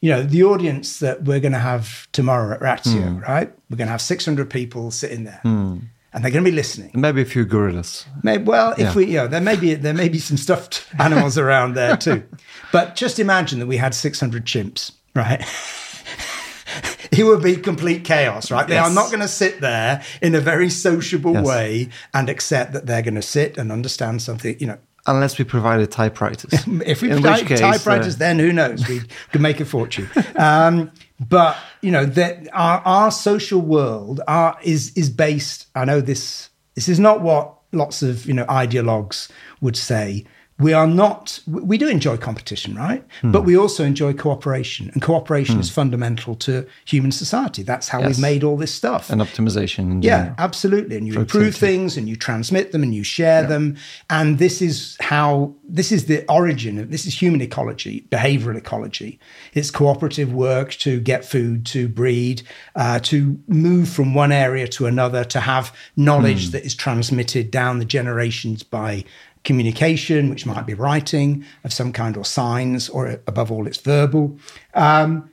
you 0.00 0.10
know, 0.10 0.22
the 0.22 0.44
audience 0.44 0.98
that 0.98 1.24
we're 1.24 1.40
going 1.40 1.52
to 1.52 1.58
have 1.58 2.06
tomorrow 2.12 2.54
at 2.54 2.60
Ratio, 2.60 3.00
hmm. 3.00 3.18
right? 3.20 3.50
We're 3.70 3.78
going 3.78 3.88
to 3.88 3.92
have 3.92 4.02
600 4.02 4.50
people 4.50 4.90
sitting 4.90 5.24
there. 5.24 5.40
Hmm 5.42 5.78
and 6.12 6.24
they're 6.24 6.30
going 6.30 6.44
to 6.44 6.50
be 6.50 6.54
listening. 6.54 6.90
Maybe 6.94 7.22
a 7.22 7.24
few 7.24 7.44
gorillas. 7.44 8.06
Maybe, 8.22 8.44
well, 8.44 8.72
if 8.72 8.80
yeah. 8.80 8.94
we, 8.94 9.06
know, 9.06 9.28
there 9.28 9.40
may 9.40 9.56
be 9.56 9.74
there 9.74 9.94
may 9.94 10.08
be 10.08 10.18
some 10.18 10.36
stuffed 10.36 10.86
animals 10.98 11.38
around 11.38 11.74
there 11.74 11.96
too. 11.96 12.24
But 12.72 12.96
just 12.96 13.18
imagine 13.18 13.58
that 13.60 13.66
we 13.66 13.76
had 13.76 13.94
600 13.94 14.44
chimps, 14.44 14.92
right? 15.14 15.40
it 17.10 17.24
would 17.24 17.42
be 17.42 17.56
complete 17.56 18.04
chaos, 18.04 18.50
right? 18.50 18.68
Yes. 18.68 18.68
They 18.68 18.78
are 18.78 18.94
not 18.94 19.10
going 19.10 19.20
to 19.20 19.28
sit 19.28 19.60
there 19.60 20.02
in 20.22 20.34
a 20.34 20.40
very 20.40 20.70
sociable 20.70 21.34
yes. 21.34 21.46
way 21.46 21.88
and 22.14 22.28
accept 22.28 22.72
that 22.72 22.86
they're 22.86 23.02
going 23.02 23.14
to 23.14 23.22
sit 23.22 23.56
and 23.58 23.70
understand 23.72 24.22
something, 24.22 24.56
you 24.58 24.66
know. 24.66 24.78
Unless 25.10 25.38
we 25.38 25.44
provided 25.44 25.90
typewriters. 25.90 26.52
if 26.86 27.02
we 27.02 27.08
provided 27.08 27.58
typewriters, 27.58 28.14
uh... 28.16 28.18
then 28.18 28.38
who 28.38 28.52
knows? 28.52 28.86
We 28.88 29.02
could 29.32 29.40
make 29.40 29.60
a 29.60 29.64
fortune. 29.64 30.08
Um, 30.36 30.92
but 31.18 31.56
you 31.82 31.90
know 31.90 32.06
that 32.06 32.48
our, 32.52 32.80
our 32.80 33.10
social 33.10 33.60
world 33.60 34.20
are, 34.26 34.58
is 34.62 34.92
is 34.96 35.10
based. 35.10 35.66
I 35.74 35.84
know 35.84 36.00
this. 36.00 36.50
This 36.74 36.88
is 36.88 36.98
not 36.98 37.20
what 37.20 37.56
lots 37.72 38.02
of 38.02 38.26
you 38.26 38.34
know 38.34 38.44
ideologues 38.46 39.30
would 39.60 39.76
say 39.76 40.24
we 40.60 40.72
are 40.72 40.86
not 40.86 41.40
we 41.46 41.78
do 41.78 41.88
enjoy 41.88 42.16
competition 42.16 42.74
right 42.74 43.04
mm. 43.22 43.32
but 43.32 43.42
we 43.42 43.56
also 43.56 43.84
enjoy 43.84 44.12
cooperation 44.12 44.90
and 44.92 45.02
cooperation 45.02 45.56
mm. 45.56 45.60
is 45.60 45.70
fundamental 45.70 46.34
to 46.34 46.66
human 46.84 47.10
society 47.10 47.62
that's 47.62 47.88
how 47.88 47.98
yes. 47.98 48.08
we've 48.08 48.20
made 48.20 48.44
all 48.44 48.56
this 48.56 48.72
stuff 48.72 49.10
and 49.10 49.20
optimization 49.20 50.04
yeah 50.04 50.34
absolutely 50.38 50.96
and 50.96 51.06
you 51.06 51.18
improve 51.18 51.56
things 51.56 51.96
and 51.96 52.08
you 52.08 52.16
transmit 52.16 52.72
them 52.72 52.82
and 52.82 52.94
you 52.94 53.02
share 53.02 53.42
yeah. 53.42 53.48
them 53.48 53.76
and 54.10 54.38
this 54.38 54.60
is 54.60 54.96
how 55.00 55.52
this 55.64 55.90
is 55.90 56.06
the 56.06 56.24
origin 56.30 56.78
of 56.78 56.90
this 56.90 57.06
is 57.06 57.20
human 57.20 57.40
ecology 57.40 58.06
behavioral 58.10 58.56
ecology 58.56 59.18
it's 59.54 59.70
cooperative 59.70 60.32
work 60.32 60.72
to 60.72 61.00
get 61.00 61.24
food 61.24 61.64
to 61.64 61.88
breed 61.88 62.42
uh, 62.76 62.98
to 63.00 63.38
move 63.48 63.88
from 63.88 64.14
one 64.14 64.32
area 64.32 64.68
to 64.68 64.86
another 64.86 65.24
to 65.24 65.40
have 65.40 65.74
knowledge 65.96 66.48
mm. 66.48 66.52
that 66.52 66.64
is 66.64 66.74
transmitted 66.74 67.50
down 67.50 67.78
the 67.78 67.84
generations 67.84 68.62
by 68.62 69.04
communication, 69.44 70.30
which 70.30 70.46
might 70.46 70.66
be 70.66 70.74
writing 70.74 71.44
of 71.64 71.72
some 71.72 71.92
kind 71.92 72.16
or 72.16 72.24
signs, 72.24 72.88
or 72.88 73.20
above 73.26 73.50
all, 73.50 73.66
it's 73.66 73.78
verbal. 73.78 74.38
Um, 74.74 75.30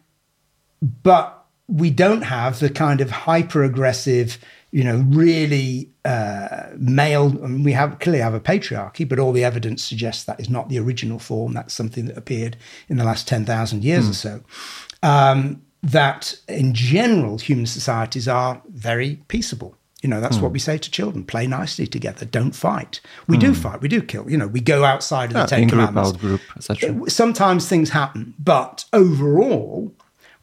but 0.82 1.46
we 1.68 1.90
don't 1.90 2.22
have 2.22 2.60
the 2.60 2.70
kind 2.70 3.02
of 3.02 3.12
hyper 3.12 3.64
aggressive, 3.64 4.38
you 4.72 4.84
know, 4.84 5.06
really 5.10 5.92
uh, 6.06 6.68
male. 6.78 7.28
I 7.44 7.48
mean, 7.48 7.64
we 7.64 7.74
have 7.74 8.00
clearly 8.00 8.22
have 8.22 8.34
a 8.34 8.40
patriarchy, 8.40 9.08
but 9.08 9.20
all 9.20 9.34
the 9.34 9.44
evidence 9.44 9.84
suggests 9.84 10.24
that 10.26 10.40
is 10.40 10.50
not 10.50 10.70
the 10.70 10.80
original 10.80 11.20
form. 11.20 11.54
That's 11.54 11.74
something 11.74 12.06
that 12.06 12.18
appeared 12.18 12.56
in 12.88 12.98
the 12.98 13.04
last 13.04 13.28
10,000 13.28 13.84
years 13.84 14.06
mm. 14.06 14.12
or 14.12 14.14
so. 14.14 14.42
Um, 15.04 15.62
that 15.84 16.36
in 16.48 16.74
general, 16.74 17.38
human 17.38 17.66
societies 17.66 18.28
are 18.28 18.62
very 18.70 19.22
peaceable. 19.28 19.76
You 20.04 20.10
know, 20.10 20.22
that's 20.22 20.38
mm. 20.38 20.44
what 20.44 20.50
hmm. 20.50 20.54
we 20.54 20.60
say 20.60 20.78
to 20.78 20.92
children: 20.92 21.24
play 21.24 21.48
nicely 21.48 21.88
together, 21.88 22.26
don't 22.26 22.52
fight. 22.52 23.02
We 23.28 23.38
mm. 23.38 23.42
do 23.42 23.48
hmm. 23.48 23.54
fight, 23.54 23.82
we 23.82 23.88
do 23.88 24.02
kill. 24.02 24.30
You 24.30 24.38
know, 24.38 24.48
we 24.48 24.60
go 24.60 24.84
outside 24.84 25.32
of 25.32 25.34
the 25.34 25.46
Ten 25.46 25.68
Commandments. 25.68 26.12
Out 26.12 26.20
group, 26.20 26.42
etc. 26.56 27.10
Sometimes 27.10 27.68
things 27.68 27.90
happen, 27.90 28.36
but 28.38 28.86
overall, 28.94 29.92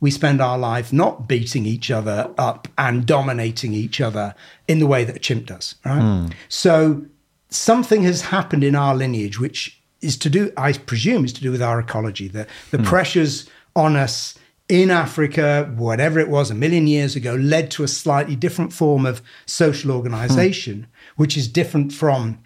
we 0.01 0.11
spend 0.11 0.41
our 0.41 0.59
life 0.59 0.93
not 0.93 1.29
beating 1.29 1.67
each 1.67 1.91
other 1.91 2.33
up 2.37 2.67
and 2.77 3.07
dominating 3.07 3.73
each 3.75 4.01
other 4.01 4.35
in 4.67 4.81
the 4.81 4.87
way 4.87 5.05
that 5.05 5.17
a 5.17 5.21
chimp 5.21 5.47
does. 5.47 5.77
Right. 5.85 6.03
Mm. 6.03 6.33
So 6.49 7.07
something 7.49 8.03
has 8.03 8.23
happened 8.23 8.65
in 8.65 8.75
our 8.75 8.95
lineage, 8.95 9.39
which 9.39 9.81
is 10.01 10.19
to 10.19 10.29
do, 10.29 10.53
I 10.57 10.73
presume, 10.73 11.25
is 11.25 11.33
to 11.35 11.41
do 11.41 11.53
with 11.53 11.63
our 11.63 11.79
ecology. 11.79 12.27
The 12.29 12.47
the 12.73 12.79
hmm. 12.79 12.85
pressures 12.85 13.49
on 13.77 13.97
us 13.97 14.37
in 14.69 14.91
Africa, 14.91 15.73
whatever 15.77 16.19
it 16.19 16.29
was, 16.29 16.51
a 16.51 16.55
million 16.55 16.87
years 16.87 17.17
ago, 17.17 17.35
led 17.35 17.71
to 17.73 17.85
a 17.85 17.89
slightly 17.89 18.35
different 18.35 18.73
form 18.73 19.05
of 19.05 19.23
social 19.47 19.91
organization, 19.91 20.77
hmm. 20.85 21.23
which 21.23 21.37
is 21.37 21.49
different 21.49 21.93
from 21.93 22.39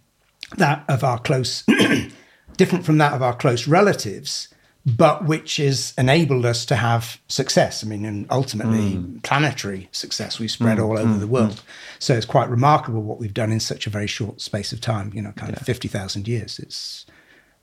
that 0.57 0.85
of 0.89 1.05
our 1.05 1.19
close, 1.19 1.65
different 2.57 2.85
from 2.85 2.99
that 2.99 3.13
of 3.13 3.23
our 3.23 3.35
close 3.35 3.69
relatives, 3.69 4.49
but 4.85 5.27
which 5.27 5.57
has 5.57 5.93
enabled 5.99 6.47
us 6.47 6.65
to 6.67 6.77
have 6.77 7.21
success. 7.29 7.85
I 7.85 7.87
mean, 7.87 8.05
and 8.05 8.27
ultimately 8.31 8.95
mm. 8.95 9.23
planetary 9.23 9.89
success. 9.93 10.41
We've 10.41 10.51
spread 10.51 10.79
mm. 10.79 10.85
all 10.85 10.99
over 10.99 11.15
mm. 11.15 11.21
the 11.21 11.27
world. 11.27 11.63
So 11.99 12.15
it's 12.15 12.27
quite 12.27 12.49
remarkable 12.49 13.03
what 13.03 13.19
we've 13.19 13.35
done 13.35 13.53
in 13.53 13.61
such 13.61 13.87
a 13.87 13.91
very 13.91 14.07
short 14.07 14.41
space 14.41 14.73
of 14.73 14.81
time, 14.81 15.13
you 15.15 15.21
know, 15.21 15.33
kind 15.33 15.53
yeah. 15.53 15.61
of 15.61 15.67
50,000 15.67 16.27
years. 16.27 16.59
It's 16.59 17.05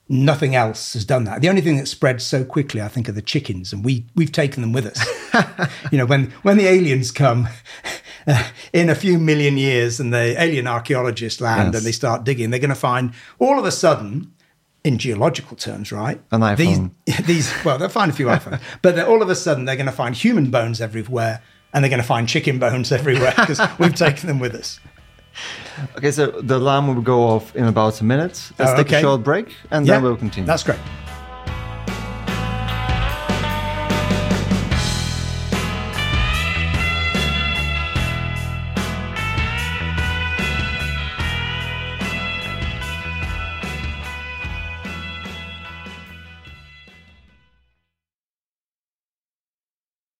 nothing 0.08 0.54
else 0.54 0.92
has 0.92 1.04
done 1.04 1.24
that. 1.24 1.40
The 1.40 1.48
only 1.48 1.60
thing 1.60 1.76
that 1.76 1.86
spread 1.86 2.22
so 2.22 2.44
quickly, 2.44 2.80
I 2.80 2.88
think, 2.88 3.08
are 3.08 3.12
the 3.12 3.22
chickens, 3.22 3.72
and 3.72 3.84
we 3.84 4.06
we've 4.14 4.32
taken 4.32 4.60
them 4.60 4.72
with 4.72 4.86
us. 4.86 5.70
you 5.92 5.98
know, 5.98 6.06
when 6.06 6.30
when 6.42 6.56
the 6.56 6.66
aliens 6.66 7.10
come 7.10 7.48
uh, 8.26 8.50
in 8.72 8.88
a 8.88 8.94
few 8.94 9.18
million 9.18 9.56
years, 9.56 10.00
and 10.00 10.12
the 10.12 10.40
alien 10.40 10.66
archaeologists 10.66 11.40
land 11.40 11.72
yes. 11.72 11.80
and 11.80 11.86
they 11.86 11.92
start 11.92 12.24
digging, 12.24 12.50
they're 12.50 12.60
going 12.60 12.68
to 12.70 12.74
find 12.74 13.12
all 13.38 13.58
of 13.58 13.64
a 13.64 13.72
sudden. 13.72 14.32
In 14.84 14.98
geological 14.98 15.56
terms, 15.56 15.90
right? 15.90 16.20
An 16.30 16.42
iPhone. 16.42 16.92
These, 17.06 17.16
these 17.26 17.64
well, 17.64 17.76
they'll 17.76 17.88
find 17.88 18.08
a 18.08 18.14
few 18.14 18.26
iPhones, 18.26 18.60
but 18.82 18.96
all 19.00 19.20
of 19.20 19.28
a 19.28 19.34
sudden 19.34 19.64
they're 19.64 19.74
going 19.74 19.86
to 19.86 19.90
find 19.90 20.14
human 20.14 20.48
bones 20.52 20.80
everywhere, 20.80 21.42
and 21.72 21.82
they're 21.82 21.90
going 21.90 22.00
to 22.00 22.06
find 22.06 22.28
chicken 22.28 22.60
bones 22.60 22.92
everywhere 22.92 23.34
because 23.36 23.60
we've 23.80 23.96
taken 23.96 24.28
them 24.28 24.38
with 24.38 24.54
us. 24.54 24.78
Okay, 25.96 26.10
so 26.10 26.26
the 26.26 26.56
alarm 26.56 26.88
will 26.88 27.02
go 27.02 27.22
off 27.22 27.54
in 27.54 27.64
about 27.64 28.00
a 28.00 28.04
minute. 28.04 28.52
Let's 28.58 28.72
oh, 28.72 28.76
take 28.76 28.92
a 28.92 29.00
short 29.00 29.22
break 29.22 29.54
and 29.70 29.86
yeah, 29.86 29.94
then 29.94 30.02
we'll 30.02 30.16
continue. 30.16 30.46
That's 30.46 30.62
great. 30.62 30.78